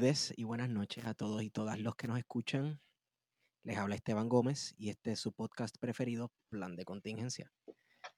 [0.00, 2.80] tardes y buenas noches a todos y todas los que nos escuchan.
[3.64, 7.52] Les habla Esteban Gómez y este es su podcast preferido, Plan de Contingencia.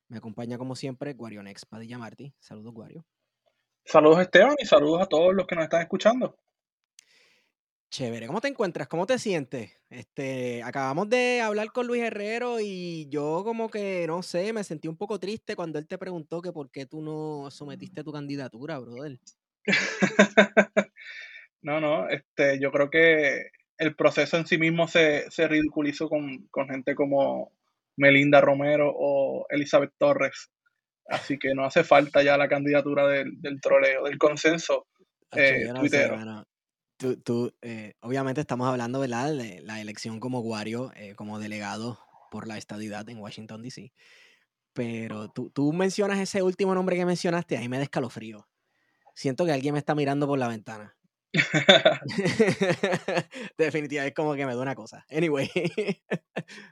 [0.06, 2.36] Me acompaña como siempre Guarionex Padilla Martí.
[2.38, 3.04] Saludos, Guario.
[3.84, 6.38] Saludos Esteban y saludos a todos los que nos están escuchando.
[7.90, 8.86] Chévere, ¿cómo te encuentras?
[8.86, 9.72] ¿Cómo te sientes?
[9.90, 14.86] Este, acabamos de hablar con Luis Herrero y yo como que, no sé, me sentí
[14.86, 18.78] un poco triste cuando él te preguntó que por qué tú no sometiste tu candidatura,
[18.78, 19.18] brother.
[21.62, 26.46] no, no, este, yo creo que el proceso en sí mismo se, se ridiculizó con,
[26.50, 27.52] con, gente como
[27.96, 30.50] Melinda Romero o Elizabeth Torres.
[31.08, 34.86] Así que no hace falta ya la candidatura del, del troleo, del consenso
[35.32, 36.14] eh, no tuitero.
[36.14, 36.44] sé, mano.
[36.96, 39.34] Tú, tú, eh, obviamente estamos hablando, ¿verdad?
[39.34, 41.98] De la elección como Guario, eh, como delegado
[42.30, 43.92] por la estadidad en Washington, D.C.
[44.72, 48.48] Pero tú, tú mencionas ese último nombre que mencionaste, ahí me da escalofrío.
[49.14, 50.96] Siento que alguien me está mirando por la ventana.
[53.58, 55.04] Definitivamente es como que me da una cosa.
[55.10, 55.48] Anyway,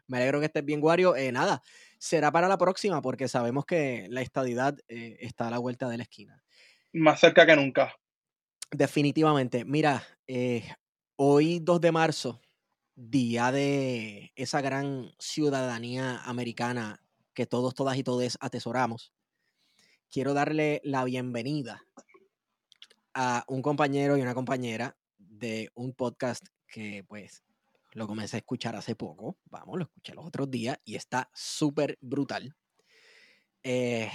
[0.06, 1.16] me alegro que estés bien, Guario.
[1.16, 1.62] Eh, nada,
[1.98, 5.97] será para la próxima porque sabemos que la estadidad eh, está a la vuelta de
[5.97, 6.42] la esquina.
[6.92, 7.94] Más cerca que nunca.
[8.70, 9.64] Definitivamente.
[9.64, 10.64] Mira, eh,
[11.16, 12.41] hoy 2 de marzo,
[12.94, 17.00] día de esa gran ciudadanía americana
[17.34, 19.12] que todos, todas y todos atesoramos,
[20.11, 21.83] quiero darle la bienvenida
[23.22, 27.44] a un compañero y una compañera de un podcast que pues
[27.92, 31.98] lo comencé a escuchar hace poco, vamos, lo escuché los otros días y está súper
[32.00, 32.56] brutal.
[33.62, 34.10] Eh,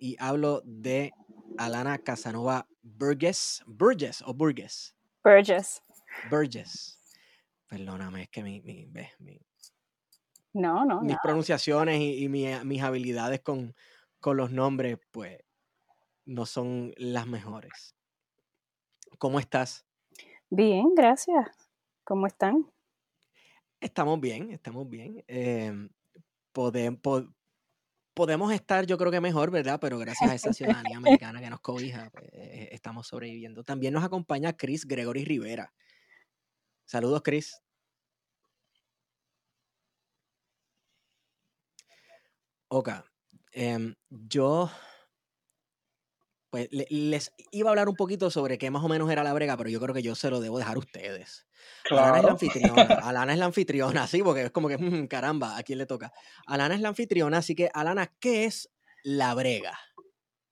[0.00, 1.12] y hablo de
[1.58, 4.96] Alana Casanova Burgess, Burgess o Burgess.
[5.22, 5.82] Burgess.
[6.30, 6.98] Burgess.
[7.66, 9.42] Perdóname, es que mi, mi, mi
[10.54, 11.20] no, no, mis no.
[11.22, 13.74] pronunciaciones y, y mi, mis habilidades con,
[14.20, 15.38] con los nombres, pues,
[16.24, 17.97] no son las mejores.
[19.16, 19.86] ¿Cómo estás?
[20.50, 21.70] Bien, gracias.
[22.04, 22.66] ¿Cómo están?
[23.80, 25.24] Estamos bien, estamos bien.
[25.28, 25.72] Eh,
[26.52, 27.24] pode, po,
[28.14, 29.78] podemos estar, yo creo que mejor, ¿verdad?
[29.80, 33.62] Pero gracias a esa ciudadanía americana que nos cobija, pues, eh, estamos sobreviviendo.
[33.62, 35.72] También nos acompaña Chris Gregory Rivera.
[36.84, 37.62] Saludos, Chris.
[42.68, 42.88] Ok.
[43.52, 44.70] Eh, yo
[46.50, 49.56] pues les iba a hablar un poquito sobre qué más o menos era la brega,
[49.56, 51.46] pero yo creo que yo se lo debo dejar a ustedes.
[51.84, 52.14] Claro.
[52.14, 52.82] Alana es la anfitriona.
[53.04, 56.12] Alana es la anfitriona, sí, porque es como que, mmm, caramba, ¿a quién le toca?
[56.46, 58.70] Alana es la anfitriona, así que, Alana, ¿qué es
[59.02, 59.78] la brega?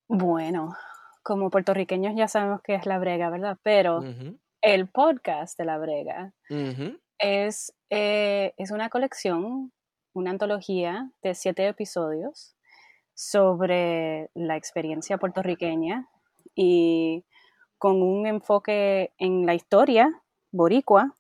[0.08, 0.76] Bueno,
[1.22, 3.58] como puertorriqueños ya sabemos qué es la brega, ¿verdad?
[3.62, 4.38] Pero uh -huh.
[4.62, 7.00] el podcast de la brega uh -huh.
[7.18, 9.72] es, eh, es una colección,
[10.12, 12.55] una antología de siete episodios
[13.16, 16.06] sobre la experiencia puertorriqueña
[16.54, 17.24] y
[17.78, 20.22] con un enfoque en la historia
[20.52, 21.14] boricua,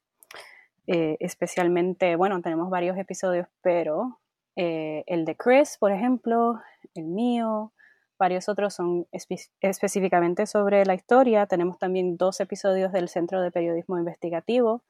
[0.86, 4.20] eh, especialmente, bueno, tenemos varios episodios, pero
[4.56, 6.60] eh, el de Chris, por ejemplo,
[6.94, 7.72] el mío,
[8.18, 11.46] varios otros son espe específicamente sobre la historia.
[11.46, 14.82] Tenemos también dos episodios del Centro de Periodismo Investigativo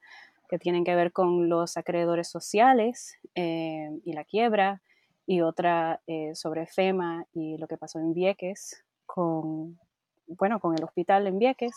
[0.48, 4.82] que tienen que ver con los acreedores sociales eh, y la quiebra
[5.26, 9.78] y otra eh, sobre FEMA y lo que pasó en Vieques con,
[10.26, 11.74] bueno, con el hospital en Vieques.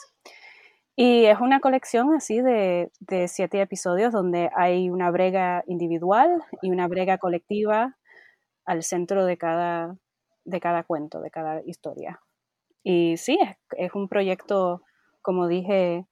[0.95, 6.71] Y es una colección así de, de, siete episodios donde hay una brega individual y
[6.71, 7.97] una brega colectiva
[8.65, 9.95] al centro de cada,
[10.43, 12.21] de cada cuento, de cada historia.
[12.83, 14.83] Y sí, es, es un proyecto,
[15.21, 16.05] como dije,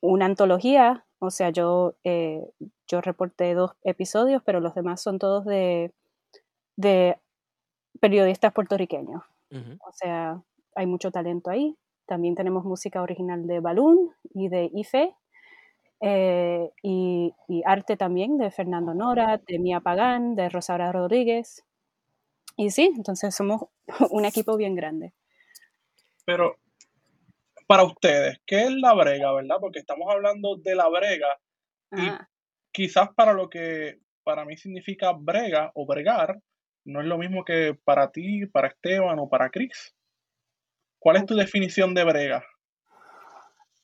[0.00, 1.06] una antología.
[1.20, 2.42] O sea, yo, eh,
[2.86, 5.92] yo reporté dos episodios, pero los demás son todos de,
[6.76, 7.18] de
[8.00, 9.22] periodistas puertorriqueños.
[9.50, 9.78] Uh -huh.
[9.80, 10.42] O sea,
[10.74, 11.76] hay mucho talento ahí.
[12.06, 15.14] También tenemos música original de Balún y de Ife.
[16.00, 21.64] Eh, y, y, arte también de Fernando Nora, de Mía Pagán, de Rosaura Rodríguez.
[22.56, 23.62] Y sí, entonces somos
[24.10, 25.12] un equipo bien grande.
[26.24, 26.56] Pero
[27.66, 29.56] para ustedes, ¿qué es la brega, verdad?
[29.60, 31.38] Porque estamos hablando de la brega
[31.92, 32.10] y
[32.72, 36.40] quizás para lo que para mí significa brega o bregar,
[36.84, 39.94] no es lo mismo que para ti, para Esteban o para Chris.
[40.98, 42.44] ¿Cuál es tu definición de brega?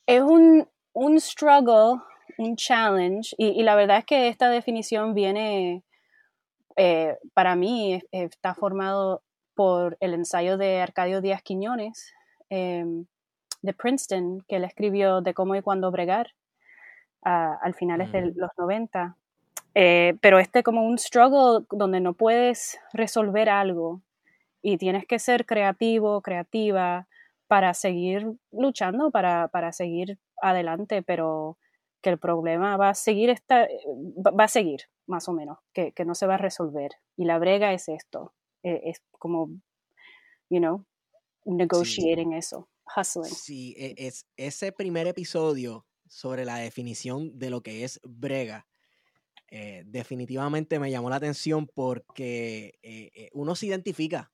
[0.07, 2.03] Es un, un struggle,
[2.39, 5.85] un challenge, y, la verdad es que esta definición viene,
[6.77, 9.23] eh, para mí, está formado
[9.55, 12.15] por el ensayo de Arcadio Díaz Quiñones
[12.49, 13.07] em,
[13.63, 16.33] de Princeton, que él escribió de cómo y cuándo bregar
[17.23, 19.17] a, al finales de los 90.
[19.75, 24.03] Eh, pero este como un struggle donde no puedes resolver algo
[24.63, 27.07] y tienes que ser creativo, creativa
[27.47, 31.57] para seguir luchando, para, para seguir adelante, pero
[32.03, 33.69] que el problema va a seguir, esta,
[34.19, 36.93] va a seguir, más o menos, que, que no se va a resolver.
[37.17, 38.33] Y la brega es esto,
[38.63, 39.49] eh, es como,
[40.49, 40.85] you know,
[41.45, 43.35] negotiating eso, hustling.
[43.35, 48.67] Sí, e, es ese primer episodio sobre la definición de lo que es brega
[49.53, 54.31] eh, definitivamente me llamó la atención porque eh, eh, uno se identifica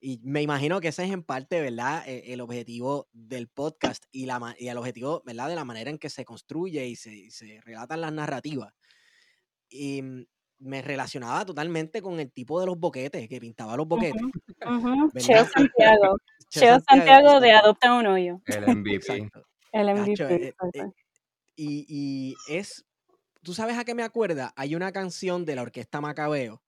[0.00, 2.04] y me imagino que ese es en parte, ¿verdad?
[2.06, 5.48] el objetivo del podcast y, la, y el objetivo, ¿verdad?
[5.48, 8.72] De la manera en que se construye y se, relatan las narrativas.
[9.68, 10.02] Y
[10.58, 14.22] me relacionaba totalmente con el tipo de los boquetes, que pintaba los boquetes.
[15.18, 16.16] Cheo Santiago.
[16.48, 18.40] Cheo Santiago, de Adopta un Hoyo.
[18.46, 19.30] El MVP.
[19.72, 20.54] El MVP.
[21.56, 22.86] y, y es
[23.42, 24.52] ¿Tú sabes a qué me acuerda?
[24.54, 26.62] Hay una canción de la Orquesta Macabeo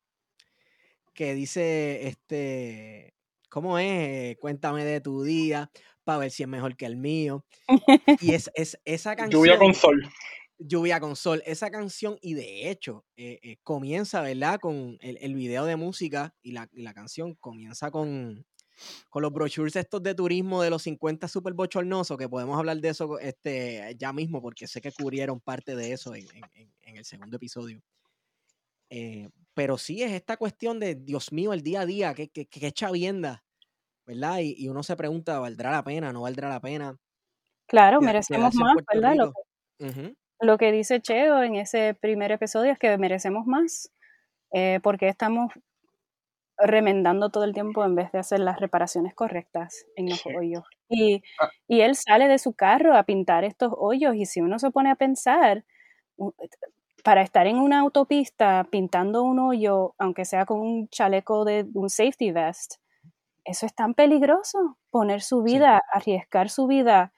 [1.13, 3.15] que dice, este,
[3.51, 4.39] ¿cómo es?
[4.39, 5.71] Cuéntame de tu día
[6.05, 7.45] para ver si es mejor que el mío.
[8.23, 9.43] Y es, es esa canción...
[9.43, 10.03] Lluvia con sol.
[10.59, 11.43] Lluvia con sol.
[11.45, 14.59] Esa canción, y de hecho, eh, eh, comienza, ¿verdad?
[14.59, 18.47] Con el, el, video de música y la, y la canción comienza con,
[19.09, 22.89] con los brochures estos de turismo de los 50 super bochornosos, que podemos hablar de
[22.89, 26.27] eso este, ya mismo, porque sé que cubrieron parte de eso en,
[26.83, 27.81] el segundo episodio.
[28.91, 32.47] Eh, pero sí es esta cuestión de, Dios mío, el día a día, que, que,
[32.47, 33.45] que chavienda,
[34.07, 34.39] ¿verdad?
[34.41, 36.13] Y, uno se pregunta, ¿valdrá la pena?
[36.13, 36.97] ¿No valdrá la pena?
[37.67, 39.15] Claro, merecemos más, ¿verdad?
[39.17, 43.91] Lo que, lo que, dice Cheo en ese primer episodio es que merecemos más,
[44.53, 45.53] eh, porque estamos
[46.59, 50.65] remendando todo el tiempo en vez de hacer las reparaciones correctas en los hoyos.
[50.89, 51.49] Y, ah.
[51.69, 54.91] y, él sale de su carro a pintar estos hoyos y si uno se pone
[54.91, 55.65] a pensar,
[57.03, 61.91] para estar en una autopista pintando un hoyo, aunque sea con un chaleco de un
[61.91, 62.75] safety vest,
[63.45, 67.13] eso es tan peligroso, poner su vida, arriesgar su vida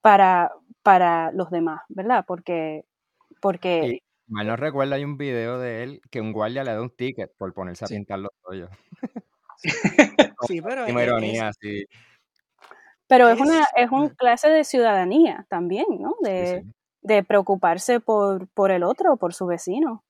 [0.00, 0.52] para,
[0.82, 2.24] para los demás, ¿verdad?
[2.26, 2.84] Porque,
[3.42, 6.90] porque mal no recuerdo, hay un video de él que un guardia le da un
[6.90, 8.70] ticket por ponerse a pintar los hoyos.
[10.46, 11.84] sí, pero es, ironía, sí.
[13.06, 16.14] Pero es, una es un clase de ciudadanía también, ¿no?
[16.22, 16.64] De,
[17.02, 20.04] de preocuparse por, por el otro, por su vecino.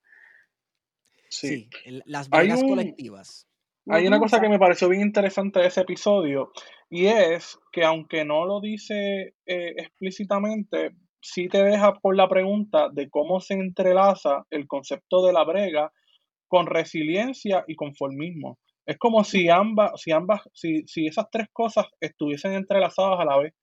[1.29, 1.69] Sí,
[2.05, 3.47] las vidas colectivas.
[3.87, 6.51] Hay una cosa que me pareció bien interesante de ese episodio
[6.89, 12.89] y es que aunque no lo dice eh, explícitamente, sí te deja por la pregunta
[12.91, 15.91] de cómo se entrelaza el concepto de la brega
[16.47, 18.59] con resiliencia y conformismo.
[18.85, 23.37] Es como si ambas, si ambas, si, si esas tres cosas estuviesen entrelazadas a la
[23.37, 23.53] vez.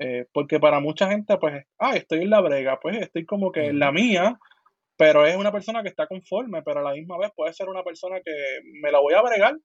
[0.00, 3.66] Eh, porque para mucha gente, pues, ah, estoy en la brega, pues estoy como que
[3.66, 4.36] en la mía,
[4.96, 7.84] pero es una persona que está conforme, pero a la misma vez puede ser una
[7.84, 8.32] persona que
[8.82, 9.56] me la voy a bregar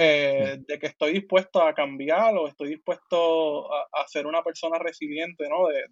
[0.00, 5.48] eh, de que estoy dispuesto a cambiar o estoy dispuesto a, ser una persona resiliente,
[5.48, 5.66] ¿no?
[5.66, 5.82] De,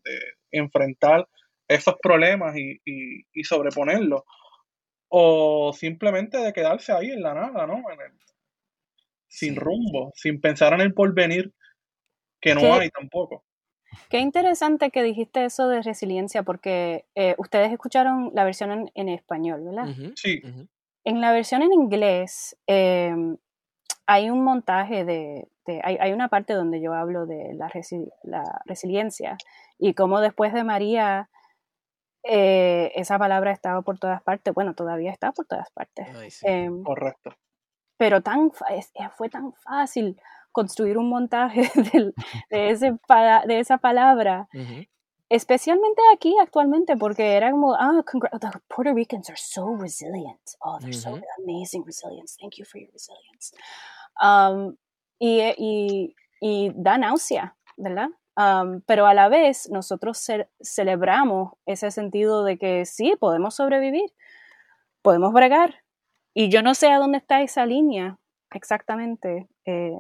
[0.53, 1.27] enfrentar
[1.67, 4.23] esos problemas y, y, sobreponerlos.
[5.09, 7.83] O simplemente de quedarse ahí en la nada, ¿no?
[9.27, 11.53] sin rumbo, sin pensar en el porvenir,
[12.41, 13.45] que no hay tampoco.
[14.09, 19.65] Qué interesante que dijiste eso de resiliencia, porque eh, ustedes escucharon la versión en, español,
[19.65, 19.89] ¿verdad?
[20.15, 20.41] Sí.
[21.05, 23.37] En la versión en inglés, em,
[24.07, 25.49] hay un montaje de,
[25.83, 27.69] hay, una parte donde yo hablo de la,
[28.65, 29.37] resiliencia
[29.79, 31.29] y cómo después de María
[32.23, 36.43] eh, esa palabra estaba por todas partes, bueno, todavía está por todas partes.
[36.43, 37.35] Em, Correcto.
[37.99, 38.53] Pero tan,
[39.17, 40.21] fue tan fácil
[40.53, 41.63] construir un montaje
[42.51, 42.97] de, ese,
[43.47, 44.49] de esa palabra.
[45.29, 50.41] Especialmente aquí actualmente, porque era como, ah, the Puerto Ricans are so resilient.
[50.61, 52.37] Oh, they're so amazing resilience.
[52.41, 53.53] Thank you for your resilience.
[54.23, 54.77] Um,
[55.19, 58.09] y, y, y, da náusea, ¿verdad?
[58.37, 60.25] Um, pero a la vez nosotros
[60.61, 64.13] celebramos ese sentido de que sí, podemos sobrevivir,
[65.03, 65.83] podemos bregar.
[66.35, 68.19] Y yo no sé a dónde está esa línea
[68.51, 69.99] exactamente, eh,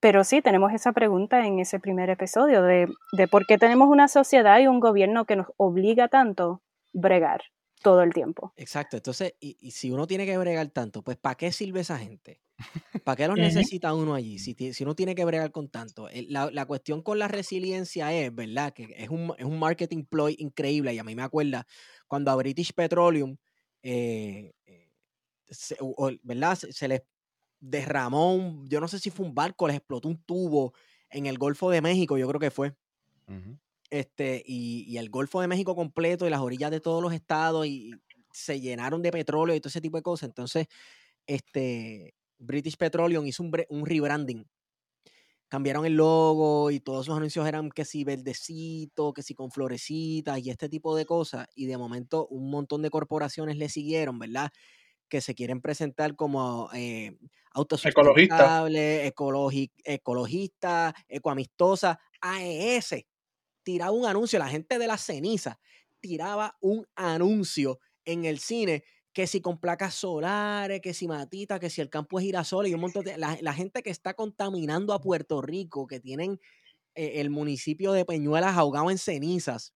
[0.00, 4.08] pero sí tenemos esa pregunta en ese primer episodio de, de por qué tenemos una
[4.08, 6.60] sociedad y un gobierno que nos obliga tanto a
[6.92, 7.42] bregar
[7.82, 8.52] todo el tiempo.
[8.56, 11.96] Exacto, entonces, y, y si uno tiene que bregar tanto, pues ¿para qué sirve esa
[11.98, 12.40] gente?
[13.04, 14.38] ¿Para qué los necesita uno allí?
[14.38, 16.08] Si, si uno tiene que bregar con tanto.
[16.08, 18.72] El- La, la cuestión con la resiliencia es, ¿verdad?
[18.72, 21.66] Que es un, es un marketing ploy increíble y a mí me acuerda
[22.08, 23.36] cuando a British Petroleum,
[23.82, 24.90] eh, eh,
[25.48, 26.56] se- o- o, ¿verdad?
[26.56, 27.02] Se, se les
[27.60, 30.74] derramó un, yo no sé si fue un barco, les explotó un tubo
[31.10, 32.74] en el Golfo de México, yo creo que fue
[33.90, 37.66] este, y, y el Golfo de México completo y las orillas de todos los estados
[37.66, 37.92] y
[38.32, 40.28] se llenaron de petróleo y todo ese tipo de cosas.
[40.28, 40.66] Entonces,
[41.26, 44.46] este, British Petroleum hizo un, un rebranding.
[45.48, 50.38] Cambiaron el logo y todos sus anuncios eran que si verdecito, que si con florecitas
[50.40, 51.46] y este tipo de cosas.
[51.54, 54.50] Y de momento un montón de corporaciones le siguieron, ¿verdad?
[55.08, 58.36] Que se quieren presentar como eh, Ecologista.
[58.36, 63.06] autosustentable, ecologi- ecologista, ecoamistosa, AES
[63.62, 65.56] tiraba un anuncio, la gente de las cenizas
[66.00, 71.70] tiraba un anuncio en el cine que si con placas solares, que si matita, que
[71.70, 73.18] si el campo es girasol y un montón de...
[73.18, 76.38] La, la gente que está contaminando a Puerto Rico, que tienen
[76.94, 79.74] eh, el municipio de Peñuelas ahogado en cenizas,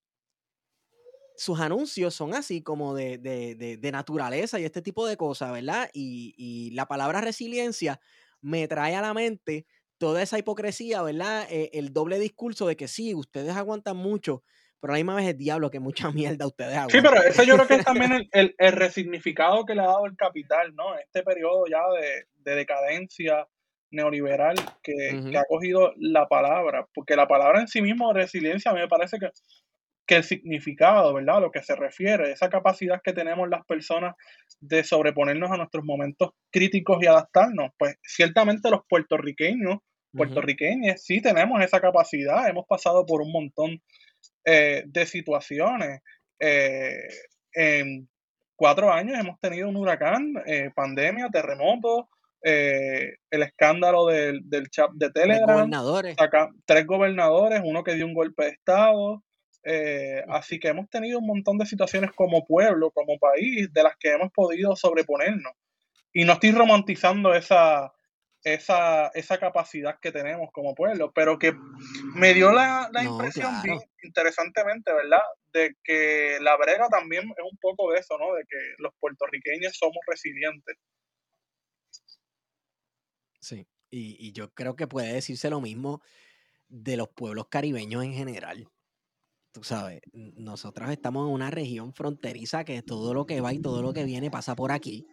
[1.37, 5.51] sus anuncios son así como de, de- de- de naturaleza y este tipo de cosas,
[5.51, 5.89] ¿verdad?
[5.93, 7.99] Y, y la palabra resiliencia
[8.41, 9.65] me trae a la mente
[9.97, 11.47] toda esa hipocresía, ¿verdad?
[11.49, 14.43] Eh, el doble discurso de que sí, ustedes aguantan mucho,
[14.79, 17.13] pero a la misma vez es diablo que mucha mierda ustedes Sí, aguantan.
[17.13, 20.05] pero ese yo creo que es también el, el- el resignificado que le ha dado
[20.05, 20.97] el capital, ¿no?
[20.97, 23.47] Este periodo ya de, de decadencia
[23.91, 24.93] neoliberal que,
[25.29, 28.87] que ha cogido la palabra, porque la palabra en sí mismo, resiliencia, a mí me
[28.87, 29.29] parece que,
[30.05, 31.37] que el significado, ¿verdad?
[31.37, 34.15] A lo que se refiere, esa capacidad que tenemos las personas
[34.59, 39.77] de sobreponernos a nuestros momentos críticos y adaptarnos, pues ciertamente los puertorriqueños,
[40.15, 43.81] puertorriqueños, sí tenemos esa capacidad, hemos pasado por un montón
[44.45, 46.01] eh, de situaciones.
[46.39, 47.07] Eh,
[47.53, 48.09] en
[48.55, 52.09] cuatro años hemos tenido un huracán, eh, pandemia, terremoto,
[52.43, 56.15] eh, el escándalo del, del chat de Tres Telegram, gobernadores.
[56.17, 59.23] saca- tres gobernadores, uno que dio un golpe de Estado.
[59.63, 63.95] Eh, así que hemos tenido un montón de situaciones como pueblo, como país, de las
[63.97, 65.53] que hemos podido sobreponernos.
[66.13, 67.93] Y no estoy romantizando esa,
[68.43, 71.53] esa, esa capacidad que tenemos como pueblo, pero que
[72.15, 75.21] me dio la, la No, impresión, bien interesantemente, ¿verdad?
[75.53, 78.33] De que la brega también es un poco de eso, ¿no?
[78.35, 80.77] De que los puertorriqueños somos resilientes.
[83.39, 83.67] Sí.
[83.89, 86.01] Y, y yo creo que puede decirse lo mismo
[86.67, 88.67] de los pueblos caribeños en general.
[89.53, 93.83] Tú sabes, nosotros estamos en una región fronteriza que todo lo que va y todo
[93.83, 95.05] lo que viene pasa por aquí,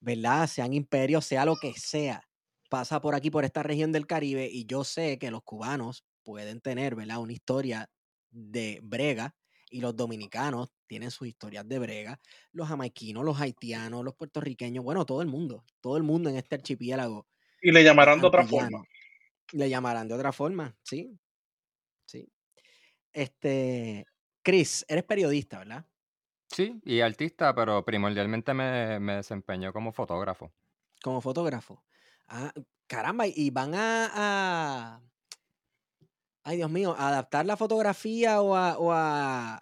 [0.00, 0.46] ¿verdad?
[0.46, 2.22] Sean imperios, sea lo que sea,
[2.70, 4.48] pasa por aquí, por esta región del Caribe.
[4.50, 7.18] Y yo sé que los cubanos pueden tener, ¿verdad?
[7.18, 7.90] Una historia
[8.30, 9.36] de brega
[9.70, 12.20] y los dominicanos tienen sus historias de brega.
[12.52, 16.54] Los jamaiquinos, los haitianos, los puertorriqueños, bueno, todo el mundo, todo el mundo en este
[16.54, 17.26] archipiélago
[17.60, 18.82] Y le llamarán de otra forma.
[19.52, 20.74] Le llamarán de otra forma.
[20.82, 21.18] Sí.
[23.12, 24.06] Este,
[24.42, 25.86] Chris, eres periodista, ¿verdad?
[26.48, 30.52] Sí, y artista, pero primordialmente me, me desempeño como fotógrafo.
[31.02, 31.84] Como fotógrafo.
[32.28, 32.52] Ah,
[32.86, 35.02] caramba, y van a, a-
[36.44, 39.56] ay Dios mío, a adaptar la fotografía o a, o a-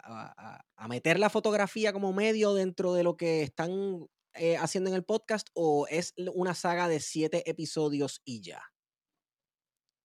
[0.77, 5.05] a- meter la fotografía como medio dentro de lo que están eh, haciendo en el
[5.05, 8.63] podcast o es una saga de siete episodios y ya.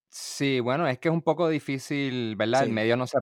[0.10, 2.64] Sí, bueno, es que es un poco difícil, ¿verdad?
[2.64, 3.18] El medio no se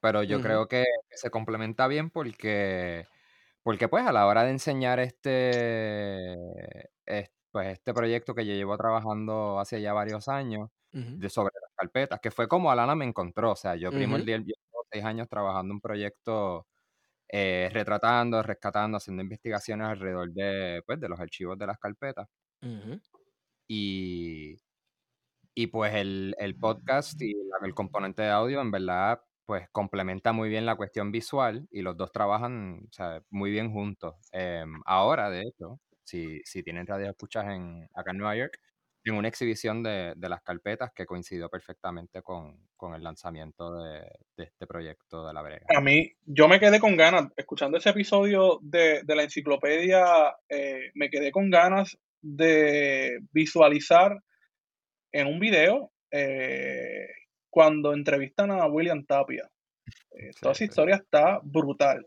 [0.00, 0.40] pero yo Ujú.
[0.40, 3.06] creo que se complementa bien porque,
[3.62, 6.34] porque pues a la hora de enseñar este,
[7.06, 11.52] es- pues este proyecto que yo llevo trabajando hace ya varios años Ujú, de sobre
[11.62, 15.04] las carpetas, que fue como Alana me encontró, o sea, yo ujú, primordial llevo seis
[15.04, 16.66] años trabajando un proyecto
[17.28, 22.28] eh, retratando, rescatando, haciendo investigaciones alrededor de, pues, de los archivos de las carpetas
[22.62, 23.00] ujú.
[23.68, 24.56] y,
[25.54, 27.34] y pues el, el podcast y
[27.64, 31.96] el componente de audio en verdad pues complementa muy bien la cuestión visual y los
[31.96, 32.88] dos trabajan
[33.30, 34.14] muy bien juntos.
[34.30, 38.60] Em, ahora, de hecho, si, si tienen radio escuchas en, acá en Nueva York,
[39.02, 44.02] en una exhibición de, de las carpetas que coincidió perfectamente con, con el lanzamiento de,
[44.36, 45.66] de este proyecto de la brega.
[45.76, 50.92] A mí, yo me quedé con ganas, escuchando ese episodio de, de la enciclopedia, eh,
[50.94, 54.16] me quedé con ganas de visualizar
[55.10, 57.08] en un video eh,
[57.50, 59.50] cuando entrevistan a William Tapia.
[60.12, 60.64] Eh, Sí, toda esa sí.
[60.64, 62.06] historia está brutal.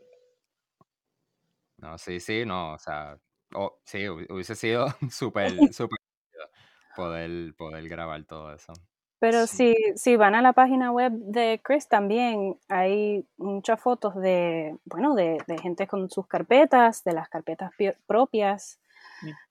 [1.78, 3.18] No, sí, sí, no, o sea,
[3.56, 6.00] oh, sí, hu- hubiese sido súper, súper
[6.96, 8.74] poder, poder grabar todo eso.
[9.20, 9.74] Pero Sí.
[9.74, 15.16] si, si van a la página web de Chris también hay muchas fotos de, bueno,
[15.16, 18.80] de, de gente con sus carpetas, de las carpetas pi- propias.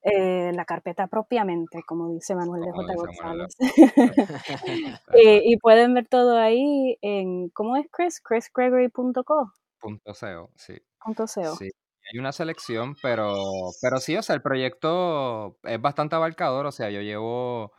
[0.03, 2.95] Eh, la carpeta propiamente, como dice Manuel de J.
[2.95, 3.57] González.
[5.15, 8.21] Eh, y pueden ver todo ahí en, ¿cómo es Chris?
[8.21, 9.53] chrisgregory.co.
[9.79, 10.75] Punto SEO, sí.
[11.05, 11.57] punto co.
[11.57, 11.71] Sí,
[12.13, 13.35] hay una selección, pero,
[13.81, 17.73] pero sí, o sea, el proyecto es bastante abarcador, o sea, yo llevo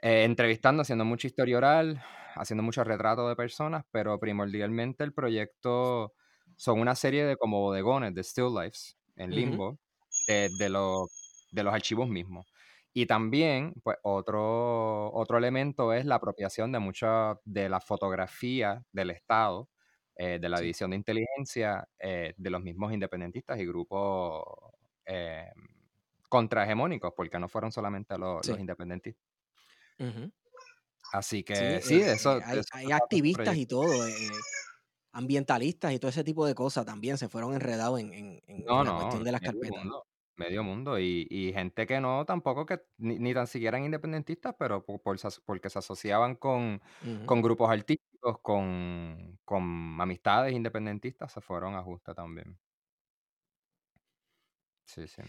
[0.00, 2.02] eh, entrevistando, haciendo mucha historia oral,
[2.34, 6.14] haciendo muchos retratos de personas, pero primordialmente el proyecto
[6.56, 9.78] son una serie de como bodegones de still lifes en limbo
[10.26, 11.08] de, de los,
[11.52, 12.46] de los archivos mismos.
[12.92, 19.10] Y también, pues, otro, otro elemento es la apropiación de mucha de la fotografía del
[19.10, 19.68] Estado,
[20.16, 20.62] eh, de la Sí.
[20.62, 24.44] división de inteligencia, eh, de los mismos independentistas y grupos
[25.04, 25.50] eh,
[26.28, 28.60] contrahegemónicos, porque no fueron solamente los, los Sí.
[28.60, 29.24] independentistas.
[29.98, 30.32] Ujú.
[31.12, 32.40] Así Sí, que sí, de eh, eso.
[32.42, 34.44] de hay, eso hay trata el activistas y todo, eh,
[35.12, 38.82] ambientalistas y todo ese tipo de cosas también se fueron enredados en, en- en- No,
[38.84, 39.82] la no, cuestión de las carpetas.
[39.82, 40.05] mundo,
[40.36, 40.98] medio mundo.
[40.98, 45.00] Y, y gente que no, tampoco que ni, ni tan siquiera eran independentistas, pero por,
[45.02, 47.26] por se as- porque se asociaban con, Ujú.
[47.26, 52.58] con grupos artísticos, con, con amistades independentistas, se fueron a justa también.
[54.84, 55.22] Sí, sí.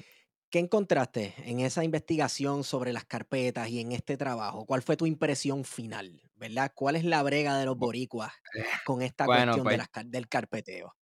[0.50, 4.66] ¿Qué encontraste en esa investigación sobre las carpetas y en este trabajo?
[4.66, 6.22] ¿Cuál fue tu impresión final?
[6.36, 6.72] ¿Verdad?
[6.74, 8.34] ¿Cuál es la brega de los Bu- boricuas
[8.84, 10.96] con esta Bueno, cuestión de pues, las, car- del carpeteo?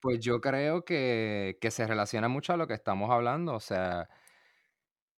[0.00, 3.54] Pues yo creo que, que se relaciona mucho a lo que estamos hablando.
[3.54, 4.08] O sea,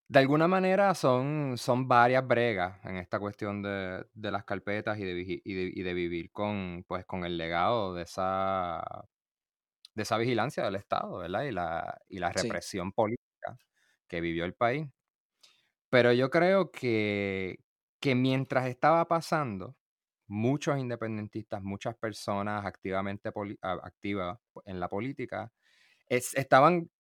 [0.08, 5.04] de alguna manera son, son varias bregas en esta cuestión de, de las carpetas y
[5.04, 8.82] de, y de, y de vivir con, pues, con el legado de esa,
[9.94, 11.44] de esa vigilancia del Estado, ¿verdad?
[11.44, 13.58] Y la, y la Sí, represión política
[14.08, 14.88] que vivió el país.
[15.90, 17.58] Pero yo creo que,
[18.00, 19.76] que mientras estaba pasando,
[20.26, 23.30] muchos independentistas, muchas personas activamente
[23.62, 25.52] activas en la política,
[26.08, 26.90] es- estaban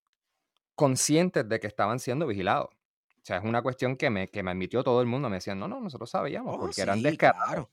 [0.74, 2.70] conscientes de que estaban siendo vigilados.
[2.74, 5.30] O sea, es una cuestión que me, que me admitió todo el mundo.
[5.30, 7.38] Me decían, no, no, nosotros sabíamos, oh, porque eran sí, descarados.
[7.44, 7.70] claro.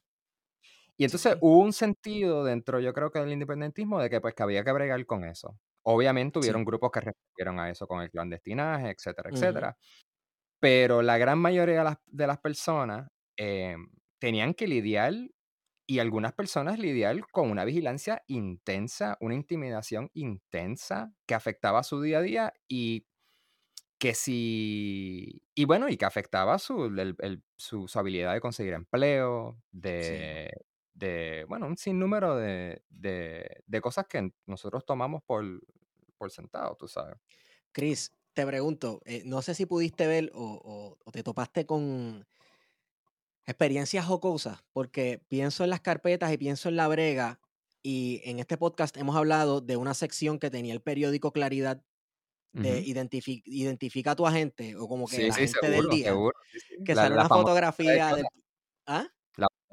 [0.97, 4.33] Y entonces Sí, hubo un sentido dentro, yo creo que del independentismo, de que pues
[4.35, 5.57] que había que bregar con eso.
[5.83, 6.39] Obviamente sí.
[6.39, 9.69] hubieron grupos que respondieron a eso con el clandestinaje, etcétera, Ujú.
[9.69, 9.77] etcétera.
[10.59, 13.77] Pero la gran mayoría de las, de las personas eh,
[14.19, 15.13] tenían que lidiar,
[15.89, 22.19] y algunas personas lidiar con una vigilancia intensa, una intimidación intensa que afectaba su día
[22.19, 23.07] a día y
[23.99, 25.43] que si...
[25.55, 29.61] Y bueno, y que afectaba su, el- el- su, su habilidad de conseguir empleo,
[29.99, 30.13] Sí.
[30.13, 30.51] de,
[30.93, 35.45] de bueno, un sinnúmero de, de, de cosas que nosotros tomamos por,
[36.17, 37.17] por sentado, tú sabes.
[37.71, 42.25] Chris, te pregunto, eh, no sé si pudiste ver o, o- o te topaste con
[43.49, 47.39] experiencias jocosas, porque pienso en las carpetas y pienso en la brega,
[47.81, 51.81] y en este podcast hemos hablado de una sección que tenía el periódico Claridad
[52.51, 56.35] de identifi- identifica a tu agente, o como que Sí, sí, agente del día, seguro.
[56.51, 58.25] sí, que La, sale la una de fotografía chotas.
[58.87, 59.07] ¿Ah?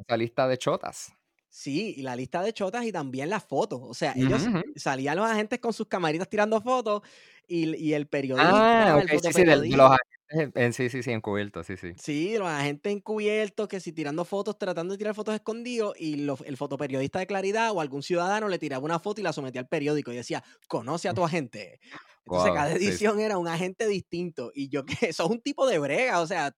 [0.08, 1.12] La lista de chotas.
[1.58, 3.80] Sí, y la lista de chotas y también las fotos.
[3.82, 7.00] O sea, ellos salían los agentes con sus camaritas tirando fotos
[7.48, 11.10] y, y el periodista, Ah, el sí, sí, de, los agentes, en- sí, sí, sí,
[11.12, 11.96] encubiertos, sí, sí.
[11.98, 16.42] Sí, los agentes encubiertos, que si tirando fotos, tratando de tirar fotos escondidos, y los-
[16.42, 19.68] el fotoperiodista de Claridad o algún ciudadano le tiraba una foto y la sometía al
[19.68, 21.80] periódico y decía, conoce a tu agente.
[22.26, 22.98] Entonces Wow, cada sí.
[22.98, 24.50] edición era un agente distinto.
[24.54, 26.54] Y yo que eso es un tipo de brega, o sea,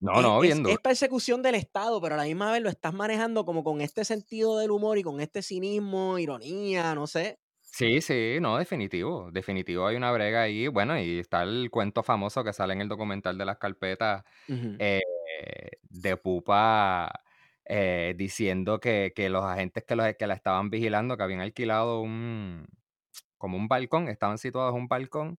[0.00, 0.74] No, no, es- bien duro.
[0.74, 4.04] es persecución del Estado, pero a la misma vez lo estás manejando como con este
[4.04, 7.38] sentido del humor y con este cinismo, ironía, no sé.
[7.60, 12.42] Sí, sí, no, definitivo, definitivo hay una brega ahí, bueno, y está el cuento famoso
[12.42, 14.24] que sale en el documental de las carpetas
[14.78, 15.00] eh,
[15.82, 17.12] de Pupa
[17.66, 22.00] eh, diciendo que, que los agentes que, los, que la estaban vigilando, que habían alquilado
[22.00, 22.66] un,
[23.38, 25.38] como un balcón, estaban situados en un balcón.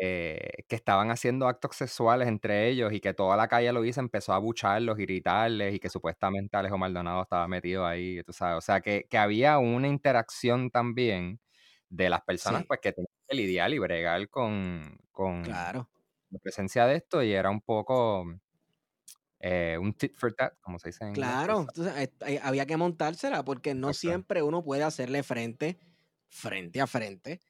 [0.00, 4.00] Eh, que estaban haciendo actos sexuales entre ellos y que toda la calle lo hizo,
[4.00, 8.58] empezó a bucharlos, gritarles y que supuestamente Alejo Maldonado estaba metido ahí, tú sabes.
[8.58, 11.40] O sea, que, que había una interacción también
[11.88, 15.88] de las personas Sí, pues que tenían que lidiar y bregar con, con claro.
[16.30, 18.26] la presencia de esto y era un poco
[19.40, 23.44] eh, un tit for tat, como se dice en Claro, entonces, eh, había que montársela
[23.44, 24.00] porque no Exacto.
[24.00, 25.78] siempre uno puede hacerle frente,
[26.28, 27.40] frente a frente,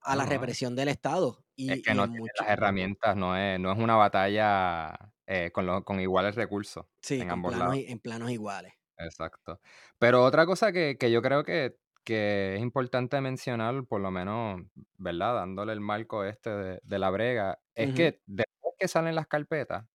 [0.00, 1.45] a la represión del Estado.
[1.66, 5.50] Es que no en tiene mucho, las herramientas, no es, no es una batalla eh,
[5.52, 7.78] con, lo- con iguales recursos sí, en ambos planos, lados.
[7.78, 8.74] en planos iguales.
[8.98, 9.60] Exacto.
[9.98, 14.62] Pero otra cosa que, que yo creo que, que es importante mencionar, por lo menos,
[14.96, 15.34] ¿verdad?
[15.34, 19.86] Dándole el marco este de, de la brega, es que después que salen las carpetas,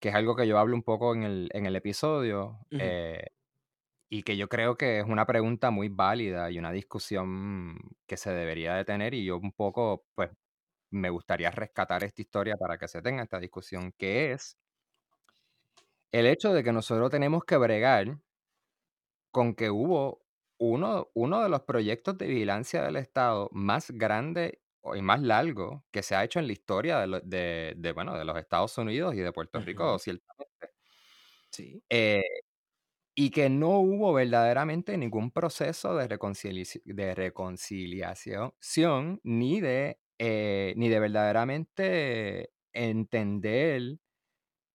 [0.00, 3.28] que es algo que yo hablo un poco en el, en el episodio, eh,
[4.14, 8.30] y que yo creo que es una pregunta muy válida y una discusión que se
[8.32, 10.30] debería de tener, y yo un poco, pues,
[10.90, 14.58] me gustaría rescatar esta historia para que se tenga esta discusión, que es
[16.12, 18.16] el hecho de que nosotros tenemos que bregar
[19.30, 20.24] con que hubo
[20.58, 24.60] uno, uno de los proyectos de vigilancia del Estado más grande
[24.94, 28.16] y más largo que se ha hecho en la historia de, lo- de- de, bueno,
[28.16, 30.54] de los Estados Unidos y de Puerto Rico, ciertamente.
[31.50, 31.82] Sí.
[31.88, 32.22] Eh,
[33.14, 40.88] y que no hubo verdaderamente ningún proceso de, reconciliaci- de reconciliación ni de, eh, ni
[40.88, 43.98] de verdaderamente entender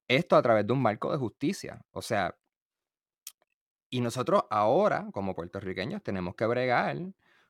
[0.08, 1.82] esto a través de un marco de justicia.
[1.92, 2.38] O sea,
[3.90, 6.98] y nosotros ahora, como puertorriqueños, tenemos que bregar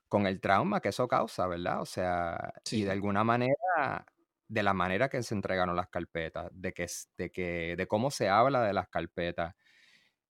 [0.08, 1.82] con el trauma que eso causa, ¿verdad?
[1.82, 2.90] O sea, y de Sí.
[2.92, 4.06] alguna manera,
[4.48, 8.30] de la manera que se entregaron las carpetas, de que, de que, de cómo se
[8.30, 9.56] habla de las carpetas,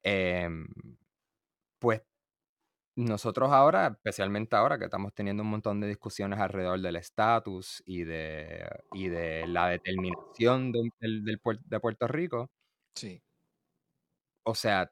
[0.04, 0.68] em,
[1.80, 2.02] pues
[2.98, 8.04] nosotros ahora, especialmente ahora que estamos teniendo un montón de discusiones alrededor del estatus y
[8.04, 12.52] de, y de la determinación de, de Puerto Rico,
[12.96, 13.22] Sí.
[14.46, 14.92] o sea,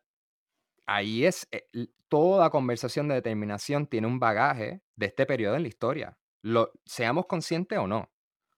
[0.87, 1.67] ahí es, eh,
[2.09, 6.19] toda conversación de determinación tiene un bagaje de este periodo en la historia.
[6.43, 8.11] Lo, seamos conscientes o no,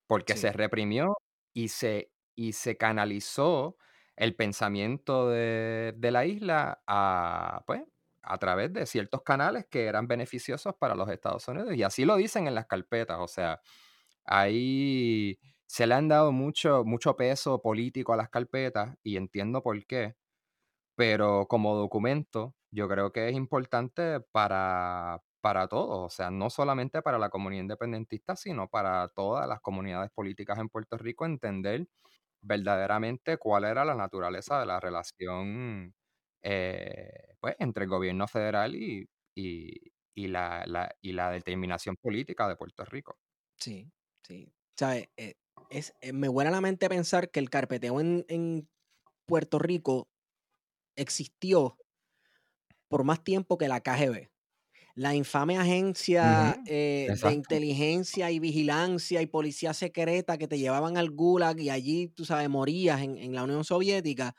[0.07, 1.17] porque se reprimió
[1.55, 3.77] y se, y se canalizó
[4.19, 7.83] el pensamiento de, de la isla a, pues,
[8.23, 11.75] a través de ciertos canales que eran beneficiosos para los Estados Unidos.
[11.75, 13.19] Y así lo dicen en las carpetas.
[13.21, 13.61] O sea,
[14.25, 19.85] ahí se le han dado mucho, mucho peso político a las carpetas y entiendo por
[19.85, 20.15] qué
[20.95, 27.01] pero como documento yo creo que es importante para, para todos, o sea, no solamente
[27.01, 31.87] para la comunidad independentista, sino para todas las comunidades políticas en Puerto Rico, entender
[32.41, 35.93] verdaderamente cuál era la naturaleza de la relación
[36.41, 42.47] eh, pues, entre el gobierno federal y, y- y la, la- y la determinación política
[42.49, 43.17] de Puerto Rico.
[43.57, 43.91] Sí.
[44.23, 44.53] Sí.
[44.77, 45.09] ¿Sabes?
[45.17, 45.33] Eh,
[45.69, 48.69] es, eh, me vuela la mente pensar que el carpeteo en, en
[49.25, 50.09] Puerto Rico
[50.95, 51.77] existió
[52.87, 54.29] por más tiempo que la KGB.
[54.95, 61.11] La infame agencia eh, de inteligencia y vigilancia y policía secreta que te llevaban al
[61.11, 64.35] Gulag y allí, tú sabes, morías en, en la Unión Soviética.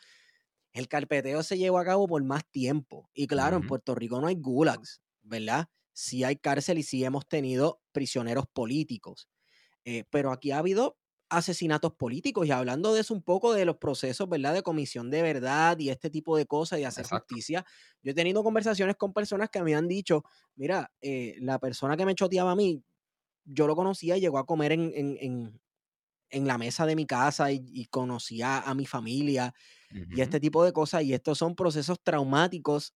[0.72, 3.10] El carpeteo se llevó a cabo por más tiempo.
[3.14, 5.66] Y claro, en Puerto Rico no hay gulags, ¿verdad?
[5.92, 9.28] Sí hay cárcel y sí hemos tenido prisioneros políticos.
[9.84, 10.98] Eh, pero aquí ha habido
[11.30, 14.54] asesinatos políticos y hablando de eso un poco de los procesos, ¿verdad?
[14.54, 17.06] De comisión de verdad y este tipo de cosas y hacer Exacto.
[17.06, 17.64] justicia.
[18.02, 20.24] Yo he tenido conversaciones con personas que me han dicho,
[20.56, 22.82] mira, eh, la persona que me choteaba a mí,
[23.44, 25.60] yo lo conocía y llegó a comer en, en- en-
[26.30, 29.54] en la mesa de mi casa y, y conocía a mi familia
[30.12, 31.02] y Ujú, este tipo de cosas.
[31.04, 32.94] Y estos son procesos traumáticos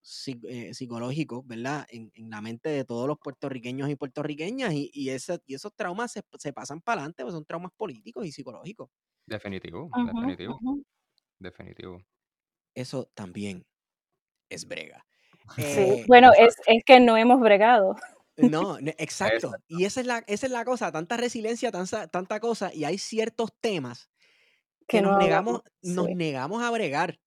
[0.49, 1.87] eh, psicológicos, ¿verdad?
[1.91, 4.73] En, en la mente de todos los puertorriqueños y puertorriqueñas.
[4.75, 8.27] Y, y, ese- y esos traumas se, se pasan para adelante, pues son traumas políticos
[8.27, 8.89] y psicológicos.
[9.27, 10.85] Definitivo, Ujú, definitivo, ujú.
[11.41, 12.05] definitivo.
[12.75, 13.67] Eso también
[14.51, 15.07] es brega.
[15.59, 16.39] Sí, Eh, bueno, Exacto.
[16.39, 17.97] es, es que no hemos bregado.
[18.37, 19.57] no, ne- exacto.
[19.57, 19.65] Exacto.
[19.69, 22.73] Y esa es la, esa es la cosa, tanta resiliencia, tanta, tanta cosa.
[22.75, 24.11] Y hay ciertos temas
[24.89, 27.19] que Que no nos negamos, nos negamos a bregar.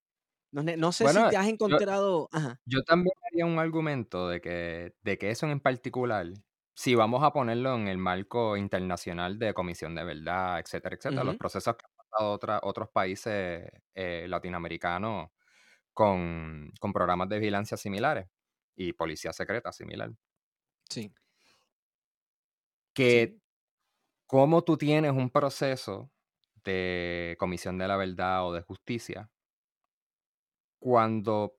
[0.52, 2.30] Ne- no sé Bueno, si te has yo, encontrado.
[2.32, 2.60] Ajá.
[2.66, 6.28] Yo también haría un argumento de que, de que eso en particular,
[6.76, 11.38] si vamos a ponerlo en el marco internacional de comisión de verdad, etcétera, etcétera, los
[11.38, 15.30] procesos que han pasado otra- otros países eh, latinoamericanos
[15.94, 18.28] con, con programas de vigilancia similares
[18.76, 20.12] y policía secreta similar,
[20.90, 21.14] Sí,
[22.94, 23.42] que sí.
[24.28, 26.12] cómo tú tienes un proceso
[26.68, 29.30] de comisión de la verdad o de justicia
[30.80, 31.58] cuando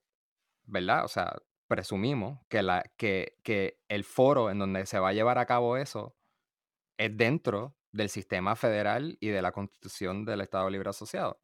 [0.69, 1.05] ¿verdad?
[1.05, 1.35] O sea,
[1.67, 5.77] presumimos que, la, que, que el foro en donde se va a llevar a cabo
[5.77, 6.15] eso
[6.97, 11.41] es dentro del sistema federal y de la constitución del Estado Libre Asociado,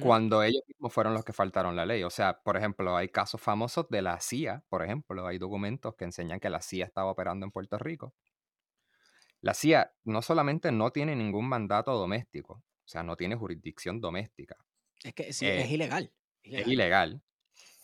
[0.00, 2.02] cuando ellos mismos fueron los que faltaron la ley.
[2.04, 6.04] O sea, por ejemplo, hay casos famosos de la CIA, por ejemplo, hay documentos que
[6.04, 8.14] enseñan que la CIA estaba operando en Puerto Rico.
[9.40, 14.56] La CIA no solamente no tiene ningún mandato doméstico, o sea, no tiene jurisdicción doméstica,
[15.04, 16.12] Es que sí, eh, es ilegal.
[16.56, 17.22] es ilegal.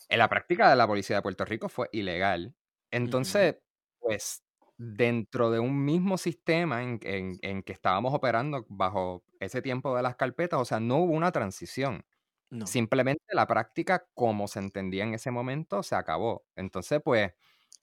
[0.09, 2.57] En la práctica de la policía de Puerto Rico fue ilegal.
[2.91, 3.59] Entonces,
[4.01, 4.45] pues,
[4.79, 10.03] dentro de un mismo sistema en, en- en que estábamos operando bajo ese tiempo de
[10.03, 12.07] las carpetas, o sea, no hubo una transición.
[12.51, 12.67] No.
[12.67, 16.47] Simplemente la práctica como se entendía en ese momento se acabó.
[16.57, 17.33] Entonces, pues,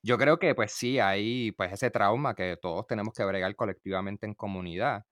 [0.04, 4.26] yo creo que pues sí, hay pues ese trauma que todos tenemos que bregar colectivamente
[4.26, 5.06] en comunidad,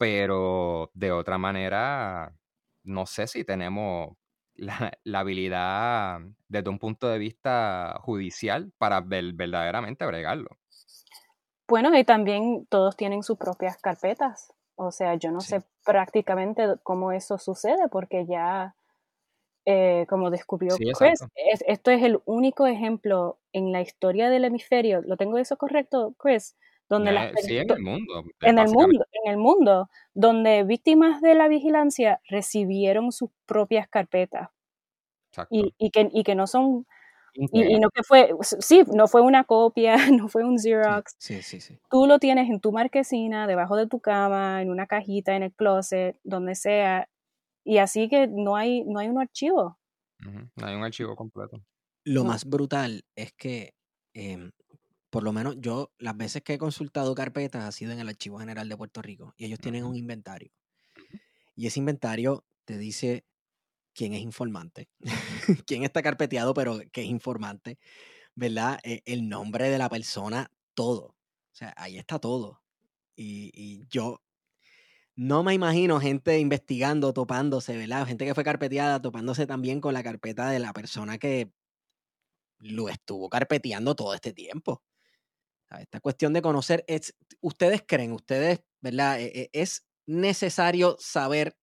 [0.00, 2.32] pero de otra manera
[2.84, 4.16] no sé si tenemos
[4.54, 10.56] la, la habilidad desde un punto de vista judicial para ver- verdaderamente bregarlo.
[11.68, 14.54] Bueno, y también todos tienen sus propias carpetas.
[14.74, 15.48] O sea, yo no Sí.
[15.56, 18.74] sé prácticamente cómo eso sucede porque ya,
[19.66, 21.26] eh, como descubrió Sí, Chris, exacto.
[21.34, 25.02] es- esto es el único ejemplo en la historia del hemisferio.
[25.02, 26.56] ¿Lo tengo eso correcto, Chris?
[26.88, 28.24] Donde las Eh, sí, en el mundo.
[28.40, 34.50] en el mundo, en el mundo, donde víctimas de la vigilancia recibieron sus propias carpetas
[35.32, 35.54] exacto.
[35.54, 36.86] y, y que, y que no son,
[37.34, 41.42] y, y no que fue, sí, no fue una copia, no fue un Xerox, sí,
[41.42, 41.78] sí, sí.
[41.90, 45.52] tú lo tienes en tu marquesina, debajo de tu cama, en una cajita, en el
[45.54, 47.08] closet, donde sea,
[47.64, 49.78] y así que no hay, no hay un archivo.
[50.56, 51.62] No hay un archivo completo.
[52.04, 52.30] Lo No.
[52.30, 53.74] más brutal es que,
[54.14, 54.50] em,
[55.10, 58.38] por lo menos yo, las veces que he consultado carpetas ha sido en el Archivo
[58.38, 60.52] General de Puerto Rico y ellos tienen un inventario.
[61.56, 63.24] Y ese inventario te dice
[63.92, 64.88] quién es informante,
[65.66, 67.78] quién está carpeteado, pero que es informante,
[68.34, 68.78] ¿verdad?
[68.84, 71.16] Eh, el nombre de la persona, todo.
[71.52, 72.62] O sea, ahí está todo.
[73.16, 74.22] Y, y yo
[75.16, 78.06] no me imagino gente investigando, topándose, ¿verdad?
[78.06, 81.52] Gente que fue carpeteada, topándose también con la carpeta de la persona que
[82.60, 84.82] lo estuvo carpeteando todo este tiempo.
[85.78, 89.20] Esta cuestión de conocer, es, ustedes creen, ustedes, ¿verdad?
[89.20, 91.56] E- e- Es necesario saber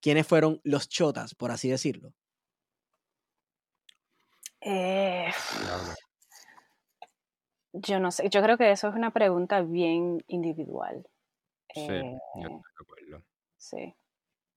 [0.00, 2.14] quiénes fueron los chotas, por así decirlo.
[4.62, 5.30] Eh,
[7.72, 11.08] yo no sé, yo creo que eso es una pregunta bien individual.
[11.74, 13.24] Sí, Eh, yo de acuerdo.
[13.56, 13.94] sí.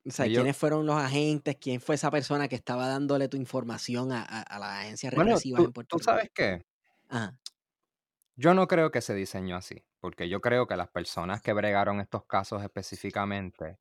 [0.06, 4.12] O sea, quiénes fueron los agentes, quién fue esa persona que estaba dándole tu información
[4.12, 6.12] a, a, a las agencias Bueno, tú, en Puerto tú Rico.
[6.12, 6.62] sabes qué,
[7.10, 7.38] Ajá.
[8.36, 12.00] Yo no creo que se diseñó así, porque yo creo que las personas que bregaron
[12.00, 13.80] estos casos específicamente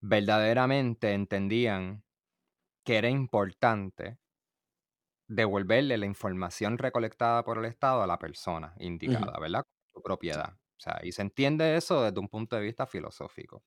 [0.00, 2.04] verdaderamente entendían
[2.84, 4.18] que era importante
[5.28, 9.64] devolverle la información recolectada por el Estado a la persona indicada, ¿verdad?
[9.92, 10.54] Su propiedad.
[10.54, 13.64] O sea, y se entiende eso desde un punto de vista filosófico.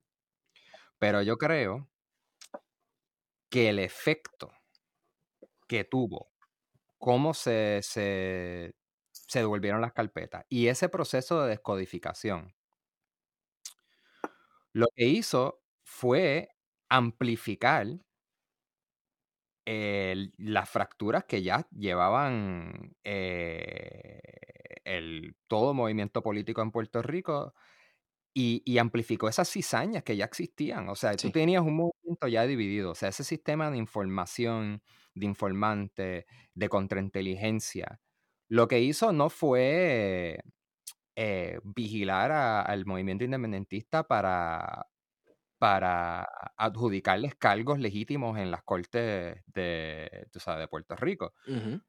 [0.97, 1.89] Pero yo creo
[3.49, 4.51] que el efecto
[5.67, 6.31] que tuvo,
[6.97, 8.75] cómo se, se,
[9.29, 12.55] se devolvieron las carpetas y ese proceso de descodificación,
[14.73, 16.49] lo que hizo fue
[16.89, 17.87] amplificar
[19.65, 24.19] el- las fracturas que ya llevaban eh,
[24.85, 27.53] el, todo movimiento político en Puerto Rico
[28.33, 30.89] y, y amplificó esas cizañas que ya existían.
[30.89, 32.91] O sea, tú tenías un movimiento ya dividido.
[32.91, 34.83] O sea, ese sistema de información,
[35.15, 38.01] de informante, de contrainteligencia,
[38.49, 40.39] lo que hizo no fue
[41.15, 44.87] eh, vigilar a- al movimiento independentista para,
[45.59, 46.23] para
[46.57, 51.33] adjudicarles cargos legítimos en las cortes de, tú sabes, de Puerto Rico.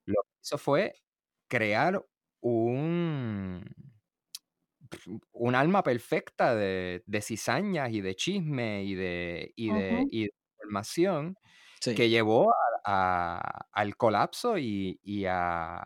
[0.06, 0.94] Lo que hizo fue
[1.48, 2.04] crear
[2.40, 3.64] un,
[5.32, 10.10] un alma perfecta de, de cizañas y de chisme y de, y de, Ujú.
[10.10, 11.36] y de información
[11.80, 11.92] Sí.
[11.94, 15.82] que llevó a- a- al colapso y, y a,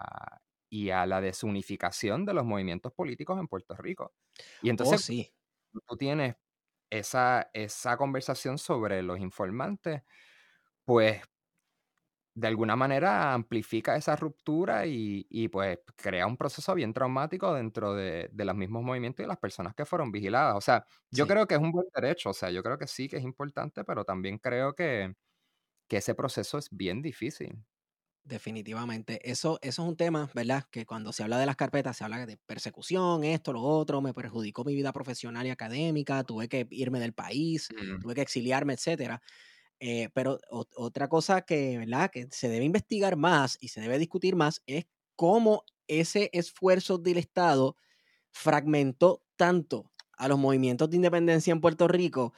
[0.75, 4.15] y a la desunificación de los movimientos políticos en Puerto Rico.
[4.61, 5.33] Y Oh, entonces sí.
[5.89, 6.37] tú tienes
[6.91, 10.03] esa, esa conversación sobre los informantes,
[10.85, 11.23] pues
[12.37, 17.95] de alguna manera amplifica esa ruptura y, y, pues crea un proceso bien traumático dentro
[17.95, 20.57] de, de los mismos movimientos y las personas que fueron vigiladas.
[20.57, 21.29] O sea, yo Sí.
[21.29, 23.85] creo que es un buen derecho, o sea, yo creo que sí que es importante,
[23.85, 25.15] pero también creo que,
[25.89, 27.65] que ese proceso es bien difícil.
[28.27, 29.21] Definitivamente.
[29.31, 30.65] Eso, eso es un tema, ¿verdad?
[30.71, 34.15] Que cuando se habla de las carpetas, se habla de persecución, esto, lo otro, me
[34.15, 39.21] perjudicó mi vida profesional y académica, tuve que irme del país, tuve que exiliarme, etcétera.
[39.81, 42.11] Eh, pero o- otra cosa que, ¿verdad?
[42.11, 47.19] que se debe investigar más y se debe discutir más es cómo ese esfuerzo del
[47.19, 47.77] Estado
[48.33, 52.35] fragmentó tanto a los movimientos de independencia en Puerto Rico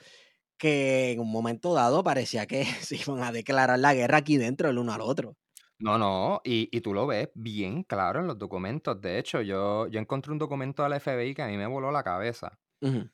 [0.58, 4.70] que en un momento dado parecía que se iban a declarar la guerra aquí dentro
[4.70, 5.36] el uno al otro.
[5.78, 8.98] No, no, y, y tú lo ves bien claro en los documentos.
[9.00, 12.02] De hecho, yo, yo encontré un documento del FBI que a mí me voló la
[12.02, 12.58] cabeza.
[12.80, 13.10] Ujú.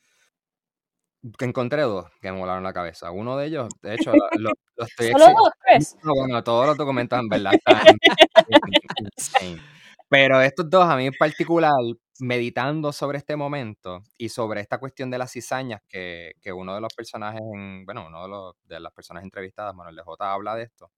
[1.39, 3.13] Que encontré dos que me volaron la cabeza.
[3.13, 5.97] Uno de ellos, de hecho, lo, lo- lo estoy Solo exhi- dos, Chris.
[6.03, 7.77] No, bueno, todos los documentos en verdad están
[9.17, 9.61] insane.
[10.09, 11.73] Pero estos dos, a mí en particular,
[12.21, 16.81] meditando sobre este momento y sobre esta cuestión de las cizañas, que, que uno de
[16.81, 20.55] los personajes, en, bueno, uno de, los, de las personas entrevistadas, Manuel de J, habla
[20.57, 20.91] de esto,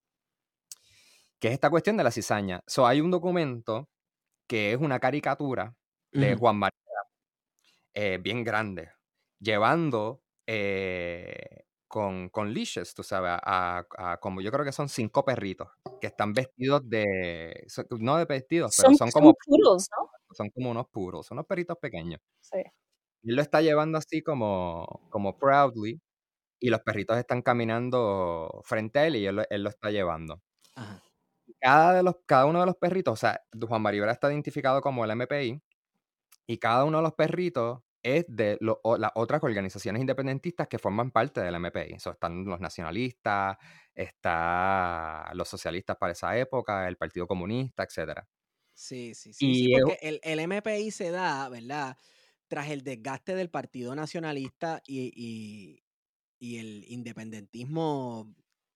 [1.45, 2.63] que es esta cuestión de la cizaña.
[2.65, 3.87] So, hay un documento
[4.47, 5.75] que es una caricatura
[6.13, 6.39] de Ujú.
[6.39, 6.75] Juan María,
[7.93, 8.91] eh, bien grande,
[9.39, 15.23] llevando eh, con, con leashes, tú sabes, a, a- como yo creo que son cinco
[15.25, 15.69] perritos
[16.01, 17.65] que están vestidos de,
[17.99, 20.09] no de vestidos, pero Son, son son como, poodles, ¿no?
[20.31, 22.19] son como unos puros, unos perritos pequeños.
[22.41, 22.63] Sí.
[23.23, 25.99] Y él lo está llevando así como, como proudly,
[26.59, 30.41] y los perritos están caminando frente a él y él, él lo está llevando.
[30.75, 31.01] Ajá.
[31.65, 35.03] Cada, de los, cada uno de los perritos, o sea, Juan Maribel está identificado como
[35.05, 35.63] el MPI,
[36.47, 40.79] y cada uno de los perritos es de lo- o- las otras organizaciones independentistas que
[40.79, 41.99] forman parte del MPI.
[41.99, 43.57] So, están los nacionalistas,
[43.95, 48.27] está los socialistas para esa época, el Partido Comunista, etcétera.
[48.77, 51.97] Sí, sí, sí, Y porque el, el MPI se da, ¿verdad?
[52.47, 55.83] Tras el desgaste del Partido Nacionalista y, y-
[56.39, 58.35] y el independentismo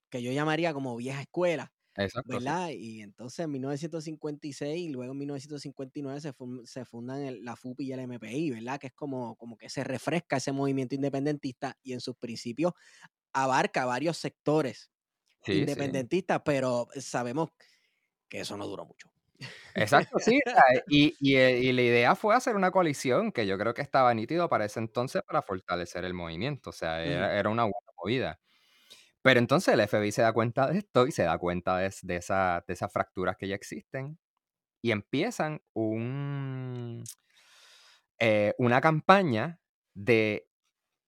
[0.10, 2.54] que yo llamaría como vieja escuela, exacto, sí.
[2.54, 2.70] ¿verdad?
[2.72, 6.34] Y entonces en 1956 y luego en 1959 se,
[6.66, 8.80] se fundan el- la FUPI y el MPI, ¿verdad?
[8.80, 12.74] Que es como, como que se refresca ese movimiento independentista y en sus principios
[13.34, 14.92] abarca varios sectores
[15.44, 15.82] Sí, sí.
[15.82, 17.50] independentistas, pero sabemos
[18.30, 19.12] que eso no duró mucho.
[19.76, 20.40] Exacto, sí.
[20.88, 24.14] Y, y, eh, y la idea fue hacer una coalición que yo creo que estaba
[24.14, 26.72] nítido para ese entonces para fortalecer el movimiento.
[26.72, 28.40] O sea, era, era una buena movida.
[29.22, 32.16] Pero entonces el FBI se da cuenta de esto y se da cuenta de, de,
[32.18, 34.18] esa- de esas fracturas que ya existen
[34.84, 37.04] y empiezan un,
[38.20, 39.60] eh, una campaña
[39.94, 40.48] de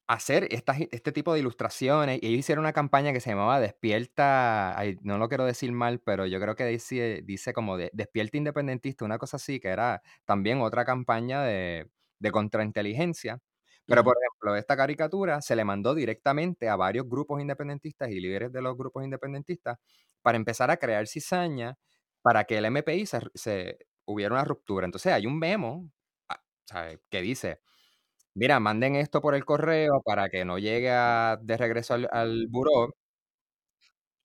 [0.08, 2.20] hacer estas, este tipo de ilustraciones.
[2.24, 6.00] Y ellos hicieron una campaña que se llamaba Despierta, ay, no lo quiero decir mal,
[6.02, 10.02] pero yo creo que dice, dice como de Despierta Independentista, una cosa así, que era
[10.26, 13.40] también otra campaña de, de contrainteligencia.
[13.88, 18.52] Pero, por ejemplo, esta caricatura se le mandó directamente a varios grupos independentistas y líderes
[18.54, 19.78] de los grupos independentistas
[20.22, 21.78] para empezar a crear cizaña
[22.22, 24.86] para que el MPI se, se- hubiera una ruptura.
[24.86, 25.92] Entonces hay un memo
[26.30, 27.02] ah, ¿sabe?
[27.10, 27.60] que dice,
[28.36, 32.48] mira, manden esto por el correo para que no llegue a- de regreso al, al
[32.50, 32.94] buró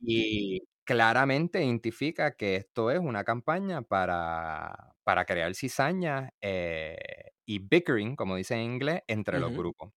[0.01, 6.97] y claramente identifica que esto es una campaña para, para crear cizaña eh,
[7.47, 9.55] y bickering, como dice en inglés, entre los Ujú.
[9.55, 9.93] grupos.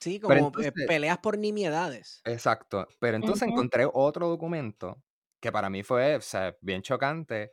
[0.00, 2.24] Sí, como eh, entonces, peleas por nimiedades.
[2.24, 5.02] exacto, pero entonces encontré otro documento
[5.40, 7.52] que para mí fue o sea, bien chocante,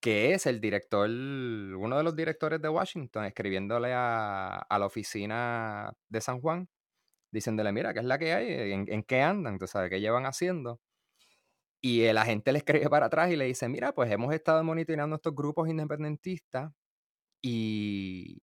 [0.00, 5.92] que es el director, uno de los directores de Washington, escribiéndole a, a la oficina
[6.08, 6.68] de San Juan,
[7.32, 8.72] diciéndole, mira, ¿qué es la que hay?
[8.72, 9.58] ¿En, en qué andan?
[9.58, 10.80] ¿Tú sabes qué llevan haciendo?
[11.82, 15.16] Y el agente le escribe para atrás y le dice, mira, pues hemos estado monitoreando
[15.16, 16.72] estos grupos independentistas
[17.42, 18.42] y,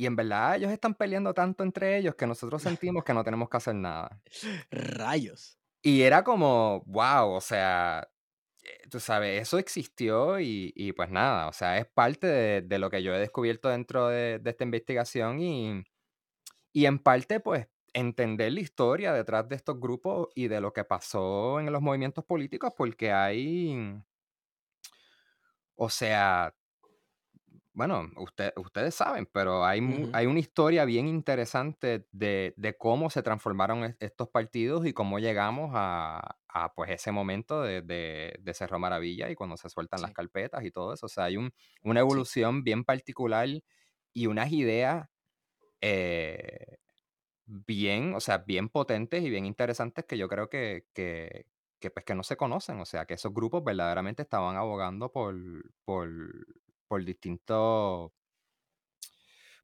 [0.00, 3.50] y en verdad ellos están peleando tanto entre ellos que nosotros sentimos que no tenemos
[3.50, 4.22] que hacer nada.
[4.70, 5.58] Rayos.
[5.82, 8.10] Y era como, wow, o sea,
[8.62, 12.78] eh, tú sabes, eso existió y, y pues nada, o sea, es parte de, de
[12.78, 15.84] lo que yo he descubierto dentro de, de esta investigación y,
[16.72, 20.84] y en parte pues entender la historia detrás de estos grupos y de lo que
[20.84, 24.02] pasó en los movimientos políticos porque hay,
[25.76, 26.54] o sea,
[27.80, 30.12] bueno, usted- ustedes saben, pero hay, mu- Ujú.
[30.12, 35.18] hay una historia bien interesante de, de cómo se transformaron es- estos partidos y cómo
[35.18, 40.02] llegamos a, a, pues ese momento de, de- de Cerro Maravilla y cuando se sueltan
[40.02, 41.06] las Sí, carpetas y todo eso.
[41.06, 42.20] O sea, hay un- una sí.
[42.20, 43.48] evolución bien particular
[44.12, 45.08] y unas ideas
[45.80, 46.78] eh,
[47.46, 51.46] bien, o sea, bien potentes y bien interesantes que yo creo que, que,
[51.80, 52.80] que, pues, que no se conocen.
[52.80, 55.36] O sea, que esos grupos verdaderamente estaban abogando por,
[55.84, 56.08] por,
[56.90, 58.10] por distintos,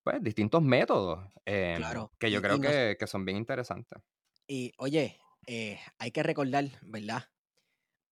[0.03, 2.13] pues, distintos métodos em, Claro.
[2.19, 3.99] que yo creo que, que son bien interesantes.
[4.47, 7.25] y oye, eh, hay que recordar, ¿verdad?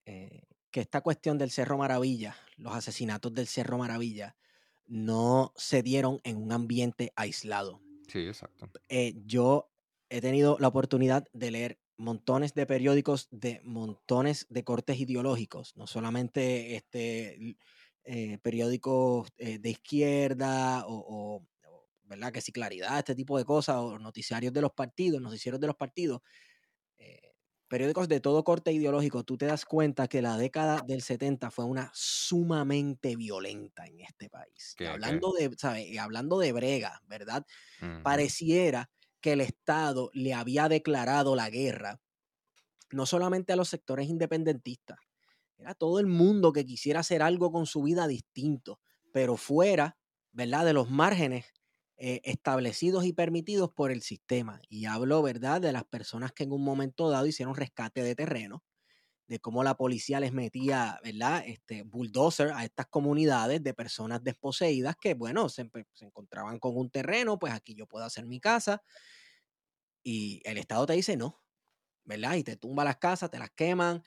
[0.07, 4.37] Eh, que esta cuestión del Cerro Maravilla, los asesinatos del Cerro Maravilla,
[4.87, 7.83] no se dieron en un ambiente aislado.
[8.09, 8.71] Sí, exacto.
[8.89, 9.71] Eh, yo
[10.11, 15.87] he tenido la oportunidad de leer montones de periódicos de montones de cortes ideológicos, no
[15.87, 17.57] solamente este,
[18.05, 22.33] eh, periódicos eh, de izquierda o, o- o, ¿verdad?
[22.33, 25.77] Que si claridad, este tipo de cosas, o noticiarios de los partidos, noticieros de los
[25.77, 26.21] partidos,
[26.99, 27.33] eh,
[27.69, 31.65] periódicos de todo corte ideológico, tú te das cuenta que la década del 70 fue
[31.65, 34.75] una sumamente violenta en este país.
[34.79, 35.87] Y que, hablando de, ¿sabes?
[35.89, 37.47] Y hablando de brega, ¿verdad?
[38.03, 42.01] Pareciera que el Estado le había declarado la guerra
[42.91, 44.99] no solamente a los sectores independentistas,
[45.57, 48.81] era todo el mundo que quisiera hacer algo con su vida distinto,
[49.13, 49.99] pero fuera,
[50.33, 50.65] ¿verdad?
[50.65, 51.47] De los márgenes
[51.97, 54.61] eh, establecidos y permitidos por el sistema.
[54.69, 55.61] Y hablo, ¿verdad?
[55.61, 58.65] De las personas que en un momento dado hicieron rescate de terreno,
[59.29, 61.45] de cómo la policía les metía, ¿verdad?
[61.47, 66.91] Este bulldozer a estas comunidades de personas desposeídas que, bueno, se, se encontraban con un
[66.91, 68.83] terreno, pues aquí yo puedo hacer mi casa.
[70.03, 71.41] Y el Estado te dice no.
[72.05, 72.37] ¿verdad?
[72.37, 74.03] Y te tumba las casas, te las queman.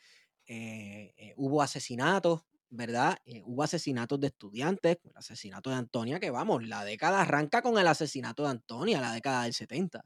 [0.47, 3.17] eh, hubo asesinatos, ¿verdad?
[3.25, 7.77] Eh, hubo asesinatos de estudiantes, el asesinato de Antonia, que vamos, la década arranca con
[7.79, 10.03] el asesinato de Antonia, la década del 70.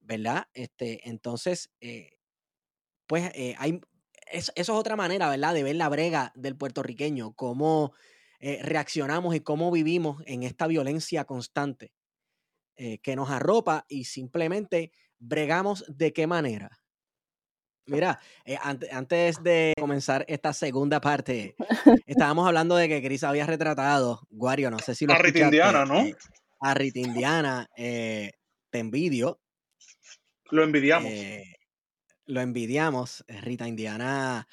[0.00, 0.46] ¿Verdad?
[0.54, 2.18] Este, entonces, eh,
[3.06, 3.80] pues eh, hay,
[4.32, 5.54] es- eso es otra manera, ¿verdad?
[5.54, 7.92] De ver la brega del puertorriqueño, cómo
[8.40, 11.92] reaccionamos y cómo vivimos en esta violencia constante
[12.76, 16.81] que nos arropa y simplemente bregamos de qué manera.
[17.86, 21.56] Mira, eh, ante- antes de comenzar esta segunda parte,
[22.06, 25.84] estábamos hablando de que Chris había retratado, Wario, no sé si lo A Rita Indiana,
[25.84, 26.00] ¿no?
[26.00, 26.14] eh,
[26.60, 28.32] a Rita Indiana, eh,
[28.70, 29.40] te envidio,
[30.50, 31.10] Lo envidiamos.
[31.10, 31.56] eh,
[32.26, 33.24] lo envidiamos.
[33.26, 34.46] Rita Indiana,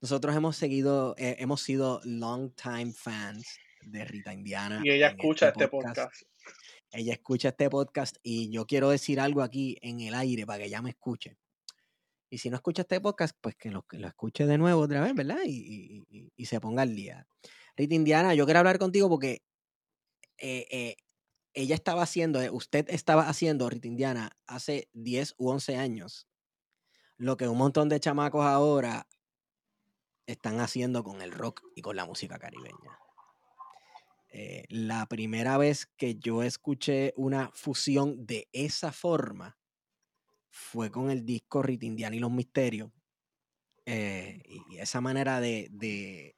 [0.00, 4.80] nosotros hemos seguido, hemos sido long time fans de Rita Indiana.
[4.84, 6.22] y ella en escucha este podcast.
[6.92, 10.66] Ella escucha este podcast y yo quiero decir algo aquí en el aire para que
[10.66, 11.36] ella me escuche.
[12.30, 15.00] Y si no escucha este podcast, pues que lo, que lo escuche de nuevo otra
[15.02, 15.38] vez, ¿verdad?
[15.46, 17.26] Y, y- y- se ponga al día.
[17.76, 19.42] Rita Indiana, yo quiero hablar contigo porque
[20.36, 20.96] eh, eh,
[21.54, 26.28] ella estaba haciendo, eh, usted estaba haciendo, Rita Indiana, hace 10 u 11 años,
[27.16, 29.08] lo que un montón de chamacos ahora
[30.26, 32.98] están haciendo con el rock y con la música caribeña.
[34.68, 39.56] La primera vez que yo escuché una fusión de esa forma
[40.58, 42.90] fue con el disco Rita Indiana y los Misterios.
[43.86, 46.36] Eh, y esa manera de, de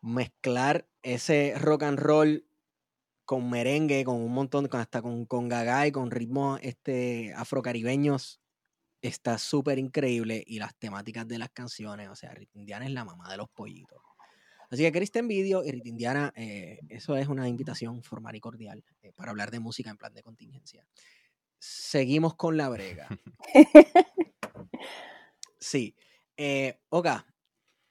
[0.00, 2.48] mezclar ese rock and roll
[3.24, 8.40] con merengue, con un montón, con, hasta con, con gaga y con ritmos este, afrocaribeños,
[9.02, 10.42] está súper increíble.
[10.46, 13.48] Y las temáticas de las canciones, o sea, Rita Indiana es la mamá de los
[13.50, 14.00] pollitos.
[14.70, 18.84] Así que Kristen Video y Rita Indiana, eh, eso es una invitación formal y cordial
[19.02, 20.84] eh, para hablar de música en plan de contingencia.
[21.68, 23.08] Seguimos con la brega.
[25.58, 25.96] Sí.
[26.36, 27.26] Eh, Oka,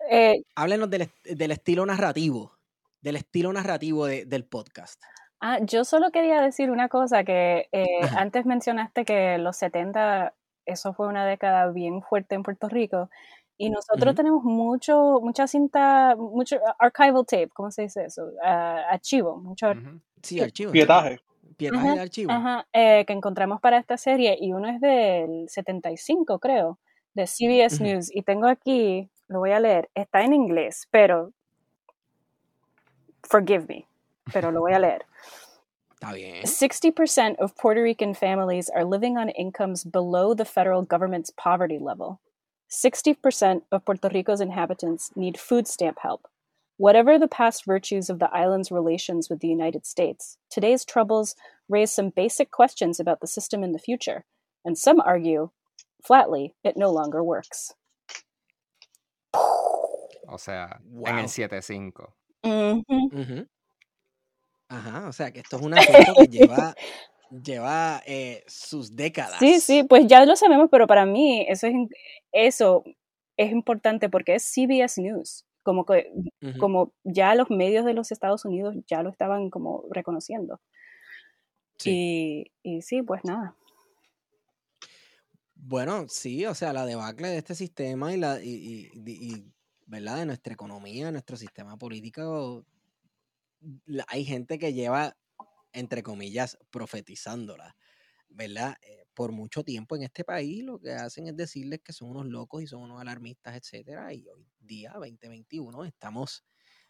[0.09, 2.53] Eh, háblenos del, est- del estilo narrativo,
[3.01, 5.01] del estilo narrativo de- del podcast.
[5.41, 7.85] ah, yo solo quería decir una cosa, que eh,
[8.17, 10.33] antes mencionaste que los 70,
[10.65, 13.09] eso fue una década bien fuerte en Puerto Rico,
[13.57, 18.29] y nosotros tenemos mucho, mucha cinta, mucho archival tape, ¿cómo se dice eso?
[18.43, 19.73] Ah, archivo, mucho.
[20.21, 20.39] Sí, Sí.
[20.41, 20.71] archivo.
[20.71, 21.19] Pietaje.
[21.73, 22.31] Ajá, de archivo.
[22.31, 26.79] Ajá, eh, que encontramos para esta serie y uno es del 75, creo,
[27.13, 27.81] de CBS.
[27.81, 28.13] News.
[28.13, 31.31] Y tengo aquí, lo voy a leer, está en inglés, pero
[33.23, 33.85] forgive me,
[34.31, 35.05] pero lo voy a leer.
[35.95, 36.43] Está bien.
[36.43, 42.19] 60% of Puerto Rican families are living on incomes below the federal government's poverty level.
[42.69, 46.27] 60% of Puerto Rico's inhabitants need food stamp help.
[46.77, 51.35] Whatever the past virtues of the island's relations with the United States, today's troubles
[51.69, 54.25] raise some basic questions about the system in the future,
[54.65, 55.51] and some argue,
[56.03, 57.73] flatly, it no longer works.
[60.27, 61.17] O sea, en Wow.
[61.19, 62.13] el 7.5.
[62.43, 62.83] Mhm.
[62.87, 63.47] Ujú.
[64.69, 66.75] Ajá, o sea que esto es un asunto que lleva,
[67.31, 69.39] lleva eh, sus décadas.
[69.39, 71.73] Sí, sí, pues ya lo sabemos, pero para mí eso es,
[72.33, 72.83] eso
[73.37, 76.13] es importante porque es CBS News, como que
[76.59, 80.61] como ya los medios de los Estados Unidos ya lo estaban como reconociendo.
[81.77, 81.91] Sí.
[81.91, 83.55] Y, y sí, pues nada.
[85.55, 89.53] Bueno, sí, o sea, la debacle de este sistema y la y, y-
[89.87, 90.17] ¿verdad?
[90.19, 92.65] de nuestra economía, nuestro sistema político,
[94.07, 95.17] hay gente que lleva,
[95.73, 97.75] entre comillas, profetizándola,
[98.29, 98.75] ¿verdad?
[98.81, 102.27] Eh, por mucho tiempo en este país lo que hacen es decirles que son unos
[102.27, 106.43] locos y son unos alarmistas, etcétera, y hoy día, 2021, estamos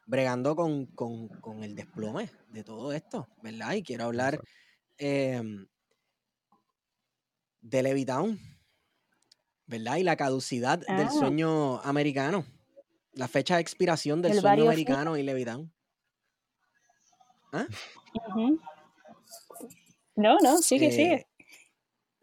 [0.08, 3.74] bregando con, con- con el desplome de todo esto, ¿verdad?
[3.74, 4.40] Y quiero hablar
[4.98, 5.68] em,
[7.62, 8.40] de Levitown,
[9.66, 9.96] ¿verdad?
[9.98, 11.12] Y la caducidad del Ah.
[11.12, 12.46] sueño americano.
[13.14, 15.74] La fecha de expiración del El sueño americano y Levitown.
[17.54, 17.66] ¿Ah?
[20.16, 21.28] No, no, sigue, sigue.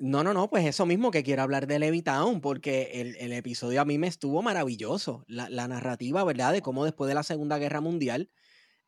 [0.05, 3.80] No, no, no, pues eso mismo que quiero hablar de Levitown, porque el, el episodio
[3.80, 5.22] a mí me estuvo maravilloso.
[5.28, 6.53] La, la narrativa, ¿verdad?
[6.53, 8.28] De cómo después de la Segunda Guerra Mundial,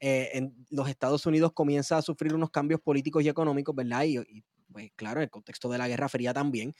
[0.00, 4.04] eh, en los Estados Unidos comienza a sufrir unos cambios políticos y económicos, ¿verdad?
[4.04, 6.74] Y, y, pues claro, en el contexto de la Guerra Fría también.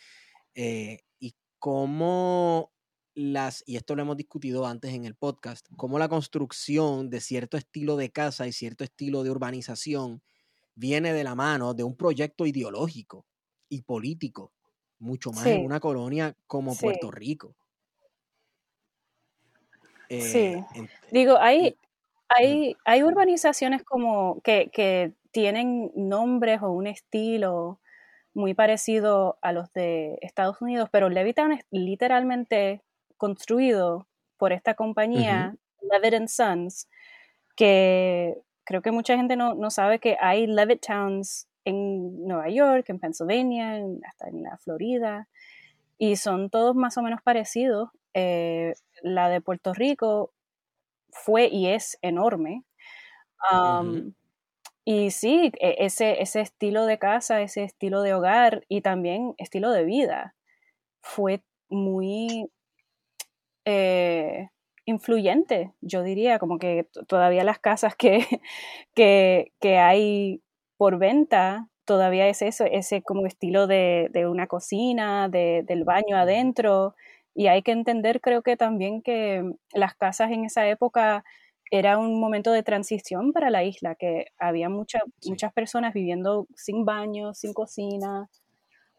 [0.54, 2.72] eh, y cómo
[3.14, 7.56] las, y esto lo hemos discutido antes en el podcast, cómo la construcción de cierto
[7.58, 10.22] estilo de casa y cierto estilo de urbanización
[10.74, 13.26] viene de la mano de un proyecto ideológico
[13.74, 14.52] y político,
[14.98, 15.64] mucho más en Sí.
[15.66, 16.84] una colonia como Sí.
[16.86, 17.54] Puerto Rico.
[20.08, 20.38] Sí.
[20.38, 21.76] Eh, en- Digo, hay,
[22.28, 27.80] hay, hay urbanizaciones como que, que tienen nombres o un estilo
[28.34, 32.82] muy parecido a los de Estados Unidos, pero Levittown es literalmente
[33.16, 36.88] construido por esta compañía, Levitt Sons,
[37.56, 42.98] que creo que mucha gente no, no sabe que hay Levittowns en Nueva York, en
[42.98, 45.28] Pennsylvania, hasta en la Florida,
[45.98, 47.90] y son todos más o menos parecidos.
[48.14, 50.32] Eh, la de Puerto Rico
[51.10, 52.64] fue y es enorme.
[54.84, 59.70] Y sí, e, ese, ese estilo de casa, ese estilo de hogar y también estilo
[59.70, 60.34] de vida
[61.00, 62.50] fue muy
[63.64, 64.48] eh,
[64.84, 68.26] influyente, yo diría, como que todavía las casas que,
[69.60, 70.42] que, hay
[70.76, 76.94] por venta, todavía es eso, ese como estilo de, una cocina, del baño adentro.
[77.34, 81.24] Y hay que entender, creo que también que las casas en esa época
[81.70, 87.34] era un momento de transición para la isla, que había muchas personas viviendo sin baño,
[87.34, 88.28] sin cocina,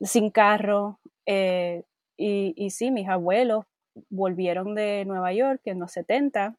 [0.01, 0.99] sin carro.
[1.25, 1.83] Eh,
[2.17, 3.65] y, y, sí, mis abuelos
[4.09, 6.55] volvieron de Nueva York en los 70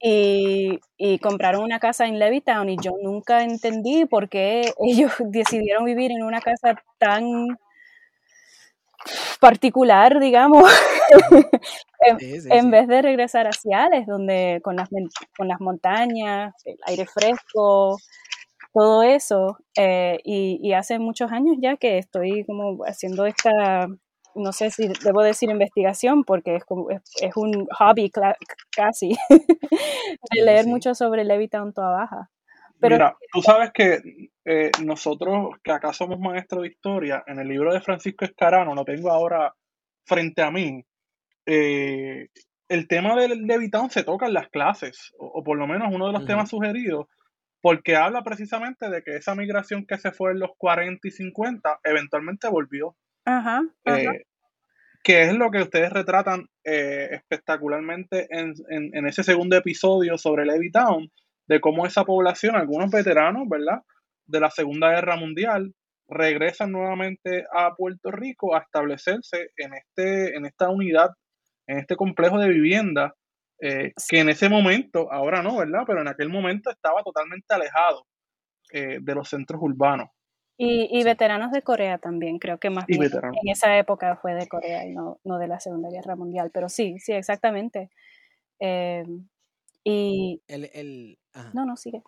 [0.00, 5.84] y, y, compraron una casa en Levittown y yo nunca entendí por qué ellos decidieron
[5.84, 7.58] vivir en una casa tan
[9.40, 10.70] particular, digamos,
[12.50, 14.88] en, vez de regresar a Ciales, donde con las,
[15.36, 17.96] con las montañas, el aire fresco,
[18.72, 19.58] todo eso.
[19.76, 23.88] Eh, y, hace muchos años ya que estoy como haciendo esta,
[24.38, 28.10] no sé si debo decir investigación, porque es, como, es, un hobby
[28.70, 29.16] casi,
[30.32, 32.30] de leer mucho sobre Levittown toda baja.
[32.80, 34.00] Pero, Mira, tú sabes que
[34.44, 38.84] eh, nosotros, que acá somos maestros de historia, en el libro de Francisco Escarano, lo
[38.84, 39.52] tengo ahora
[40.06, 40.84] frente a mí,
[41.44, 42.28] eh,
[42.68, 46.12] el tema del Levitown se toca en las clases, o, por lo menos uno de
[46.12, 47.06] los temas sugeridos,
[47.60, 51.80] porque habla precisamente de que esa migración que se fue en los 40 y 50
[51.84, 52.96] eventualmente volvió.
[53.24, 54.24] Ajá, eh,
[55.08, 61.10] que es lo que ustedes retratan espectacularmente en, en, ese segundo episodio sobre Levittown,
[61.46, 63.78] de cómo esa población, algunos veteranos, ¿verdad?
[64.26, 65.72] De la Segunda Guerra Mundial,
[66.10, 71.08] regresan nuevamente a Puerto Rico a establecerse en, este, en esta unidad,
[71.66, 73.14] en este complejo de vivienda,
[73.62, 75.84] eh, que en ese momento, ahora no, ¿verdad?
[75.86, 78.04] Pero en aquel momento estaba totalmente alejado
[78.74, 80.10] eh, de los centros urbanos.
[80.60, 84.84] Y, veteranos de Corea también, creo que más bien en esa época fue de Corea
[84.84, 87.90] y no, no, de la Segunda Guerra Mundial, pero sí, sí, exactamente.
[88.58, 89.04] Eh,
[89.84, 90.42] y...
[90.48, 91.16] El,
[91.52, 92.02] No, no, sigue.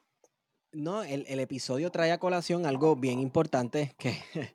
[0.73, 4.15] No, el, episodio trae a colación algo bien importante que,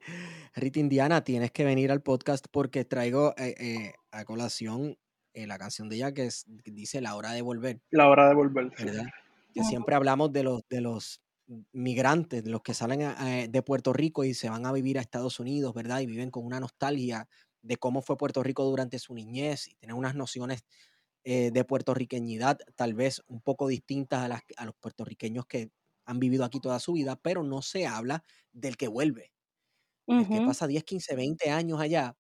[0.55, 4.97] Rita Indiana, tienes que venir al podcast porque traigo eh, eh, a colación
[5.33, 6.29] eh, la canción de ella que,
[6.65, 7.81] dice La hora de volver.
[7.91, 8.71] La hora de volver.
[8.77, 9.05] ¿Verdad?
[9.53, 11.21] Que siempre hablamos de los, de los
[11.73, 15.73] migrantes, los que salen de Puerto Rico y se van a vivir a Estados Unidos,
[15.73, 15.99] ¿verdad?
[16.01, 17.27] Y viven con una nostalgia
[17.61, 20.65] de cómo fue Puerto Rico durante su niñez y tienen unas nociones
[21.51, 25.71] de puertorriqueñidad tal vez un poco distintas a, las, a los puertorriqueños que
[26.05, 28.23] han vivido aquí toda su vida, pero no se habla
[28.53, 29.31] del que vuelve.
[30.19, 32.17] El que pasa 10, 15, 20 años allá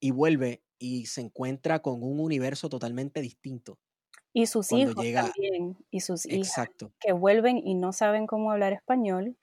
[0.00, 3.80] y vuelve y se encuentra con un universo totalmente distinto.
[4.32, 6.68] Y sus hijos también, y sus hijas,
[7.00, 9.36] que vuelven y no saben cómo hablar español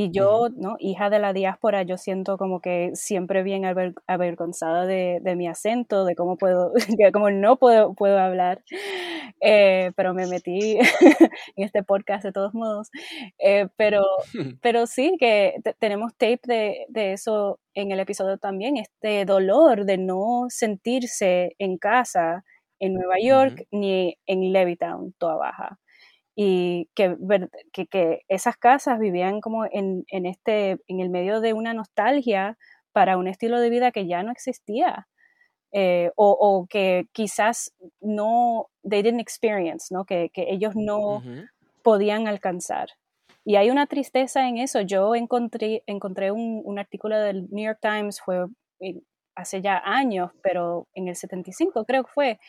[0.00, 0.76] y yo, ¿no?
[0.78, 3.64] Hija de la diáspora, yo siento como que siempre bien
[4.06, 6.72] avergonzada de, mi acento, de cómo puedo,
[7.02, 8.62] de cómo no puedo, puedo hablar,
[9.40, 10.78] eh, pero me metí
[11.56, 12.90] en este podcast de todos modos.
[13.38, 14.04] Eh, pero,
[14.62, 19.98] pero sí que tenemos tape de, de eso en el episodio también, este dolor de
[19.98, 22.44] no sentirse en casa
[22.80, 25.78] en Nueva York ni en Levittown, toda baja
[26.40, 27.16] y que,
[27.90, 32.56] que, esas casas vivían como en, en, este, en el medio de una nostalgia
[32.92, 35.08] para un estilo de vida que ya no existía.
[35.72, 40.04] Eh, o, o, que quizás no, they didn't experience, ¿no?
[40.04, 41.24] Que, que ellos no
[41.82, 42.90] podían alcanzar.
[43.44, 44.80] Y hay una tristeza en eso.
[44.82, 48.46] Yo encontré, encontré un, un artículo del New York Times, fue
[48.78, 49.00] eh,
[49.38, 52.40] hace ya años, pero en el 75 creo que fue,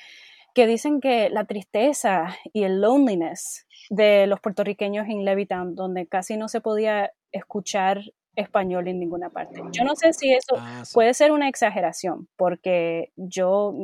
[0.56, 6.36] que dicen que la tristeza y el loneliness de los puertorriqueños en Levittown, donde casi
[6.36, 8.02] no se podía escuchar
[8.36, 9.62] español en ninguna parte.
[9.72, 13.76] Yo no sé si eso ah, puede ser una exageración, porque yo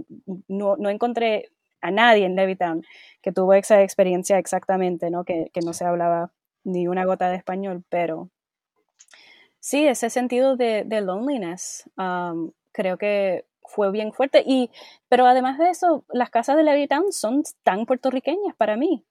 [0.47, 1.51] no, encontré
[1.82, 2.84] a nadie en Levittown
[3.22, 5.26] que tuvo esa experiencia exactamente, ¿no?
[5.26, 6.32] Que, no se hablaba
[6.64, 8.30] ni una gota de español, pero
[9.60, 14.43] sí, ese sentido de, loneliness um, creo que fue bien fuerte.
[14.45, 14.69] Y,
[15.09, 19.05] pero además de eso, las casas de Levittown son tan puertorriqueñas para mí.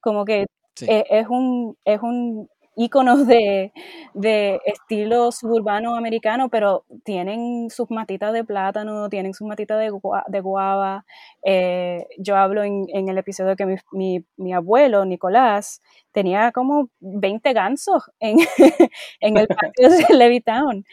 [0.00, 0.46] Como que
[0.82, 3.72] e, es, un, es un íconos de,
[4.14, 9.92] de, estilo suburbano americano, pero tienen sus matitas de plátano, tienen sus matitas de,
[10.28, 11.04] de guava.
[11.44, 16.88] Eh, yo hablo en, en, el episodio que mi, mi, mi, abuelo, Nicolás, tenía como
[17.00, 18.38] 20 gansos en,
[19.20, 20.84] en el patio de Levittown.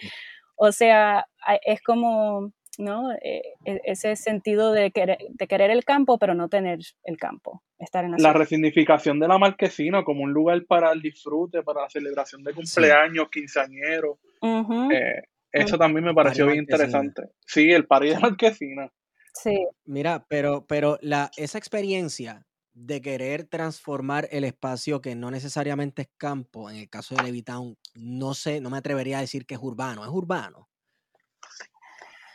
[0.58, 1.28] O sea,
[1.66, 3.12] es como ¿no?
[3.14, 7.64] E, e, ese sentido de querer, de querer el campo, pero no tener el campo,
[7.80, 11.82] estar en la, la resignificación de la marquesina como un lugar para el disfrute, para
[11.82, 14.20] la celebración de cumpleaños, quinceañeros.
[14.42, 17.24] Eh, eso también me pareció bien interesante.
[17.46, 18.92] Sí, el party de marquesina.
[19.34, 19.68] Sí.
[19.86, 26.10] Mira, pero, pero la, esa experiencia de querer transformar el espacio que no necesariamente es
[26.18, 29.62] campo, en el caso de Levitown, no sé, no me atrevería a decir que es
[29.62, 30.67] urbano, es urbano.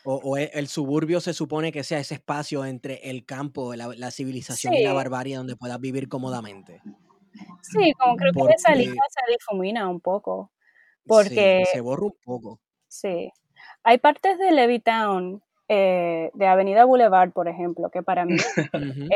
[0.05, 4.75] O, e, el suburbio se supone que sea ese espacio entre el campo, la, civilización
[4.75, 6.81] y la barbarie donde puedas vivir cómodamente.
[7.63, 10.51] Sí, como creo que esa línea se difumina un poco.
[11.07, 11.65] Porque.
[11.73, 12.61] se borra un poco.
[12.89, 13.31] Sí.
[13.85, 18.37] Hay partes de Levittown, eh, de Avenida Boulevard, por ejemplo, que para mí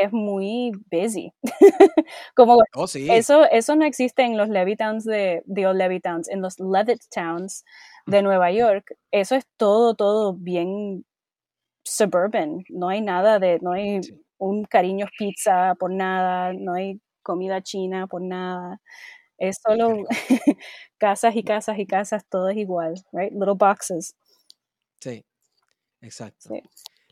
[0.01, 1.33] es muy busy.
[2.35, 6.59] como oh, eso, eso no existe en los Levittowns de, de Old Levittowns, en los
[6.59, 7.63] Levitt Towns
[8.07, 11.05] de Nueva York, eso es todo, todo bien
[11.83, 12.63] suburban.
[12.69, 13.99] No hay nada de, no hay
[14.37, 18.81] un cariño pizza por nada, no hay comida china por nada.
[19.37, 20.05] Es solo
[20.97, 23.31] casas y casas y casas, todo es igual, right?
[23.31, 24.15] Little boxes.
[25.01, 25.23] Sí,
[26.01, 26.49] exacto.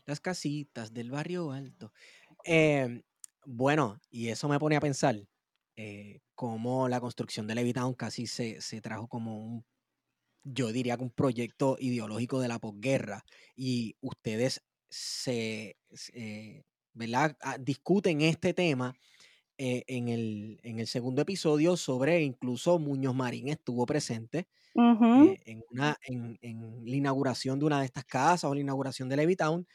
[0.06, 1.92] Las casitas del barrio alto.
[2.44, 3.02] Em,
[3.44, 5.16] bueno, y eso me pone a pensar
[5.76, 9.64] eh, cómo la construcción de Levittown casi se, se trajo como un
[10.46, 13.24] yo diría que un proyecto ideológico de la posguerra
[13.56, 15.76] y ustedes se,
[16.12, 16.62] eh,
[17.14, 18.94] ah, discuten este tema
[19.58, 25.64] eh, en, el, en, el, segundo episodio sobre incluso Muñoz Marín estuvo presente eh, en,
[25.70, 26.38] una, en,
[26.84, 29.66] la inauguración de una de estas casas o la inauguración de Levitown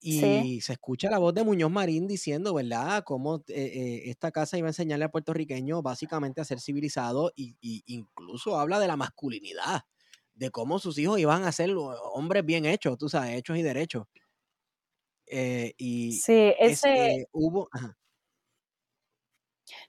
[0.00, 4.70] y se escucha la voz de Muñoz Marín diciendo, ¿verdad?, cómo esta casa iba a
[4.70, 9.82] enseñarle al puertorriqueño básicamente a ser civilizado y, y incluso habla de la masculinidad
[10.36, 11.70] de cómo sus hijos iban a ser
[12.12, 14.06] hombres bien hechos, tú sabes, hechos y derechos.
[15.26, 17.26] Eh, y sí, ese...
[17.32, 17.68] hubo...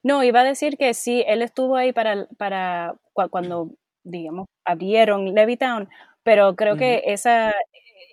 [0.02, 3.72] No, iba a decir que sí, él estuvo ahí para, para cuando,
[4.04, 5.90] digamos, abrieron Levittown,
[6.24, 7.54] pero creo que esa,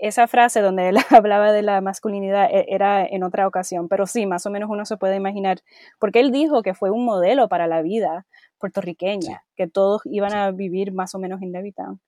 [0.00, 4.26] esa frase donde él hablaba de la masculinidad e, era en otra ocasión, pero sí,
[4.26, 5.60] más o menos uno se puede imaginar,
[5.98, 8.26] porque él dijo que fue un modelo para la vida
[8.58, 12.00] puertorriqueña, que todos iban a vivir más o menos en Levittown.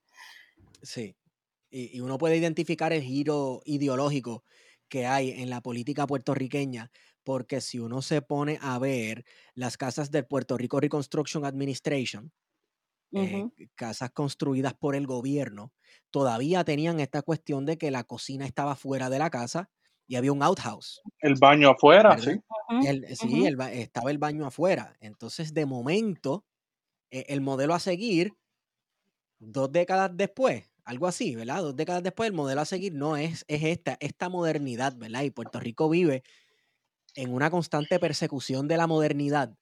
[0.86, 1.16] Sí.
[1.70, 4.44] Y, uno puede identificar el giro ideológico
[4.88, 6.90] que hay en la política puertorriqueña,
[7.24, 9.24] porque si uno se pone a ver
[9.54, 12.32] las casas del Puerto Rico Reconstruction Administration,
[13.12, 15.72] eh, casas construidas por el gobierno,
[16.10, 19.70] todavía tenían esta cuestión de que la cocina estaba fuera de la casa
[20.06, 21.00] y había un outhouse.
[21.20, 22.32] El baño afuera, sí.
[23.14, 24.96] sí, estaba el baño afuera.
[25.00, 26.44] Entonces, de momento,
[27.10, 28.34] e, el modelo a seguir,
[29.38, 31.62] dos décadas después, algo así, ¿verdad?
[31.62, 35.22] Dos décadas después, el modelo a seguir no es, es esta, esta modernidad, ¿verdad?
[35.22, 36.22] Y Puerto Rico vive
[37.16, 39.52] en una constante persecución de la modernidad.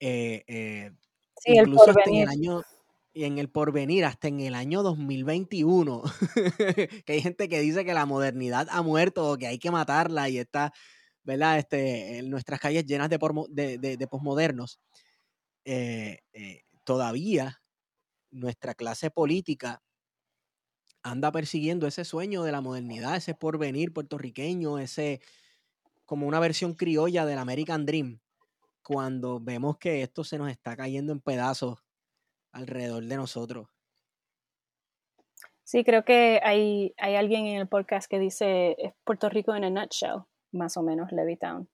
[0.00, 0.92] Eh, eh,
[1.40, 2.62] sí, incluso hasta en el año
[3.14, 6.02] y en el porvenir, hasta en el año 2021,
[7.06, 10.28] que hay gente que dice que la modernidad ha muerto o que hay que matarla
[10.28, 10.72] y está,
[11.22, 11.58] ¿verdad?
[11.58, 13.18] Este, en nuestras calles llenas de,
[13.48, 14.78] de, de, de posmodernos.
[15.64, 16.18] Eh,
[16.84, 17.62] todavía
[18.30, 19.82] nuestra clase política
[21.04, 25.20] anda persiguiendo ese sueño de la modernidad, ese porvenir puertorriqueño, ese
[26.06, 28.20] como una versión criolla del American Dream,
[28.82, 31.78] cuando vemos que esto se nos está cayendo en pedazos
[32.52, 33.68] alrededor de nosotros.
[35.62, 39.64] Sí, creo que hay, hay alguien en el podcast que dice es Puerto Rico en
[39.64, 41.68] a nutshell, más o menos Levittown.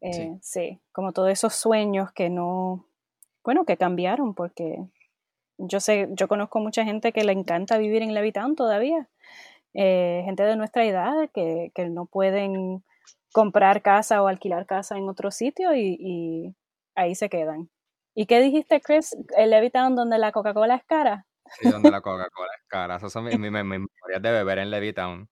[0.00, 0.20] sí.
[0.20, 2.86] Eh, sí, como todos esos sueños que no,
[3.44, 4.78] bueno, que cambiaron porque
[5.58, 9.08] yo sé, yo conozco mucha gente que le encanta vivir en Levittown todavía.
[9.74, 12.82] Eh, gente de nuestra edad que, no pueden
[13.32, 16.54] comprar casa o alquilar casa en otro sitio y,
[16.94, 17.68] ahí se quedan.
[18.14, 19.16] ¿Y qué dijiste, Chris?
[19.36, 21.26] ¿El Levittown donde la Coca-Cola es cara?
[21.60, 22.96] Sí, donde la Coca-Cola es cara.
[22.96, 23.88] Esas son mis, memorias
[24.20, 25.28] de beber en Levittown.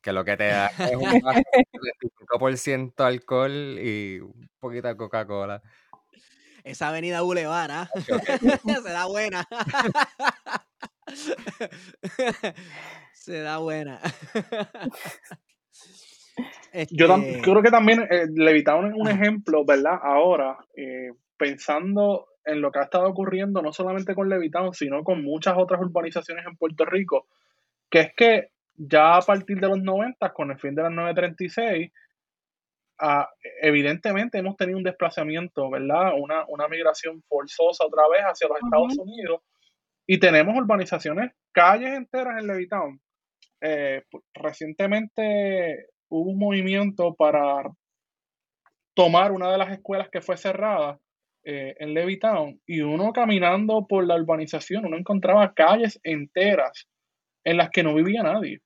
[0.00, 5.62] Que lo que te da es un 25% alcohol y un poquito de Coca-Cola.
[6.64, 7.88] Esa avenida Boulevard, ¿ah?
[8.64, 9.46] se da buena.
[13.12, 14.00] se da buena.
[16.90, 19.98] Yo este creo que también eh, es un ejemplo, ¿verdad?
[20.02, 25.22] Ahora, eh, pensando en lo que ha estado ocurriendo no solamente con Levitown, sino con
[25.22, 27.26] muchas otras urbanizaciones en Puerto Rico,
[27.90, 31.92] que es que ya a partir de los 90, con el fin de las 936,
[33.00, 33.28] ah,
[33.62, 36.12] evidentemente hemos tenido un desplazamiento, ¿verdad?
[36.18, 39.40] Una, una migración forzosa otra vez hacia los Estados Unidos
[40.06, 43.00] y tenemos urbanizaciones, calles enteras en Levitown.
[43.60, 44.02] Eh,
[44.34, 47.62] recientemente hubo un movimiento para
[48.94, 50.98] tomar una de las escuelas que fue cerrada
[51.42, 56.86] eh, en Levittown y uno caminando por la urbanización, uno encontraba calles enteras
[57.44, 58.60] en las que no vivía nadie.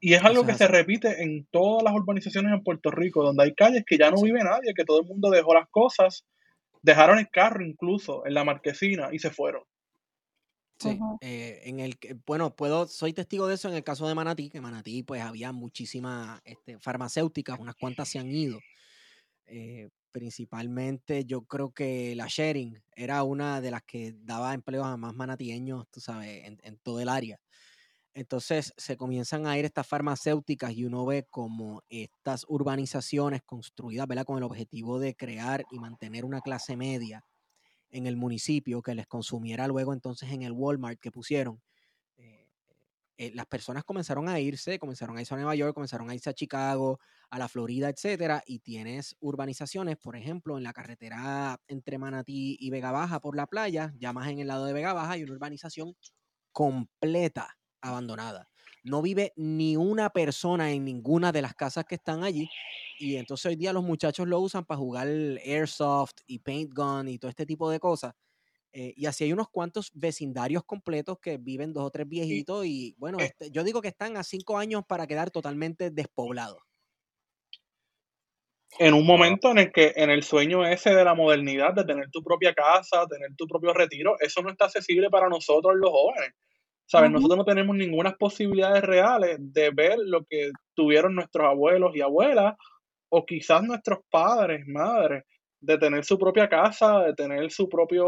[0.00, 3.54] Y es algo que se repite en todas las urbanizaciones en Puerto Rico, donde hay
[3.54, 6.24] calles que ya no vive nadie, que todo el mundo dejó las cosas,
[6.82, 9.62] dejaron el carro incluso en la marquesina y se fueron.
[10.78, 14.48] Sí, eh, en el bueno, puedo, soy testigo de eso en el caso de Manatí,
[14.48, 18.60] que Manatí pues había muchísimas este, farmacéuticas, unas cuantas se han ido.
[19.46, 24.96] Eh, principalmente yo creo que la sharing era una de las que daba empleo a
[24.96, 27.40] más manatieños, tú sabes, en, en todo el área.
[28.14, 34.24] Entonces se comienzan a ir estas farmacéuticas y uno ve como estas urbanizaciones construidas, ¿verdad?
[34.24, 37.24] Con el objetivo de crear y mantener una clase media
[37.90, 41.62] en el municipio que les consumiera luego entonces en el Walmart que pusieron.
[42.16, 42.48] Eh,
[43.18, 46.30] eh, las personas comenzaron a irse, comenzaron a irse a Nueva York, comenzaron a irse
[46.30, 47.00] a Chicago,
[47.30, 52.70] a la Florida, etcétera, y tienes urbanizaciones, por ejemplo, en la carretera entre Manatí y
[52.70, 55.34] Vega Baja por la playa, ya más en el lado de Vega Baja, hay una
[55.34, 55.94] urbanización
[56.52, 58.48] completa abandonada.
[58.84, 62.48] No vive ni una persona en ninguna de las casas que están allí.
[62.98, 67.18] Y entonces hoy día los muchachos lo usan para jugar airsoft y paint gun y
[67.18, 68.14] todo este tipo de cosas.
[68.72, 72.94] Eh, y así hay unos cuantos vecindarios completos que viven dos o tres viejitos y
[72.98, 76.58] bueno, eh este, yo digo que están a cinco años para quedar totalmente despoblados.
[78.78, 82.10] En un momento en el que en el sueño ese de la modernidad, de tener
[82.10, 86.34] tu propia casa, tener tu propio retiro, eso no está accesible para nosotros los jóvenes.
[86.88, 87.10] ¿Sabes?
[87.10, 92.54] Nosotros no tenemos ninguna posibilidades reales de ver lo que tuvieron nuestros abuelos y abuelas,
[93.10, 95.24] o quizás nuestros padres, madres,
[95.60, 98.06] de tener su propia casa, de tener su propio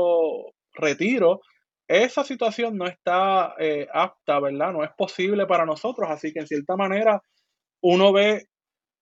[0.72, 1.42] retiro.
[1.86, 4.72] Esa situación no está eh, apta, ¿verdad?
[4.72, 7.20] No es posible para nosotros, así que en cierta manera
[7.82, 8.46] uno ve,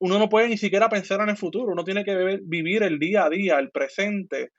[0.01, 3.26] uno no puede ni siquiera pensar en el futuro, uno tiene que vivir el día
[3.26, 4.51] a día, el presente,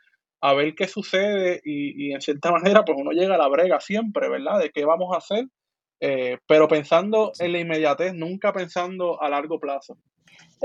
[0.41, 4.29] a ver qué sucede y, en cierta manera pues uno llega a la brega siempre,
[4.29, 4.59] ¿verdad?
[4.59, 5.45] De qué vamos a hacer,
[5.99, 9.97] eh, pero pensando en la inmediatez, nunca pensando a largo plazo.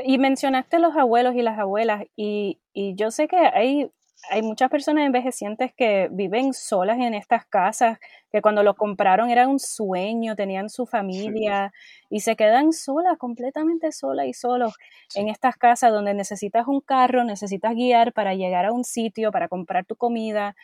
[0.05, 3.91] Y mencionaste los abuelos y las abuelas y, y yo sé que hay
[4.31, 7.99] hay muchas personas envejecientes que viven solas en estas casas,
[8.31, 11.73] que cuando lo compraron era un sueño, tenían su familia
[12.11, 14.75] y se quedan solas, completamente solas y solos
[15.15, 19.49] en estas casas donde necesitas un carro, necesitas guiar para llegar a un sitio, para
[19.49, 20.57] comprar tu comida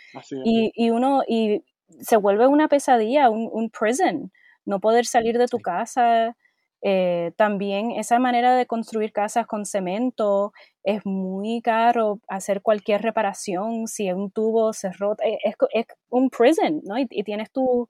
[0.45, 1.65] y, y, uno y
[2.01, 4.33] se vuelve una pesadilla, un, un prison,
[4.65, 6.37] no poder salir de tu casa.
[6.83, 13.87] Eh, también esa manera de construir casas con cemento es muy caro hacer cualquier reparación
[13.87, 15.25] si un tubo se rota.
[15.25, 16.99] Eh, es, es un prison, ¿no?
[16.99, 17.89] Y, tienes tu,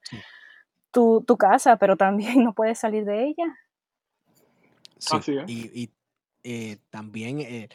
[0.91, 3.59] tu, tu, casa, pero también no puedes salir de ella.
[4.99, 5.16] Sí,
[5.47, 5.91] y, y
[6.43, 7.68] eh, también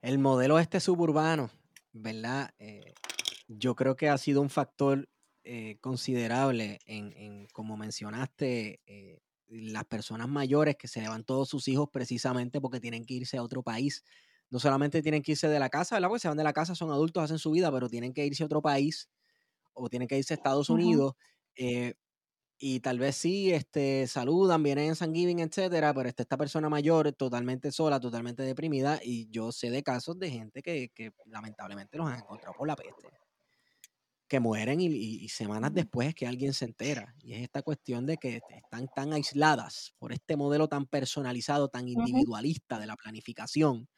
[0.00, 1.50] el modelo este suburbano,
[1.92, 2.54] ¿verdad?
[3.48, 5.06] yo creo que ha sido un factor
[5.82, 8.80] considerable en, en, como mencionaste,
[9.48, 13.42] las personas mayores que se llevan todos sus hijos precisamente porque tienen que irse a
[13.42, 14.04] otro país.
[14.50, 16.08] No solamente tienen que irse de la casa, ¿verdad?
[16.08, 18.42] Porque se van de la casa, son adultos, hacen su vida, pero tienen que irse
[18.42, 19.10] a otro país
[19.72, 21.14] o tienen que irse a Estados Unidos.
[21.56, 21.94] Eh,
[22.58, 26.68] y tal vez sí, este, saludan, vienen en San Giving, etcétera, pero está esta persona
[26.68, 31.98] mayor totalmente sola, totalmente deprimida, y yo sé de casos de gente que, que lamentablemente
[31.98, 33.23] los han encontrado por la peste
[34.28, 37.14] que mueren y, semanas después que alguien se entera.
[37.22, 41.88] Y es esta cuestión de que están tan aisladas por este modelo tan personalizado, tan
[41.88, 43.88] individualista de la planificación,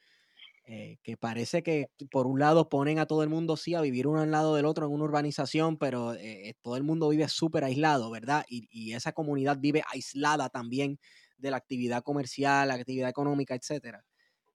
[0.69, 4.09] eh, que parece que por un lado ponen a todo el mundo sí a vivir
[4.09, 7.63] uno al lado del otro en una urbanización, pero eh, todo el mundo vive súper
[7.63, 8.45] aislado, ¿verdad?
[8.49, 10.99] Y, esa comunidad vive aislada también
[11.39, 14.05] de la actividad comercial, la actividad económica, etcétera.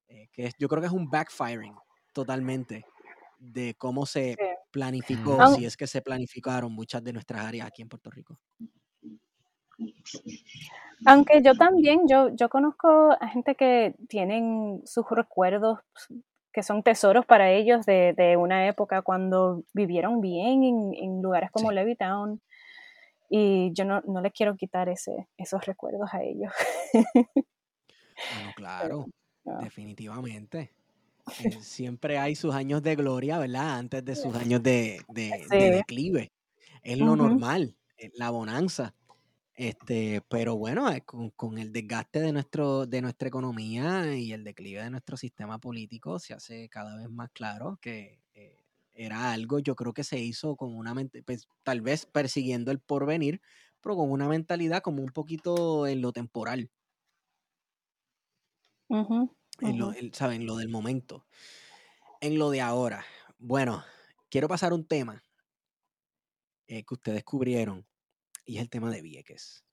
[0.09, 1.75] Eh, que yo creo que es un backfiring
[2.11, 2.83] totalmente
[3.39, 4.35] de cómo se
[4.71, 8.39] planificó, si es que se planificaron muchas de nuestras áreas aquí en Puerto Rico.
[11.05, 15.79] Aunque yo también, yo, yo conozco a gente que tienen sus recuerdos
[16.53, 22.41] que son tesoros para ellos de, una época cuando vivieron bien en, lugares como Levittown.
[23.29, 26.51] Y yo no, no les quiero quitar ese, esos recuerdos a ellos.
[26.93, 27.15] Bueno,
[28.55, 29.05] claro,
[29.61, 30.73] definitivamente.
[31.37, 33.77] Eh, siempre hay sus años de gloria, ¿verdad?
[33.79, 36.31] Antes de sus años de, de- declive.
[36.83, 38.95] Es lo normal, eh, la bonanza.
[39.55, 44.43] Este, pero bueno, eh, con, con el desgaste de, nuestro, de nuestra economía y el
[44.45, 49.59] declive de nuestro sistema político, se hace cada vez más claro que eh, era algo,
[49.59, 53.41] yo creo que se hizo con una mente, pues, tal vez persiguiendo el porvenir,
[53.81, 56.71] pero con una mentalidad como un poquito en lo temporal,
[58.97, 61.25] Ujú, en lo, del momento.
[62.19, 63.05] En lo de ahora,
[63.37, 63.83] bueno,
[64.29, 65.23] quiero pasar un tema
[66.67, 67.85] eh, que ustedes cubrieron
[68.45, 69.63] y es el tema de Vieques.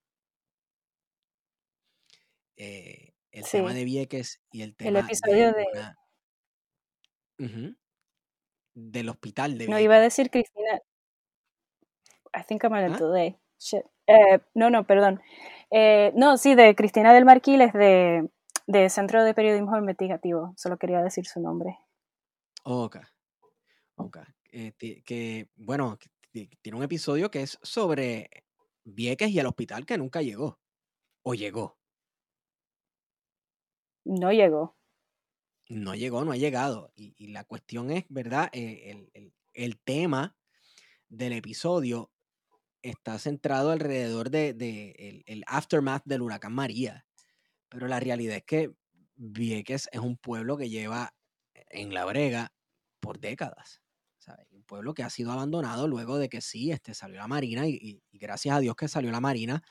[2.56, 5.66] Eh, el tema de Vieques y el el tema episodio de
[8.74, 10.16] del hospital de No, iba a Vieques.
[10.16, 10.80] decir Cristina,
[12.34, 12.98] I think I'm on ¿Ah?
[12.98, 13.36] delay.
[13.58, 13.82] Shit.
[14.06, 15.20] Eh, no, no, perdón.
[16.14, 18.28] No, sí, de Cristina del Marquiles de,
[18.68, 20.52] de Centro de Periodismo Investigativo.
[20.56, 21.76] Solo quería decir su nombre.
[22.64, 22.98] Ok,
[23.96, 24.18] ok.
[24.52, 25.98] Eh, que, bueno,
[26.30, 28.30] tiene un episodio que es sobre
[28.84, 30.60] Vieques y el hospital que nunca llegó.
[31.22, 31.78] O llegó.
[34.04, 34.76] No llegó.
[35.70, 36.92] No llegó, no ha llegado.
[36.94, 38.48] Y, y la cuestión es, ¿verdad?
[38.52, 40.36] Eh, el, el- el tema
[41.08, 42.12] del episodio
[42.80, 47.07] está centrado alrededor de, de el, el aftermath del huracán María.
[47.68, 48.70] Pero la realidad es que
[49.16, 51.14] Vieques es un pueblo que lleva
[51.70, 52.52] en la brega
[53.00, 53.82] por décadas.
[54.50, 58.02] Un pueblo que ha sido abandonado luego de que sí, este, salió la Marina y,
[58.12, 59.62] gracias a Dios que salió la Marina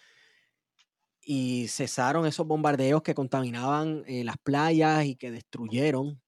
[1.21, 6.21] y cesaron esos bombardeos que contaminaban eh, las playas y que destruyeron,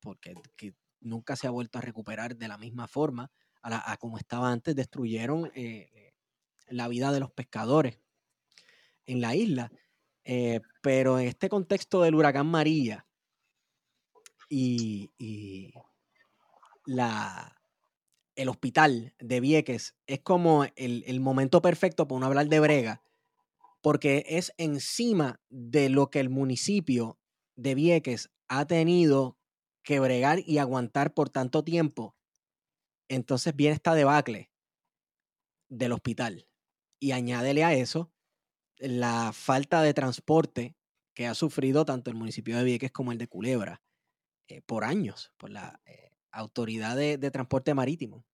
[0.00, 3.30] porque que nunca se ha vuelto a recuperar de la misma forma
[3.62, 6.12] a, la- como estaba antes, destruyeron eh, eh,
[6.68, 7.98] la vida de los pescadores
[9.06, 9.70] en la isla.
[10.24, 13.06] Eh, pero en este contexto del huracán María
[14.48, 15.74] y, y
[16.86, 17.60] la,
[18.36, 23.02] el hospital de Vieques es como el, el momento perfecto para uno hablar de brega,
[23.82, 27.18] porque es encima de lo que el municipio
[27.56, 29.36] de Vieques ha tenido
[29.82, 32.16] que bregar y aguantar por tanto tiempo.
[33.08, 34.50] Entonces viene esta debacle
[35.68, 36.46] del hospital.
[36.98, 38.13] Y añádele a eso
[38.88, 40.76] la falta de transporte
[41.14, 43.82] que ha sufrido tanto el municipio de Vieques como el de Culebra
[44.48, 48.24] eh, por años, por la eh, autoridad de, de transporte marítimo.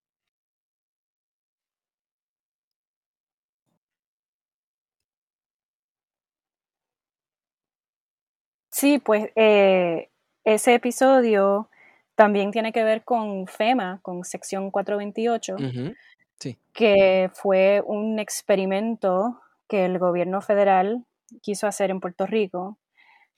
[8.71, 10.11] Sí, pues eh,
[10.45, 11.69] ese episodio
[12.15, 15.95] también tiene que ver con FEMA, con sección 428, Ujú,
[16.39, 16.57] Sí.
[16.73, 19.41] que fue un experimento
[19.71, 21.07] que el gobierno federal
[21.41, 22.77] quiso hacer en Puerto Rico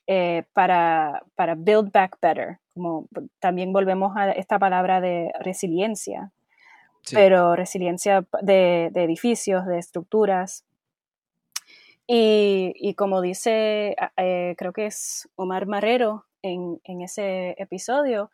[0.09, 2.59] eh, para, para build back better.
[2.74, 3.07] Como
[3.39, 6.33] también volvemos a esta palabra de resiliencia,
[7.05, 7.16] Sí.
[7.16, 10.64] pero resiliencia de, de edificios, de estructuras.
[12.07, 18.30] Y, y como dice, a- eh, creo que es Omar Marrero en, en ese episodio,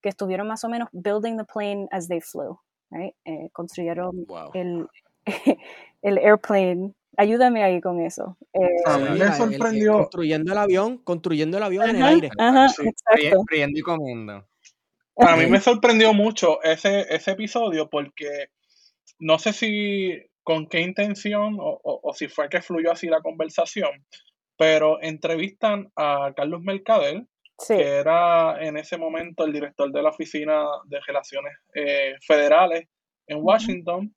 [0.00, 2.58] que estuvieron más o menos building the plane as they flew,
[2.90, 3.14] right?
[3.24, 4.50] Eh, construyeron Wow.
[4.54, 4.88] el,
[6.02, 6.94] el airplane.
[7.16, 8.36] Ayúdame ahí con eso.
[8.54, 9.92] Eh, A mí me la- el- el- sorprendió.
[9.94, 12.30] construyendo el avión, construyendo el avión en el aire.
[12.38, 12.82] ajá, Sí.
[12.82, 13.42] Fri- exacto.
[13.46, 14.46] Friendo y comiendo.
[15.18, 18.46] A mí me sorprendió mucho ese, ese episodio porque
[19.18, 23.20] no sé si con qué intención o, o- o si fue que fluyó así la
[23.20, 23.90] conversación,
[24.56, 27.24] pero entrevistan a Carlos Mercader,
[27.58, 32.88] Sí, que era en ese momento el director de la Oficina de Relaciones eh, Federales
[33.28, 33.38] en.
[33.40, 34.14] Washington.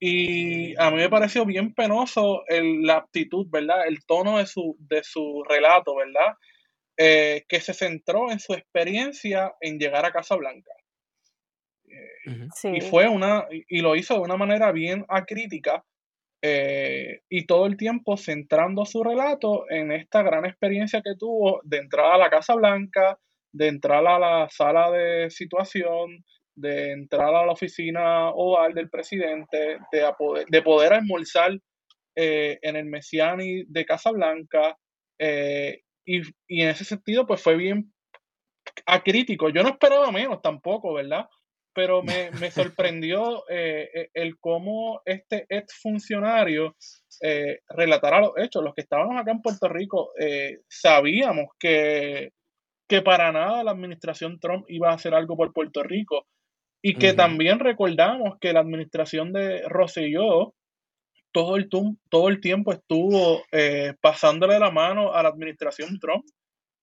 [0.00, 3.86] Y a mí me pareció bien penoso el- la actitud, ¿verdad?
[3.88, 6.34] El tono de su, de su relato, ¿verdad?
[6.98, 10.72] Eh, que se centró en su experiencia en llegar a Casa Blanca.
[12.24, 15.84] Y sí, fue una, y y lo hizo de una manera bien acrítica,
[16.42, 21.78] eh, y todo el tiempo centrando su relato en esta gran experiencia que tuvo de
[21.78, 23.18] entrar a la Casa Blanca,
[23.52, 26.24] de entrar a la sala de situación,
[26.56, 31.52] de entrar a la oficina oval del presidente, de, poder, de poder almorzar
[32.16, 34.76] eh, en el Messiani de Casa Blanca,
[35.18, 37.92] eh, y, y en ese sentido pues fue bien
[38.86, 39.48] acrítico.
[39.50, 41.26] Yo no esperaba menos tampoco, ¿verdad?
[41.74, 46.76] Pero me, me sorprendió eh, eh, el cómo este ex funcionario
[47.68, 48.62] relatara los hechos.
[48.62, 50.10] Los que estábamos acá en Puerto Rico
[50.68, 52.30] sabíamos que,
[52.86, 56.26] que para nada la administración Trump iba a hacer algo por Puerto Rico
[56.88, 60.54] y que también recordamos que la administración de Rosselló
[61.32, 66.24] todo el, todo el tiempo estuvo eh, pasándole la mano a la administración Trump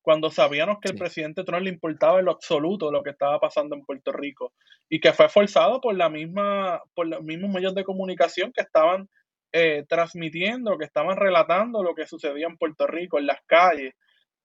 [0.01, 3.77] cuando sabíamos que el presidente Trump le importaba en lo absoluto lo que estaba pasando
[3.77, 4.51] en Puerto Rico
[4.89, 9.07] y que fue forzado por la misma, por los mismos medios de comunicación que estaban
[9.53, 13.93] eh, transmitiendo, que estaban relatando lo que sucedía en Puerto Rico, en las calles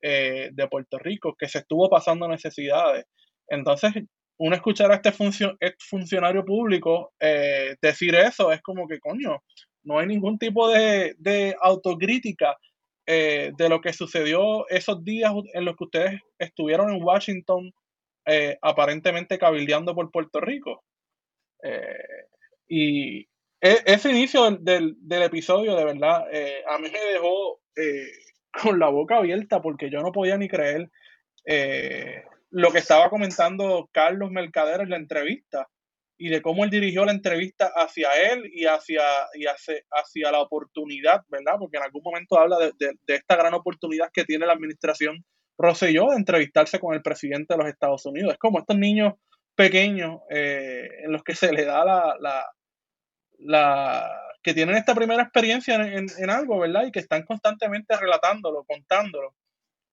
[0.03, 3.07] eh, de Puerto Rico, que se estuvo pasando necesidades.
[3.49, 3.93] Entonces,
[4.39, 5.11] uno escuchar a este,
[5.61, 9.43] este funcionario público eh, decir eso es como que, coño,
[9.83, 12.57] no hay ningún tipo de, de autocrítica
[13.11, 17.73] eh, de lo que sucedió esos días en los que ustedes estuvieron en Washington
[18.27, 20.85] eh, aparentemente cabildeando por Puerto Rico.
[21.63, 22.27] Eh,
[22.69, 23.21] y
[23.63, 26.27] e, ese inicio del, episodio, de verdad,
[26.69, 27.63] a mí me dejó
[28.63, 30.91] con la boca abierta porque yo no podía ni creer
[32.51, 35.69] lo que estaba comentando Carlos Mercader en la entrevista
[36.19, 39.03] y de cómo él dirigió la entrevista hacia él y hacia,
[39.35, 41.55] y hacia, hacia la oportunidad, ¿verdad?
[41.59, 45.25] Porque en algún momento habla de, de, esta gran oportunidad que tiene la administración
[45.61, 48.33] Rosselló de entrevistarse con el presidente de los Estados Unidos.
[48.33, 49.15] Es como estos niños
[49.57, 52.47] pequeños eh, en los que se le da la,
[53.39, 54.09] la,
[54.41, 56.87] que tienen esta primera experiencia en, en, algo, ¿verdad?
[56.87, 59.35] Y que están constantemente relatándolo, contándolo.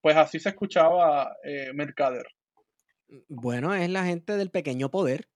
[0.02, 2.28] Pues así se escuchaba eh, Mercader.
[3.28, 5.28] Bueno, es la gente del pequeño poder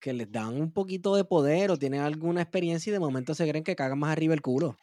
[0.00, 3.48] que les dan un poquito de poder o tienen alguna experiencia y de momento se
[3.48, 4.76] creen que cagan más arriba el culo.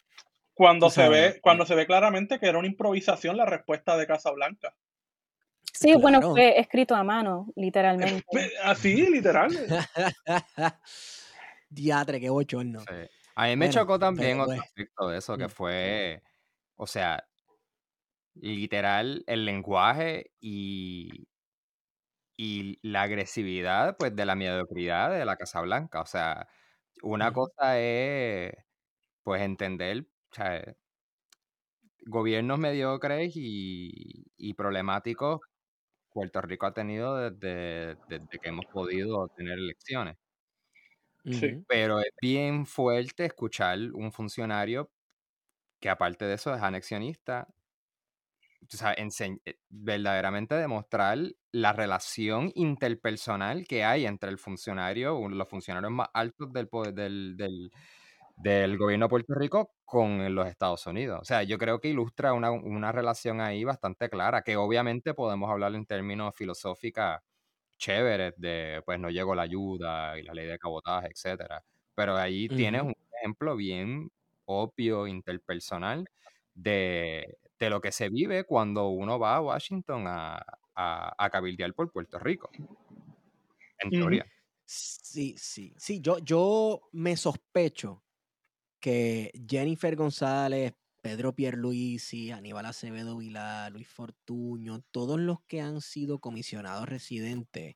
[0.53, 4.75] Cuando se ve, cuando se ve claramente que era una improvisación la respuesta de Casablanca.
[5.73, 8.25] Sí, bueno, fue escrito a mano, literalmente.
[8.63, 9.49] Así, literal.
[11.69, 12.79] Diatre, qué bochorno.
[12.79, 12.95] Sí.
[13.35, 15.49] A mí me chocó también otro aspecto de eso, que mm.
[15.49, 16.23] fue,
[16.75, 17.23] o sea,
[18.35, 21.27] literal, el lenguaje y,
[22.41, 25.99] y la agresividad, pues, de la mediocridad de la Casa Blanca.
[25.99, 26.47] O sea,
[27.03, 28.53] una cosa es,
[29.23, 30.63] pues, entender, o sea,
[32.05, 35.41] gobiernos mediocres y, problemáticos
[36.11, 37.97] Puerto Rico ha tenido desde,
[38.41, 40.17] que hemos podido tener elecciones.
[41.25, 41.61] Sí.
[41.67, 44.89] Pero es bien fuerte escuchar un funcionario
[45.81, 47.47] que aparte de eso es anexionista
[48.61, 51.17] o sea, eh, verdaderamente demostrar
[51.51, 57.71] la relación interpersonal que hay entre el funcionario, los funcionarios más altos del, del, del,
[58.37, 61.19] del, gobierno de Puerto Rico con los Estados Unidos.
[61.21, 65.49] O sea, yo creo que ilustra una, una relación ahí bastante clara, que obviamente podemos
[65.49, 67.17] hablar en términos filosóficos
[67.77, 71.63] chéveres de, pues no llegó la ayuda y la ley de cabotaje, etcétera.
[71.95, 74.11] Pero ahí tienes un ejemplo bien
[74.45, 76.09] obvio, interpersonal,
[76.53, 80.43] de, de lo que se vive cuando uno va a Washington a,
[80.79, 82.49] a, cabildear por Puerto Rico.
[83.79, 84.25] En teoría.
[84.65, 85.99] Sí, sí, sí.
[86.01, 88.03] Yo, yo me sospecho
[88.79, 96.19] que Jennifer González, Pedro Pierluisi, Aníbal Acevedo Vilá, Luis Fortuño, todos los que han sido
[96.19, 97.75] comisionados residentes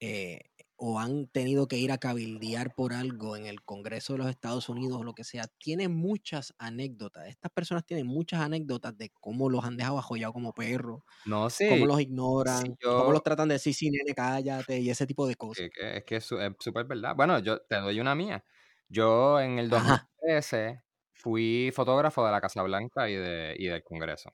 [0.00, 0.40] eh,
[0.80, 4.68] o han tenido que ir a cabildear por algo en el Congreso de los Estados
[4.68, 7.26] Unidos o lo que sea, tienen muchas anécdotas.
[7.26, 11.68] Estas personas tienen muchas anécdotas de cómo los han dejado ajollados como perros, no sé,
[11.68, 15.34] cómo los ignoran, cómo los tratan de decir, sí, nene, cállate y ese tipo de
[15.34, 15.68] cosas.
[15.76, 17.16] Es que es súper verdad.
[17.16, 18.44] Bueno, yo te doy una mía.
[18.88, 24.32] Yo en el 2013 fui fotógrafo de la Casa Blanca y, de, y del Congreso.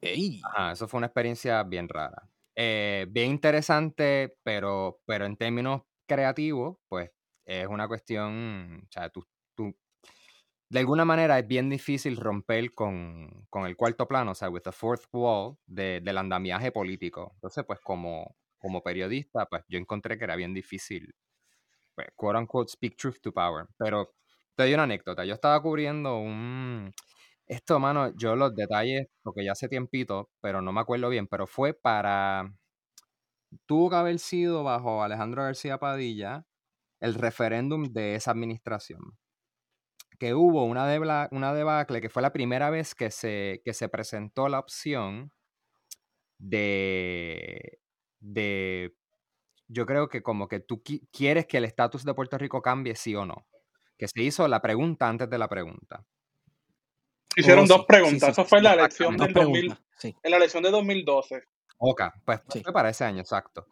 [0.00, 0.40] Ey.
[0.44, 2.31] Ajá, eso fue una experiencia bien rara.
[2.54, 7.10] Eh, bien interesante, pero, pero en términos creativos, pues
[7.44, 9.74] es una cuestión, o sea, tú, tú,
[10.68, 14.62] de alguna manera es bien difícil romper con, con, el cuarto plano, o sea, with
[14.62, 17.32] the fourth wall de, del andamiaje político.
[17.34, 21.14] Entonces, pues como, como periodista, pues yo encontré que era bien difícil,
[21.94, 23.66] pues, quote unquote, speak truth to power.
[23.78, 24.14] Pero
[24.56, 25.24] te doy una anécdota.
[25.24, 26.92] Yo estaba cubriendo un,
[27.46, 31.46] esto, mano, yo los detalles, porque ya hace tiempito, pero no me acuerdo bien, pero
[31.46, 32.52] fue para.
[33.66, 36.46] Tuvo que haber sido bajo Alejandro García Padilla
[37.00, 39.18] el referéndum de esa administración.
[40.18, 44.48] Que hubo una, una debacle que fue la primera vez que se, que se presentó
[44.48, 45.32] la opción
[46.38, 47.78] de.
[48.20, 48.94] de.
[49.68, 50.82] Yo creo que como que tú
[51.12, 53.46] quieres que el estatus de Puerto Rico cambie, sí o no.
[53.98, 56.04] Que se hizo la pregunta antes de la pregunta.
[57.36, 58.30] Hicieron oh, dos preguntas.
[58.30, 61.42] Eso fue en la elección del en la elección de 2012.
[61.78, 63.66] Ok, pues fue para ese año, exacto.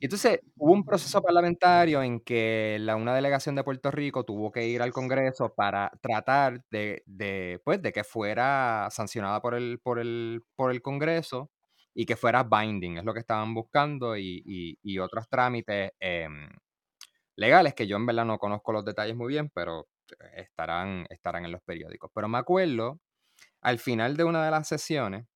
[0.00, 4.66] Entonces, hubo un proceso parlamentario en que la, una delegación de Puerto Rico tuvo que
[4.66, 10.00] ir al Congreso para tratar de, de, pues, de que fuera sancionada por el, por,
[10.00, 11.52] el, por el Congreso
[11.94, 16.48] y que fuera binding, es lo que estaban buscando, y, y, y otros trámites em,
[17.36, 19.86] legales que yo en verdad no conozco los detalles muy bien, pero
[20.36, 22.10] estarán, estarán en los periódicos.
[22.14, 23.00] Pero me acuerdo,
[23.60, 25.26] al final de una de las sesiones,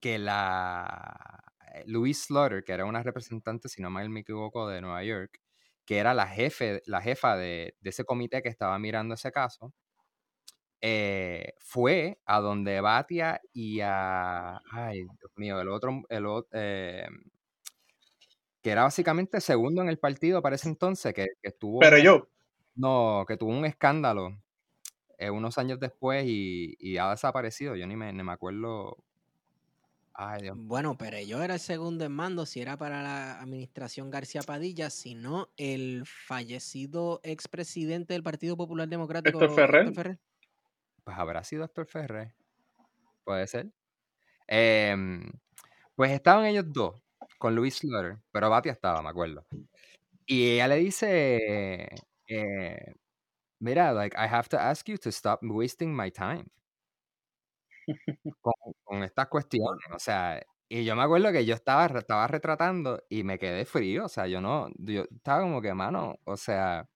[0.00, 1.40] que la
[1.74, 5.38] eh, Louise Slaughter, que era una representante, si no mal me equivoco, de Nueva York,
[5.84, 9.72] que era la, jefe, la jefa de, ese comité que estaba mirando ese caso,
[10.80, 14.60] eh, fue a donde Batia y a.
[14.72, 16.02] Ay, Dios mío, el otro.
[16.08, 17.06] El, eh,
[18.62, 21.80] que era básicamente segundo en el partido para ese entonces, que, estuvo.
[21.80, 22.28] Pero yo.
[22.74, 24.38] No, que tuvo un escándalo
[25.32, 27.76] unos años después y, ha desaparecido.
[27.76, 28.96] Yo ni me, ni me acuerdo
[30.54, 34.90] bueno, pero yo era el segundo en mando, si era para la administración García Padilla,
[34.90, 39.42] si no el fallecido expresidente del Partido Popular Democrático.
[39.42, 39.54] Héctor
[39.94, 40.18] Ferrer.
[41.04, 42.34] Pues habrá sido Héctor Ferrer.
[43.24, 43.70] Puede ser.
[44.46, 45.32] Em,
[45.94, 47.00] pues estaban ellos dos
[47.38, 49.46] con Luis Slaughter, pero Batia estaba, me acuerdo.
[50.26, 51.88] Y ella le dice,
[53.60, 56.46] mira, like, I have to ask you to stop wasting my time
[58.84, 59.84] con, estas cuestiones.
[59.94, 64.06] O sea, y yo me acuerdo que yo estaba, estaba retratando y me quedé frío.
[64.06, 66.88] O sea, yo no, yo estaba como que, mano, o sea,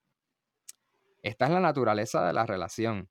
[1.22, 3.08] esta es la naturaleza de la relación.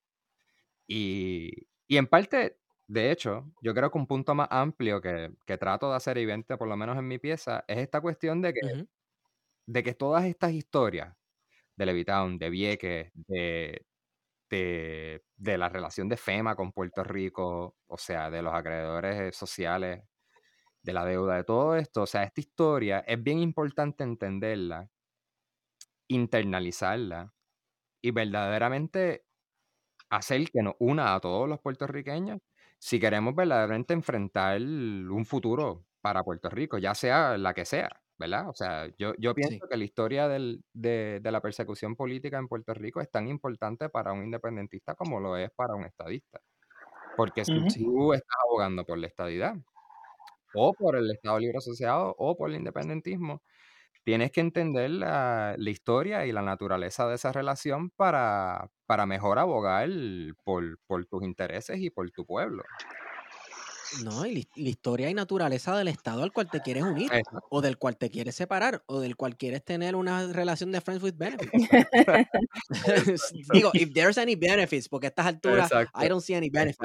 [0.87, 5.57] Y, y en parte, de hecho, yo creo que un punto más amplio que, que,
[5.57, 8.87] trato de hacer evidente, por lo menos en mi pieza, es esta cuestión de que,
[9.65, 11.15] de que todas estas historias
[11.75, 13.85] de Levitown, de Vieques, de,
[14.49, 20.03] de, la relación de FEMA con Puerto Rico, o sea, de los acreedores sociales,
[20.83, 22.03] de la deuda, de todo esto.
[22.03, 24.89] O sea, esta historia es bien importante entenderla,
[26.07, 27.33] internalizarla
[28.01, 29.25] y verdaderamente
[30.09, 32.39] hacer que nos una a todos los puertorriqueños
[32.79, 38.02] si queremos verdaderamente enfrentar un futuro para Puerto Rico, ya sea la que sea.
[38.17, 38.49] ¿Verdad?
[38.49, 42.47] O sea, yo, yo pienso que la historia del, de, de, la persecución política en
[42.47, 46.39] Puerto Rico es tan importante para un independentista como lo es para un estadista.
[47.15, 47.53] Porque si,
[47.83, 49.55] tú estás abogando por la estadidad,
[50.55, 53.41] o por el Estado Libre Asociado, o por el independentismo,
[54.03, 59.39] tienes que entender la, la, historia y la naturaleza de esa relación para, para mejor
[59.39, 59.89] abogar
[60.43, 62.63] por, por tus intereses y por tu pueblo.
[64.03, 67.11] No, y la historia y naturaleza del estado al cual te quieres unir,
[67.49, 71.03] o del cual te quieres separar, o del cual quieres tener una relación de friends
[71.03, 71.51] with benefits.
[73.53, 76.79] Digo, if there's any benefits, porque a estas alturas I don't see any benefits.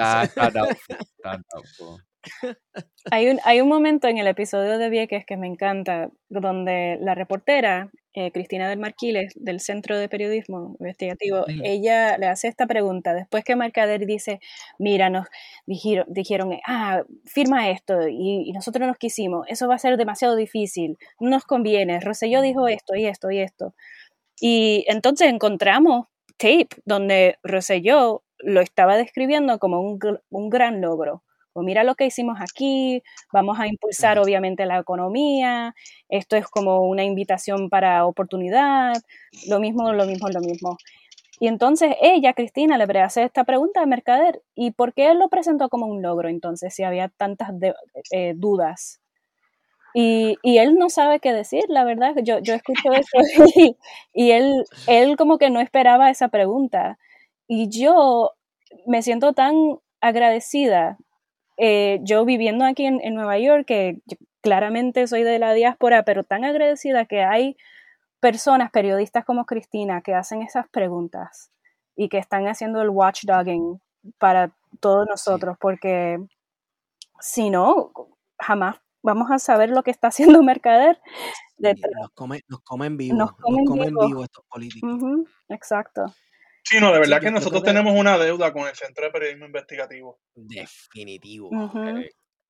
[3.11, 7.15] hay, un, hay un momento en el episodio de Vieques que me encanta, donde la
[7.15, 13.14] reportera eh, Cristina del Marquiles, del Centro de Periodismo Investigativo, ella le hace esta pregunta,
[13.14, 14.41] después que Mercader dice,
[14.77, 15.29] mira, nos
[15.66, 20.99] dijeron, dijeron ah, firma esto, y, nosotros nos quisimos, eso va a ser demasiado difícil,
[21.21, 23.75] no nos conviene, Rosselló dijo esto y esto y esto.
[24.41, 26.07] Y entonces encontramos
[26.39, 30.01] tape donde Rosselló lo estaba describiendo como un,
[30.31, 31.23] un gran logro
[31.53, 35.75] pues mira lo que hicimos aquí, vamos a impulsar obviamente la economía,
[36.09, 38.95] esto es como una invitación para oportunidad,
[39.49, 40.77] lo mismo, lo mismo, lo mismo.
[41.41, 45.29] Y entonces ella, Cristina, le hace esta pregunta a Mercader, ¿y por qué él lo
[45.29, 47.51] presentó como un logro entonces si había tantas
[48.11, 49.01] eh, dudas?
[49.95, 53.19] Y, él no sabe qué decir, la verdad, yo, yo escucho eso
[53.57, 53.77] y,
[54.13, 56.99] y él, él como que no esperaba esa pregunta.
[57.49, 58.33] Y yo
[58.87, 60.99] me siento tan agradecida
[61.59, 63.99] eh, yo viviendo aquí en, Nueva York, que
[64.41, 67.57] claramente soy de la diáspora, pero tan agradecida que hay
[68.21, 71.51] personas, periodistas como Cristina, que hacen esas preguntas
[71.97, 73.81] y que están haciendo el watchdogging
[74.19, 76.19] para todos nosotros, porque
[77.21, 77.93] si no,
[78.39, 81.01] jamás vamos a saber lo que está haciendo Mercader.
[81.59, 84.23] nos, come, nos comen vivo, nos comen, vivo.
[84.23, 84.93] estos políticos.
[85.49, 86.15] exacto.
[86.64, 90.20] Sí, no, de verdad que nosotros tenemos una deuda con el Centro de Periodismo Investigativo.
[90.35, 91.51] Definitivo.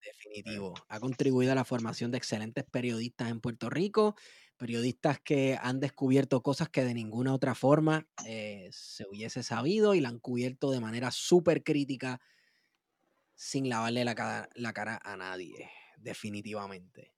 [0.02, 0.74] Definitivo.
[0.88, 4.14] Ha contribuido a la formación de excelentes periodistas en Puerto Rico,
[4.56, 10.00] periodistas que han descubierto cosas que de ninguna otra forma eh, se hubiese sabido y
[10.00, 12.20] la han cubierto de manera súper crítica
[13.34, 17.12] sin lavarle la cara, la cara a nadie, definitivamente.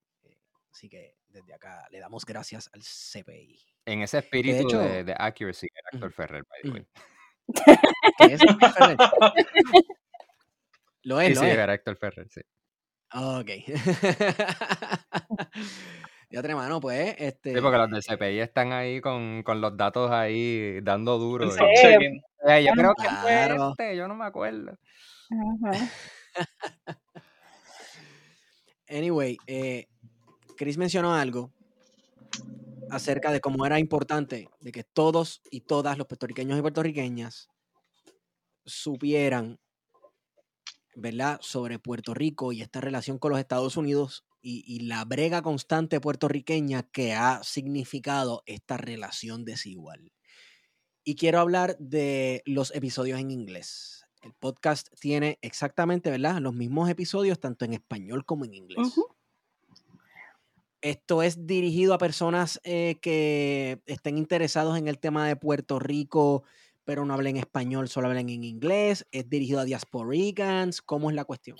[0.72, 3.58] Así que desde acá le damos gracias al CPI.
[3.86, 6.86] En ese espíritu de, accuracy, era Héctor Ferrer, by the way.
[8.18, 8.96] ¿Qué es Ferrer?
[11.02, 12.40] Lo es, sí, sí, era Héctor Ferrer, sí.
[13.12, 13.50] Ok.
[16.30, 17.14] ya otra mano, pues.
[17.18, 17.54] Este...
[17.54, 21.50] Sí, porque los del CPI están ahí con, con los datos ahí dando duro.
[21.50, 21.58] Sí.
[22.46, 24.78] Eh, yo creo que fue este, yo no me acuerdo.
[28.88, 29.89] anyway, eh,
[30.60, 31.54] Chris mencionó algo
[32.90, 37.48] acerca de cómo era importante de que todos y todas los puertorriqueños y puertorriqueñas
[38.66, 39.58] supieran
[40.94, 41.38] ¿verdad?
[41.40, 46.82] Sobre Puerto Rico y esta relación con los Estados Unidos y, la brega constante puertorriqueña
[46.82, 50.12] que ha significado esta relación desigual.
[51.04, 54.04] Y quiero hablar de los episodios en inglés.
[54.20, 56.38] El podcast tiene exactamente, ¿verdad?
[56.42, 59.00] Los mismos episodios tanto en español como en inglés.
[60.82, 66.44] Esto es dirigido a personas eh, que estén interesados en el tema de Puerto Rico,
[66.84, 69.06] pero no hablen español, solo hablen en inglés.
[69.12, 70.80] Es dirigido a diasporicans.
[70.80, 71.58] ¿Cómo es la cuestión?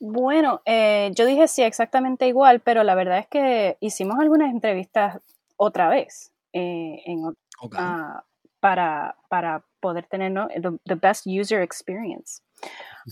[0.00, 5.20] Bueno, eh, yo dije sí, exactamente igual, pero la verdad es que hicimos algunas entrevistas
[5.56, 7.34] otra vez eh, en
[7.72, 8.24] ah,
[8.60, 10.48] para, para poder tener ¿no?
[10.48, 12.42] the, the best user experience.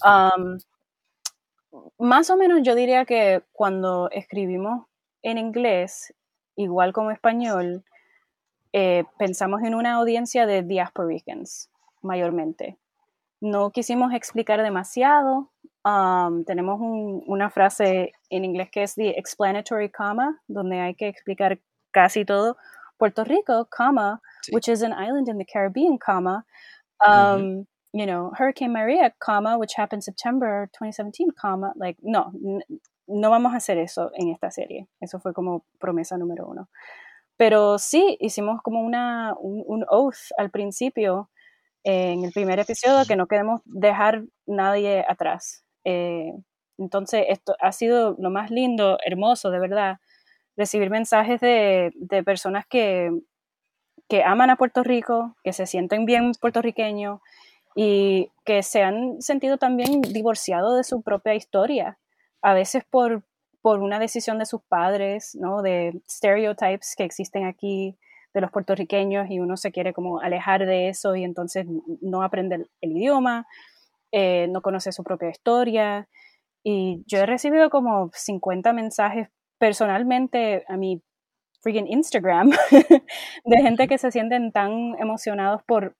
[0.04, 0.58] Um,
[1.98, 4.86] más o menos yo diría que cuando escribimos
[5.24, 6.14] en inglés,
[6.56, 7.84] igual como español,
[8.72, 11.70] eh, pensamos en una audiencia de diasporicans,
[12.02, 12.78] mayormente.
[13.40, 15.50] No quisimos explicar demasiado.
[15.86, 21.08] um, tenemos un- una frase en inglés que es the explanatory comma, donde hay que
[21.08, 21.60] explicar
[21.92, 22.56] casi todo.
[22.96, 24.52] Puerto Rico, comma, Sí.
[24.54, 26.46] which is an island in the Caribbean, comma,
[27.06, 32.32] um, you know, Hurricane Maria, comma, which happened September 2017, comma, like, no,
[33.06, 34.88] no vamos a hacer eso en esta serie.
[35.00, 36.68] Eso fue como promesa número uno.
[37.36, 41.30] Pero sí, hicimos como una, un, oath al principio,
[41.84, 45.64] en el primer episodio, que no queremos dejar nadie atrás.
[45.84, 46.32] Eh,
[46.78, 49.98] entonces, esto ha sido lo más lindo, hermoso, de verdad,
[50.56, 53.10] recibir mensajes de, de personas que,
[54.08, 57.20] que aman a Puerto Rico, que se sienten bien puertorriqueños
[57.74, 61.98] y que se han sentido también divorciados de su propia historia,
[62.44, 63.24] a veces por,
[63.62, 65.62] por una decisión de sus padres, ¿no?
[65.62, 67.96] de stereotypes que existen aquí
[68.34, 71.66] de los puertorriqueños y uno se quiere como alejar de eso y entonces
[72.02, 73.46] no aprende el, el idioma,
[74.12, 76.06] eh, no conoce su propia historia.
[76.62, 81.02] Y yo he recibido como 50 mensajes personalmente a mi
[81.62, 82.50] freaking Instagram
[83.44, 85.96] de gente que se sienten tan emocionados por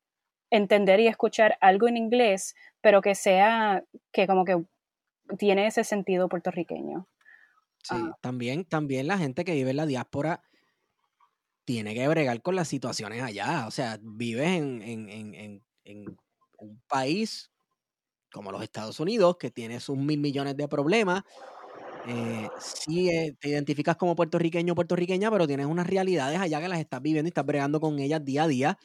[0.50, 4.62] entender y escuchar algo en inglés, pero que sea que como que
[5.38, 7.08] tiene ese sentido puertorriqueño.
[7.82, 8.18] Sí, Ah.
[8.20, 10.42] también, también la gente que vive en la diáspora
[11.64, 13.66] tiene que bregar con las situaciones allá.
[13.66, 16.16] O sea, vives en, en- en- en- en
[16.58, 17.50] un país
[18.32, 21.22] como los Estados Unidos, que tiene sus mil millones de problemas.
[22.08, 26.68] Eh, sí, eh, te identificas como puertorriqueño o puertorriqueña, pero tienes unas realidades allá que
[26.68, 28.78] las estás viviendo y estás bregando con ellas día a día.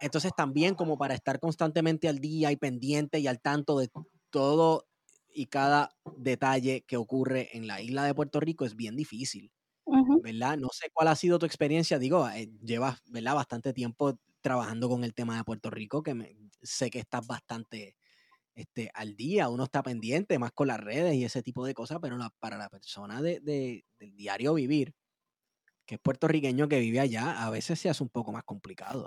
[0.00, 3.90] Entonces también como para estar constantemente al día y pendiente y al tanto de
[4.30, 4.86] todo
[5.34, 9.52] y cada detalle que ocurre en la isla de Puerto Rico es bien difícil.
[10.22, 10.58] ¿verdad?
[10.58, 13.34] No sé cuál ha sido tu experiencia, digo, eh, llevas, ¿verdad?
[13.36, 17.96] Bastante tiempo trabajando con el tema de Puerto Rico, que me- sé que estás bastante
[18.54, 21.98] este, al día, uno está pendiente más con las redes y ese tipo de cosas,
[22.02, 24.94] pero la- para la persona de, de- del diario vivir,
[25.86, 29.06] que es puertorriqueño que vive allá, a veces se hace un poco más complicado.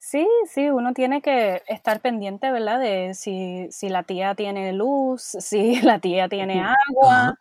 [0.00, 2.78] Sí, sí, uno tiene que estar pendiente, ¿verdad?
[2.80, 7.34] De si, si la tía tiene luz, si la tía tiene agua,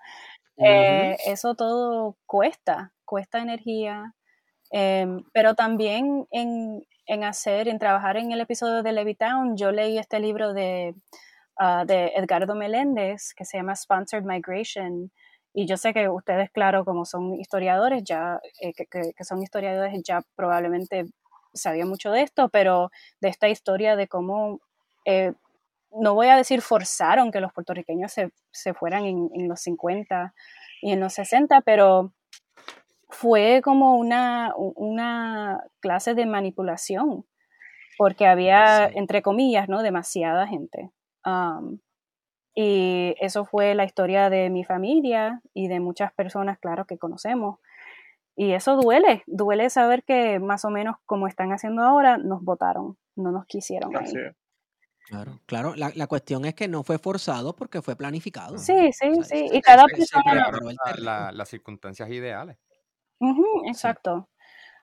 [0.58, 4.14] eh, eso todo cuesta, cuesta energía,
[4.72, 9.98] em, pero también en, en hacer, en trabajar en el episodio de Levittown, yo leí
[10.00, 10.96] este libro de,
[11.58, 15.12] ah, de Edgardo Meléndez que se llama Sponsored Migration.
[15.54, 18.86] Y yo sé que ustedes, claro, como son historiadores, ya, eh, que-
[19.16, 21.06] que son historiadores, ya probablemente
[21.58, 24.60] sabían mucho de esto, pero de esta historia de cómo,
[25.06, 25.34] eh,
[25.92, 30.34] no voy a decir forzaron que los puertorriqueños se, se fueran en, en los 50
[30.82, 32.14] y en los 60, pero
[33.10, 37.26] fue como una, una clase de manipulación,
[37.98, 38.94] porque había, Sí.
[38.98, 39.82] entre comillas, ¿no?
[39.82, 40.92] demasiada gente.
[41.26, 41.80] Um,
[42.56, 47.60] y eso fue la historia de mi familia y de muchas personas, claro, que conocemos.
[48.40, 52.96] Y eso duele, duele saber que más o menos como están haciendo ahora, nos votaron,
[53.16, 54.14] no nos quisieron ahí.
[55.08, 55.76] Claro, claro.
[55.76, 58.58] La, la cuestión es que no fue forzado porque fue planificado.
[58.60, 59.50] Sí, sí, O sea, sí.
[59.52, 60.52] Y cada persona...
[61.00, 62.58] la- las circunstancias ideales.
[63.20, 64.30] Ujú, exacto.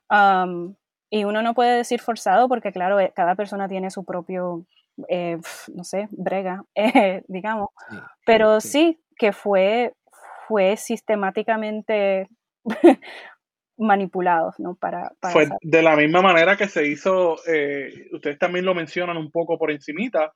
[0.09, 0.75] Am,
[1.09, 4.67] y uno no puede decir forzado porque, claro, eh, cada persona tiene su propio,
[5.09, 5.39] eh,
[5.73, 7.69] no sé, brega, eh, digamos.
[7.89, 8.69] Sí, Pero sí.
[8.69, 9.95] sí que fue,
[10.49, 12.29] fue sistemáticamente
[13.77, 14.75] manipulados, ¿no?
[14.77, 19.17] Para, para Fue de la misma manera que se hizo, eh, ustedes también lo mencionan
[19.17, 20.33] un poco por encimita,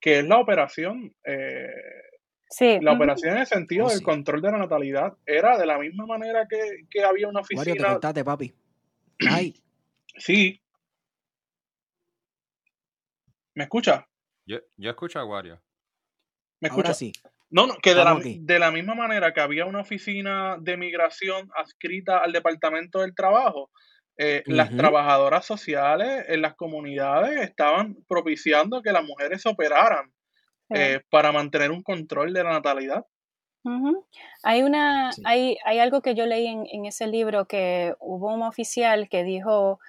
[0.00, 1.14] que es la operación.
[1.24, 1.68] eh,
[2.52, 4.04] Sí, la operación en el sentido Oh, del sí.
[4.04, 7.82] control de la natalidad era de la misma manera que, que había una Mario, te
[7.84, 8.24] oficina.
[8.24, 8.52] papi.
[9.28, 9.54] Ay,
[10.18, 10.60] Sí.
[13.54, 14.08] ¿Me escucha?
[14.46, 15.60] Yo, yo escucho a Wario.
[16.60, 16.98] ¿Me Ahora escuchas?
[16.98, 17.12] sí.
[17.50, 22.18] No, no, que de la, de misma manera que había una oficina de migración adscrita
[22.18, 23.70] al Departamento del Trabajo,
[24.16, 30.12] eh, las trabajadoras sociales en las comunidades estaban propiciando que las mujeres se operaran
[30.68, 30.76] Sí.
[30.76, 33.04] eh, para mantener un control de la natalidad.
[34.44, 35.22] Hay una, Sí.
[35.26, 39.24] hay, hay algo que yo leí en, en ese libro que hubo un oficial que
[39.24, 39.80] dijo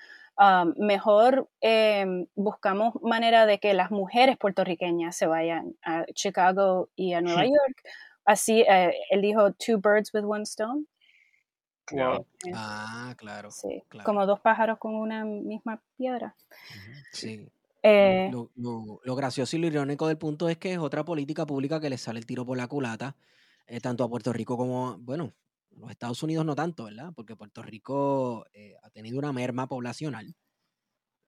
[0.44, 7.14] ah, mejor em, buscamos manera de que las mujeres puertorriqueñas se vayan a Chicago y
[7.14, 7.54] a Nueva Hmm.
[7.54, 7.84] York.
[8.26, 10.86] Así, eh, él dijo two birds with one stone.
[11.92, 12.26] Wow.
[12.46, 13.52] Eh, Ah, claro.
[13.52, 14.06] sí, claro.
[14.06, 16.36] como dos pájaros con una misma piedra.
[17.12, 17.48] Sí.
[17.84, 21.46] Eh, Lo, lo- lo gracioso y lo irónico del punto es que es otra política
[21.46, 23.16] pública que le sale el tiro por la culata,
[23.68, 25.34] eh, tanto a Puerto Rico como, bueno,
[25.72, 27.12] los Estados Unidos no tanto, ¿verdad?
[27.16, 30.36] Porque Puerto Rico eh, ha tenido una merma poblacional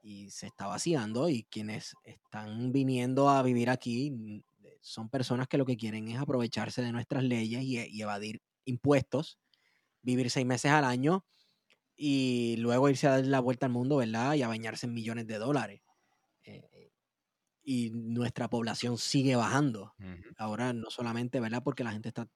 [0.02, 5.48] y se está vaciando y quienes están viniendo a vivir aquí mm, eh, son personas
[5.48, 9.40] que lo que quieren es aprovecharse de nuestras leyes y, y evadir impuestos,
[10.02, 11.26] vivir seis meses al año
[11.96, 14.34] y luego irse a dar la vuelta al mundo, ¿verdad?
[14.36, 15.82] Y a bañarse en millones de dólares.
[16.44, 16.92] Eh,
[17.64, 19.94] y nuestra población sigue bajando.
[20.38, 21.64] Ahora no solamente, ¿verdad?
[21.64, 22.28] Porque la gente está,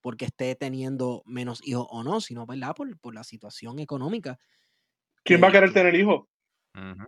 [0.00, 2.74] porque esté teniendo menos hijos o no, sino, ¿verdad?
[2.74, 4.38] Por, por la situación económica.
[5.24, 6.24] ¿Quién va a que- querer que- tener hijos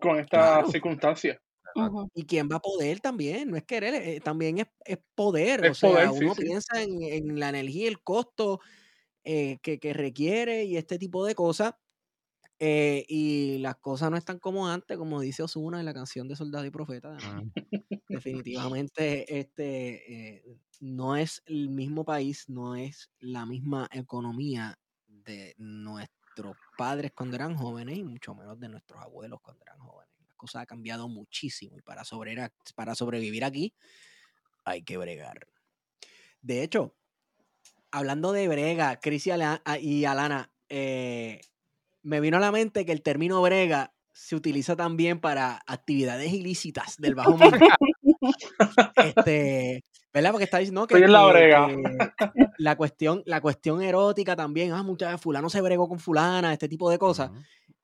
[0.00, 0.70] con esta Claro.
[0.70, 1.40] circunstancia?
[2.14, 5.64] Y quién va a poder también, no es querer, eh, también es, es poder.
[5.64, 6.42] Es o sea, sí, uno sí.
[6.42, 8.60] piensa en, en la energía, el costo
[9.24, 11.72] eh, que, que requiere y este tipo de cosas.
[12.64, 16.36] Eh, y las cosas no están como antes, como dice Osuna en la canción de
[16.36, 17.10] Soldado y Profeta.
[17.18, 17.50] Ujú.
[18.08, 24.78] definitivamente este eh, no es el mismo país, no es la misma economía
[25.08, 30.14] de nuestros padres cuando eran jóvenes y mucho menos de nuestros abuelos cuando eran jóvenes.
[30.26, 32.04] Las cosas han cambiado muchísimo y para,
[32.94, 33.74] sobrevivir aquí
[34.64, 35.46] hay que bregar.
[36.42, 36.96] De hecho,
[37.90, 41.40] hablando de brega, Cris y, Ala- a- y Alana, eh,
[42.02, 46.96] me vino a la mente que el término brega se utiliza también para actividades ilícitas
[46.98, 47.56] del bajo mundo.
[48.96, 50.30] este, ¿verdad?
[50.32, 51.68] Porque está diciendo que, Estoy en la que- brega.
[51.68, 56.68] que la cuestión, la cuestión erótica también, ah, muchas fulano se bregó con fulana, este
[56.68, 57.30] tipo de cosas.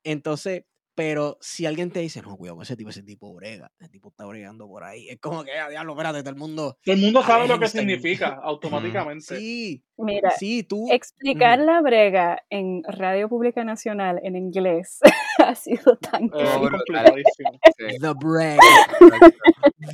[0.03, 0.63] Entonces,
[0.99, 4.09] pero si alguien te dice, no, cuidado con ese tipo, ese tipo brega, ese tipo
[4.09, 6.77] está bregando por ahí, es como que, ah, diablo, espérate, todo el mundo.
[6.83, 9.37] Todo el mundo sabe lo que significa automáticamente.
[9.37, 10.91] Sí, Mira, sí, tú.
[10.91, 11.67] explicar Ujú.
[11.67, 14.99] la brega en Radio Pública Nacional en inglés
[15.39, 17.51] ha sido tan Oh, complicadísimo.
[17.77, 18.59] Sí, The brag,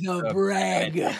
[0.02, 1.12] the brag.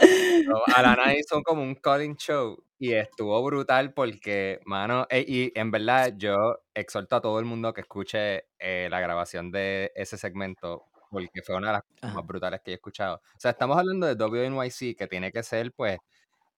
[0.00, 5.70] So, Alana hizo como un calling show y estuvo brutal porque, mano, e- y en
[5.70, 10.84] verdad yo exhorto a todo el mundo que escuche eh, la grabación de ese segmento
[11.10, 12.14] porque fue una de las Ajá.
[12.14, 13.16] más brutales que he escuchado.
[13.16, 15.98] O sea, estamos hablando de WNYC que tiene que ser, pues,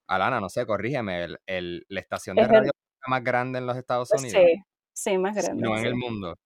[0.09, 2.71] Alana, no sé, corrígeme, el, el- la estación de Es el- radio
[3.07, 4.43] más grande en los Estados Unidos.
[4.45, 5.63] Sí, sí, más grande.
[5.63, 6.37] no en el mundo.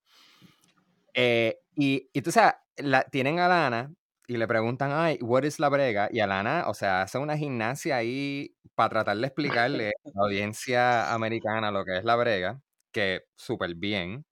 [1.14, 3.92] Eh, y, y tú sabes, la, tienen a Lana
[4.26, 6.08] y le preguntan, ay, what is la brega?
[6.10, 11.12] Y Alana, o sea, hace una gimnasia ahí para tratar de explicarle a la audiencia
[11.14, 12.60] americana lo que es la brega,
[12.92, 14.24] que súper bien.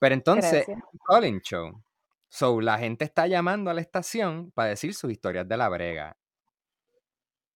[0.00, 0.66] Pero entonces,
[1.08, 1.82] calling show.
[2.28, 6.16] So, la gente está llamando a la estación para decir sus historias de la brega.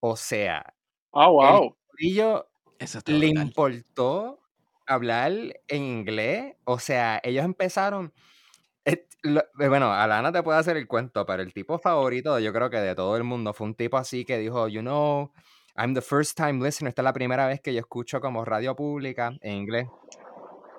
[0.01, 0.65] O sea,
[1.13, 1.77] Ah, wow.
[2.79, 3.47] Eso le brutal.
[3.49, 4.41] importó
[4.87, 5.33] hablar
[5.69, 6.57] en inglés.
[6.65, 8.13] O sea, ellos empezaron.
[8.87, 12.79] Eh, bueno, Alana te puede hacer el cuento, pero el tipo favorito, yo creo que
[12.79, 15.33] de todo el mundo, fue un tipo así que dijo, you know,
[15.77, 16.91] I'm the first time listener.
[16.91, 19.87] Esta es la primera vez que yo escucho como radio pública en inglés.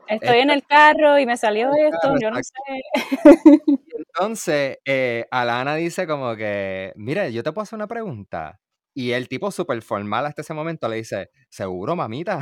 [0.08, 2.54] Estoy en el carro y me salió esto, carro, yo no sé.
[3.98, 8.60] Entonces, eh, Alana dice como que, mire, yo te puedo hacer una pregunta.
[8.94, 12.40] Y el tipo súper formal hasta ese momento le dice, seguro, mamita.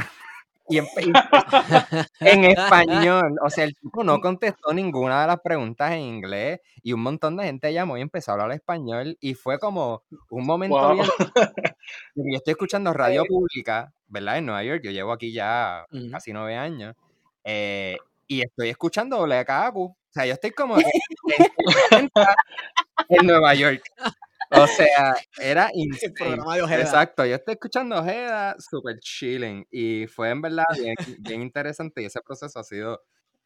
[0.68, 1.12] Y en, y
[2.22, 6.94] en español, o sea, el tipo no contestó ninguna de las preguntas en inglés y
[6.94, 10.76] un montón de gente llamó y empezó a hablar español y fue como un momento
[10.78, 10.94] Wow.
[10.94, 11.06] bien...
[12.16, 14.38] Yo estoy escuchando radio pública, ¿verdad?
[14.40, 16.10] En Nueva York, yo llevo aquí ya Ujú.
[16.10, 16.96] casi nueve años
[17.44, 17.98] eh,
[18.28, 19.76] y estoy escuchando WKQ.
[19.78, 20.86] O sea, yo estoy como en,
[21.92, 22.36] 80
[23.10, 23.84] en Nueva York.
[24.52, 26.14] O sea, era El insane.
[26.14, 26.82] programa de Ojeda.
[26.82, 32.06] Exacto, yo estoy escuchando Ojeda super chilling y fue en verdad bien, bien interesante y
[32.06, 33.02] ese proceso ha sido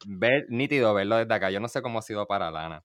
[0.06, 1.50] ver, nítido verlo desde acá.
[1.50, 2.82] Yo no sé cómo ha sido para Lana.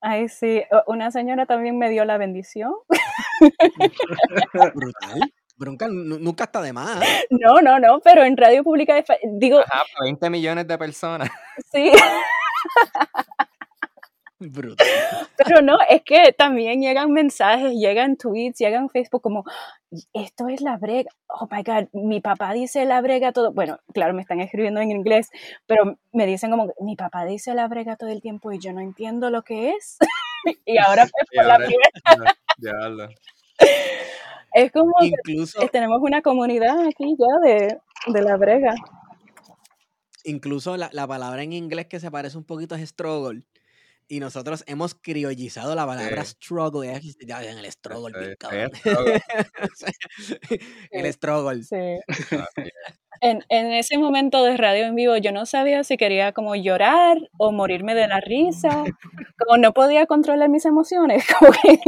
[0.00, 2.72] Ay, sí, una señora también me dio la bendición.
[4.74, 5.20] Brutal.
[5.56, 7.02] Bronca nu- nunca está de más.
[7.02, 7.26] ¿eh?
[7.30, 9.04] No, no, no, pero en Radio Pública, de
[9.40, 11.28] digo, Ajá, 20 millones de personas.
[11.72, 11.90] sí.
[14.40, 14.86] Brutal.
[15.36, 19.44] Pero no, es que también llegan mensajes, llegan tweets, llegan Facebook como,
[20.12, 21.10] esto es la brega.
[21.28, 23.52] Oh my God, mi papá dice la brega todo.
[23.52, 25.30] Bueno, claro, me están escribiendo en inglés,
[25.66, 28.80] pero me dicen como, mi papá dice la brega todo el tiempo y yo no
[28.80, 29.98] entiendo lo que es.
[30.66, 33.08] y ahora pues, Y por la ahora- primera- Ya lo-
[34.54, 38.74] es como que Incluso, tenemos una comunidad aquí ya de, de la brega.
[40.24, 43.42] incluso la, la palabra en inglés que se parece un poquito es struggle.
[44.08, 46.32] Y nosotros hemos criollizado la palabra Sí.
[46.32, 47.00] struggle.
[47.26, 48.36] Ya, ya en el struggle, bien
[49.74, 49.90] sea,
[50.90, 51.62] el struggle.
[51.62, 52.00] Sí.
[53.20, 57.18] En, en ese momento de radio en vivo yo no sabía si quería como llorar
[57.36, 58.84] o morirme de la risa,
[59.38, 61.80] como no podía controlar mis emociones, como que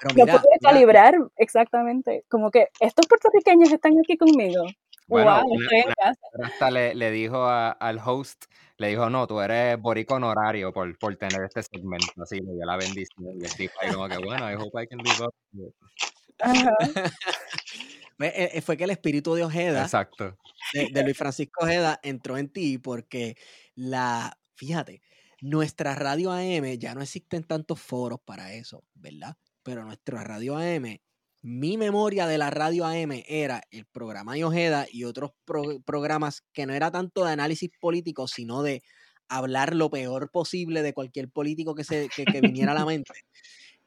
[0.00, 4.64] Pero no podía mira, calibrar exactamente, como que estos puertorriqueños están aquí conmigo.
[5.08, 8.46] Bueno, wow, una- una- hasta le, le dijo a- al host,
[8.78, 12.64] le dijo, no, tú eres borico honorario por, por tener este segmento, así le dio
[12.66, 15.34] la bendición, y el tipo ahí como que, bueno, I hope I can live up
[15.52, 15.74] to it".
[16.40, 16.70] Ajá.
[18.18, 20.36] Ve, eh, eh, fue que el espíritu de Ojeda, Exacto.
[20.72, 23.36] de, de Luis Francisco Ojeda, entró en ti porque
[23.74, 25.02] la, fíjate,
[25.40, 29.36] nuestra radio AM, ya no existen tantos foros para eso, ¿verdad?
[29.62, 31.00] Pero nuestra radio AM,
[31.46, 36.42] mi memoria de la radio AM era el programa de Ojeda y otros pro- programas
[36.52, 38.82] que no era tanto de análisis político, sino de
[39.28, 43.12] hablar lo peor posible de cualquier político que, se, que, viniera a la mente.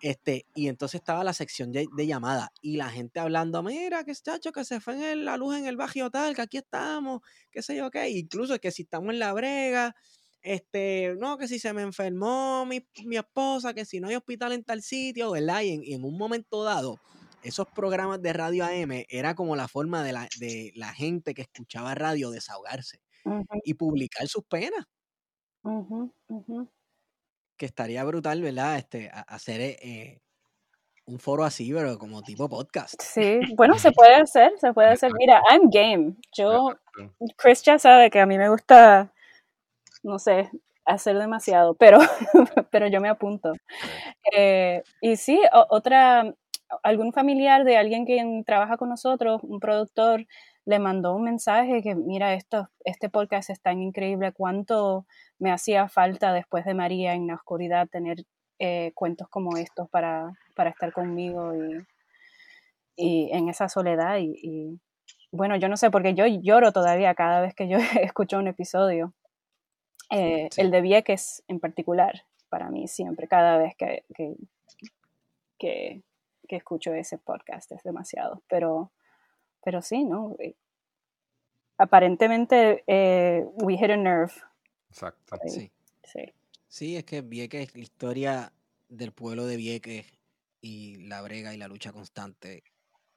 [0.01, 4.15] Este, y entonces estaba la sección de, de llamada y la gente hablando, mira, que
[4.15, 7.19] chacho, que se fue en la luz en el barrio tal, que aquí estamos,
[7.51, 9.97] qué sé yo qué, incluso que si estamos en la brega,
[10.41, 14.53] este, no, que si se me enfermó mi, mi esposa, que si no hay hospital
[14.53, 15.61] en tal sitio, ¿verdad?
[15.63, 17.01] Y y en un momento dado,
[17.43, 21.43] esos programas de radio AM era como la forma de la, de la gente que
[21.43, 24.85] escuchaba radio desahogarse Ujú, y publicar sus penas,
[27.57, 28.77] que estaría brutal, ¿verdad?
[28.77, 30.21] Este, a- hacer eh, eh,
[31.05, 33.01] un foro así, pero como tipo podcast.
[33.01, 35.11] Sí, bueno, se puede hacer, se puede hacer.
[35.13, 36.15] Mira, I'm game.
[36.35, 36.69] Yo.
[37.37, 39.11] Chris ya sabe que a mí me gusta,
[40.03, 40.49] no sé,
[40.85, 41.99] hacer demasiado, pero,
[42.71, 43.53] pero yo me apunto.
[44.33, 45.39] Eh, y sí,
[45.69, 46.33] otra,
[46.83, 50.25] algún familiar de alguien que trabaja con nosotros, un productor,
[50.65, 55.05] le mandó un mensaje que, mira, esto, este podcast es tan increíble, cuánto
[55.39, 58.25] me hacía falta después de María en la oscuridad tener
[58.59, 61.85] eh, cuentos como estos para, para estar conmigo y,
[62.95, 64.17] y en esa soledad.
[64.17, 64.79] Y, y,
[65.31, 69.13] bueno, yo no sé, porque yo lloro todavía cada vez que yo escucho un episodio.
[70.11, 70.61] Eh, Sí.
[70.61, 74.35] El de Vieques en particular, para mí siempre, cada vez que, que,
[75.57, 76.03] que,
[76.49, 78.43] que escucho ese podcast es demasiado.
[78.49, 78.91] Pero,
[79.63, 80.35] pero sí, ¿no?
[80.39, 80.55] Eh,
[81.77, 84.33] Aparentemente, eh, we hit a nerve.
[84.89, 85.37] Exacto.
[85.47, 85.71] Sí.
[86.03, 86.33] sí.
[86.67, 88.53] Sí, es que Vieques, la historia
[88.89, 90.05] del pueblo de Vieques
[90.61, 92.63] y la brega y la lucha constante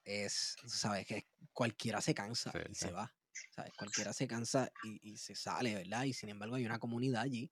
[0.04, 2.86] es, sabes, que cualquiera se cansa Sí, y sí.
[2.86, 3.12] se va,
[3.50, 3.72] ¿sabes?
[3.76, 6.04] Cualquiera se cansa y, y se sale, ¿verdad?
[6.04, 7.50] Y sin embargo hay una comunidad allí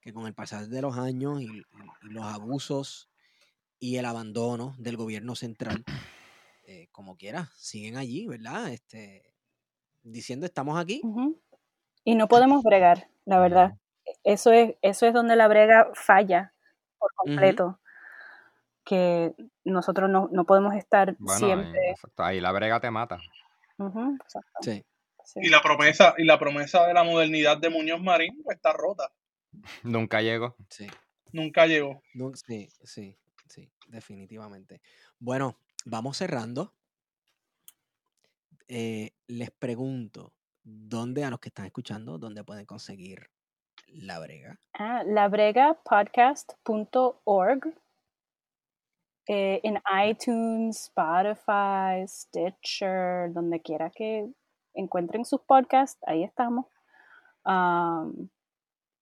[0.00, 1.58] que con el pasar de los años y-
[2.02, 3.10] y los abusos
[3.78, 5.84] y el abandono del gobierno central,
[6.66, 8.72] eh, como quiera, siguen allí, ¿verdad?
[8.72, 9.34] Este,
[10.02, 11.02] diciendo estamos aquí.
[12.04, 13.74] Y no podemos bregar, la verdad.
[14.22, 16.52] Eso es, eso es donde la brega falla
[16.98, 17.80] por completo.
[18.84, 19.34] Que
[19.64, 21.80] nosotros no, no podemos estar Bueno, siempre.
[21.80, 23.18] ahí, exacto, ahí la brega te mata.
[24.60, 24.84] Sí.
[25.24, 25.40] sí.
[25.42, 29.10] Y la promesa, y la promesa de la modernidad de Muñoz Marín está rota.
[29.82, 30.54] Nunca llego.
[30.68, 30.86] Sí.
[31.32, 32.02] Nunca llegó.
[32.12, 34.80] No, sí, sí, sí, definitivamente.
[35.18, 36.72] Bueno, vamos cerrando.
[38.68, 43.28] Eh, les pregunto, ¿dónde a los que están escuchando, dónde pueden conseguir
[43.88, 44.58] la brega?
[44.72, 47.74] Ah, labregapodcast.org.
[49.26, 54.30] Eh, en iTunes, Spotify, Stitcher, donde quiera que
[54.74, 56.66] encuentren sus podcasts, ahí estamos.
[57.44, 58.28] Am,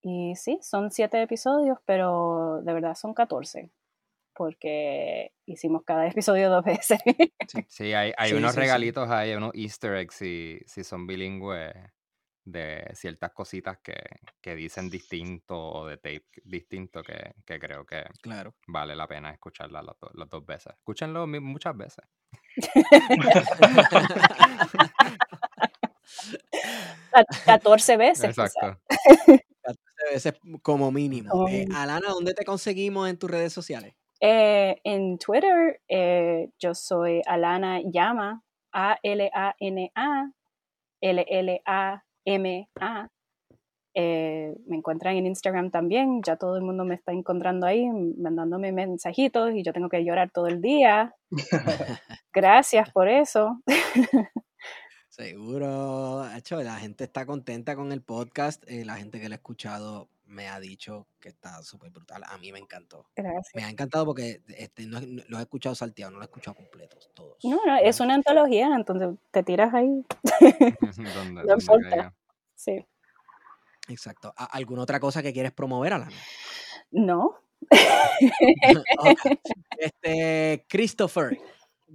[0.01, 3.69] y sí, son siete episodios, pero de verdad son 14,
[4.35, 6.99] porque hicimos cada episodio dos veces.
[7.67, 11.73] Sí, hay, hay Sí, unos sí, regalitos, hay unos easter eggs si, si son bilingües
[12.45, 13.95] de ciertas cositas que,
[14.41, 18.55] que dicen distinto o de tape distinto que, que creo que Claro.
[18.67, 20.73] vale la pena escucharlas las, do- las dos veces.
[20.73, 22.05] Escúchenlo muchas veces.
[27.11, 28.37] Ca- 14 veces.
[28.37, 28.79] Exacto.
[29.61, 29.81] 14
[30.11, 31.29] veces como mínimo.
[31.29, 31.77] Como Eh, mínimo.
[31.77, 33.93] Alana, ¿dónde te conseguimos en tus redes sociales?
[34.25, 38.41] Eh, en Twitter, eh, yo soy Alana Llama,
[38.71, 40.31] A-L-A-N-A,
[41.01, 43.09] L-L-A-M-A.
[43.95, 47.85] Eh, me encuentran en Instagram también, ya todo el mundo me está encontrando ahí,
[48.17, 51.13] mandándome mensajitos y yo tengo que llorar todo el día.
[52.33, 53.61] Gracias por eso.
[55.09, 59.35] Seguro, hecho, la gente está contenta con el podcast, eh, la gente que lo ha
[59.35, 62.23] escuchado me ha dicho que está súper brutal.
[62.27, 63.07] A mí me encantó.
[63.15, 63.51] Gracias.
[63.53, 66.55] Me ha encantado porque este, no, no- los he escuchado salteados, no los he escuchado
[66.55, 67.37] completos, todos.
[67.43, 70.03] No, no, es una antología, entonces te tiras ahí.
[71.45, 72.13] No importa.
[72.55, 72.85] Sí.
[73.87, 74.33] Exacto.
[74.35, 76.11] ¿A- ¿Alguna otra cosa que quieres promover, Alana?
[76.91, 77.39] No.
[79.77, 81.37] Este, Christopher,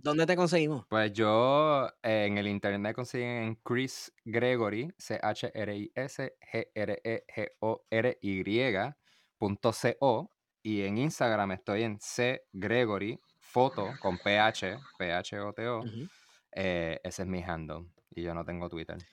[0.03, 0.87] ¿dónde te conseguimos?
[0.89, 6.25] Pues yo eh, en el internet consiguen en Chris Gregory, C-H-R-I-S-G-R-E-G-O-R-Y
[9.37, 15.91] punto C-O y en Instagram estoy en C Gregory, foto con PH, P-H-O-T-O.
[16.53, 19.05] Eh, ese es mi handle y yo no tengo Twitter.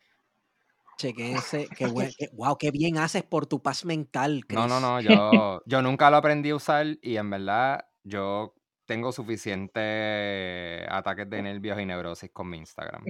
[0.97, 4.49] Chequense, qué buen, qué- wow, qué bien haces por tu paz mental, Chris.
[4.49, 8.53] No, no, no, yo, yo nunca lo aprendí a usar y en verdad yo
[8.85, 13.03] tengo suficiente ataques de nervios y neurosis con mi Instagram.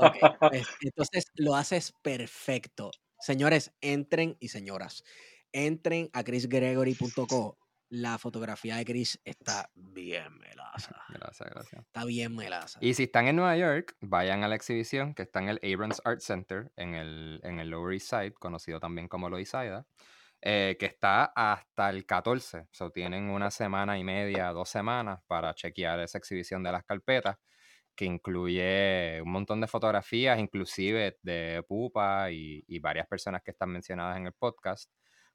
[0.00, 0.16] Ok,
[0.50, 2.90] pues, entonces lo haces perfecto.
[3.18, 5.04] Señores, entren y señoras,
[5.52, 7.58] entren a chrisgregory.co.
[7.88, 10.96] La fotografía de Chris está bien melaza.
[11.10, 11.84] Gracias, gracias.
[11.84, 12.78] Está bien melaza.
[12.80, 16.00] Y si están en Nueva York, vayan a la exhibición que está en el Abrams
[16.06, 19.86] Art Center, en el, en el Lower East Side, conocido también como Loisaida,
[20.42, 22.66] eh, que está hasta el 14.
[22.70, 27.38] So, tienen una semana y media, dos semanas para chequear esa exhibición de las carpetas,
[27.94, 33.70] que incluye un montón de fotografías, inclusive de Pupa y, y varias personas que están
[33.70, 34.90] mencionadas en el podcast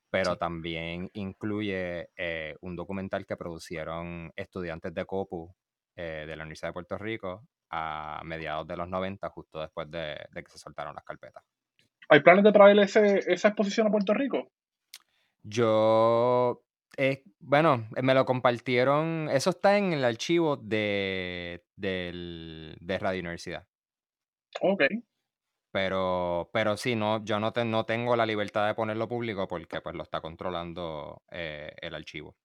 [0.09, 0.39] pero Sí.
[0.39, 5.53] también incluye eh, un documental que producieron estudiantes de COPU
[5.95, 10.15] eh, de la Universidad de Puerto Rico a mediados de los 90, justo después de,
[10.31, 11.43] de que se soltaron las carpetas.
[12.09, 14.49] ¿Hay planes de traer ese, esa exposición a Puerto Rico?
[15.49, 16.65] Yo,
[16.97, 23.21] eh, bueno, eh, me lo compartieron, eso está en el archivo de, del- de Radio
[23.21, 23.65] Universidad,
[24.61, 24.83] Ok.
[25.71, 29.79] pero, pero sí, no, yo no, te- no tengo la libertad de ponerlo público porque
[29.79, 32.35] pues lo está controlando eh, el archivo.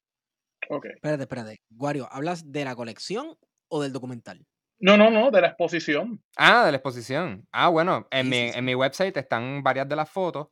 [0.69, 0.87] Ok.
[0.95, 1.61] Espérate, espérate.
[1.71, 3.37] Guario, ¿hablas de la colección
[3.69, 4.47] o del documental?
[4.79, 6.23] No, no, no, de la exposición.
[6.37, 7.47] Ah, de la exposición.
[7.53, 8.59] Ah, bueno, en, Sí, mi, sí, sí.
[8.59, 10.49] en mi website están varias de las fotos,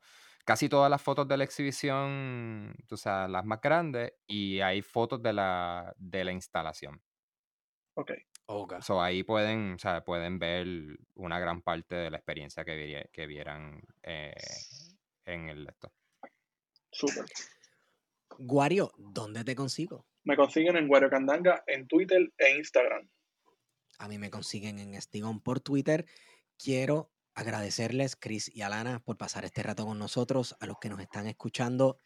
[0.51, 5.22] casi todas las fotos de la exhibición, o sea, las más grandes, y hay fotos
[5.22, 7.01] de la, de la instalación.
[7.94, 8.10] Ok.
[8.47, 8.81] Ok.
[8.81, 10.66] So, ahí pueden, o sea, pueden ver
[11.14, 14.35] una gran parte de la experiencia que vieran eh,
[15.24, 15.93] en el esto.
[16.90, 17.27] Súper.
[18.36, 20.05] Guario, ¿dónde te consigo?
[20.24, 23.09] Me consiguen en Guario Candanga en Twitter e Instagram.
[24.01, 26.06] A mí me consiguen en Estigón por Twitter.
[26.59, 30.57] Quiero agradecerles, Chris y Alana, por pasar este rato con nosotros.
[30.61, 31.99] A los que nos están escuchando,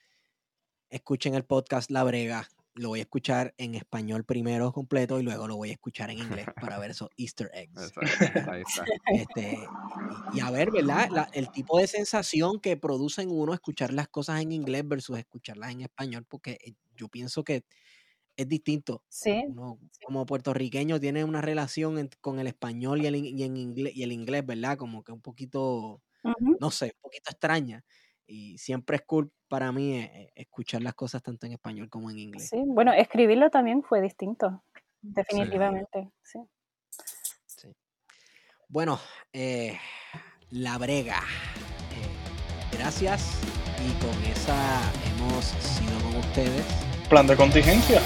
[0.91, 2.49] escuchen el podcast La Brega.
[2.77, 6.19] Lo voy a escuchar en español primero completo y luego lo voy a escuchar en
[6.19, 7.93] inglés para ver esos Easter eggs.
[8.01, 8.85] Exacto, ahí está.
[9.07, 9.59] Este,
[10.33, 11.09] y, y a ver, ¿verdad?
[11.13, 15.19] La- el tipo de sensación que produce en uno escuchar las cosas en inglés versus
[15.19, 17.65] escucharlas en español, porque eh, yo pienso que
[18.37, 19.03] es distinto.
[19.09, 23.57] Sí, Uno como puertorriqueño tiene una relación en- con el español y el, y en
[23.57, 24.77] inglés, y el inglés, ¿verdad?
[24.77, 26.03] Como que un poquito,
[26.61, 27.85] no sé, un poquito extraña.
[28.27, 32.11] Y siempre es cool para mí eh, eh, escuchar las cosas tanto en español como
[32.11, 32.49] en inglés.
[32.49, 32.57] sí.
[32.67, 34.65] Bueno, escribirlo también fue distinto,
[35.03, 36.11] definitivamente.
[36.23, 36.39] Sí.
[38.69, 38.99] Bueno,
[39.33, 39.79] eh,
[40.51, 41.19] la brega.
[41.93, 43.41] Eh, gracias.
[43.87, 46.65] Y con esa hemos sido con ustedes.
[47.09, 48.01] Plan de contingencia.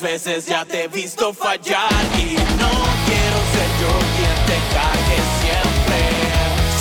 [0.00, 2.70] Veces ya te he visto fallar y no
[3.06, 5.98] quiero ser yo quien te cague siempre.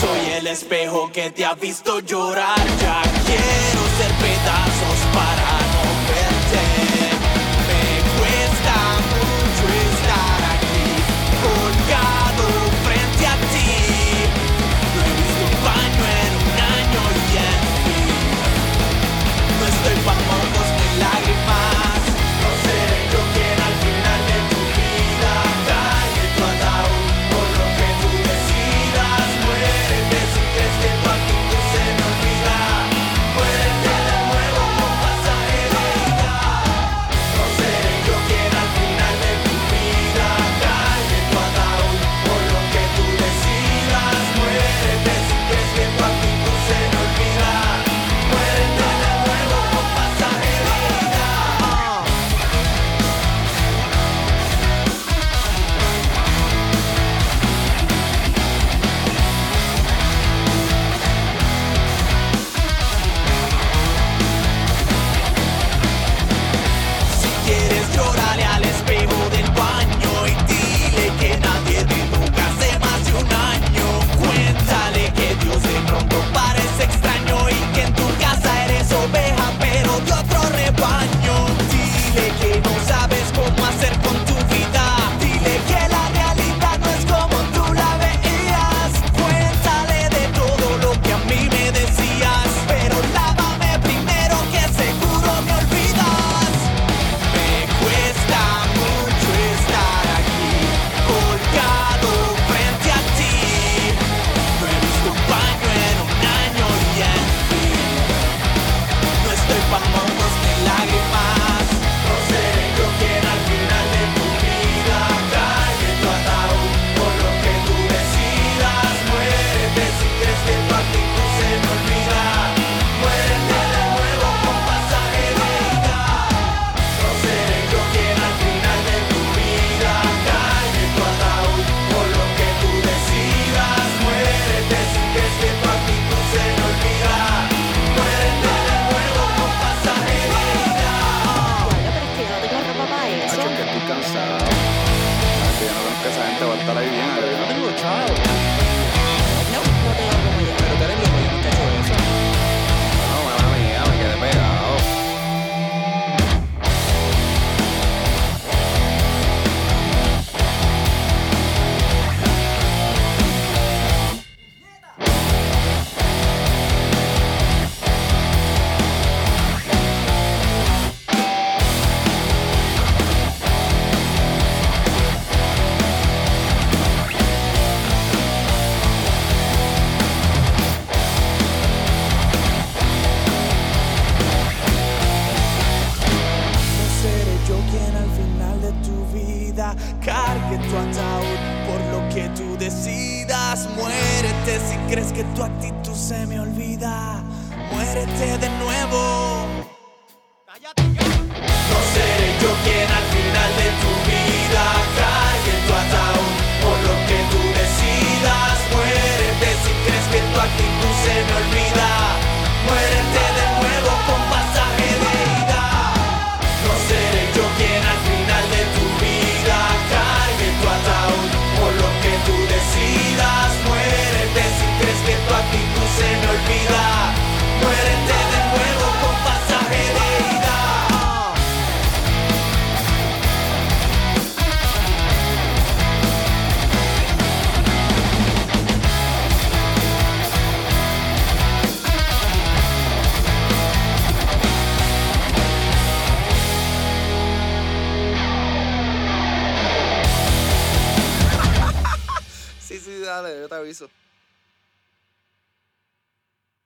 [0.01, 5.62] Soy el espejo que te ha visto llorar, ya quiero ser pedazos para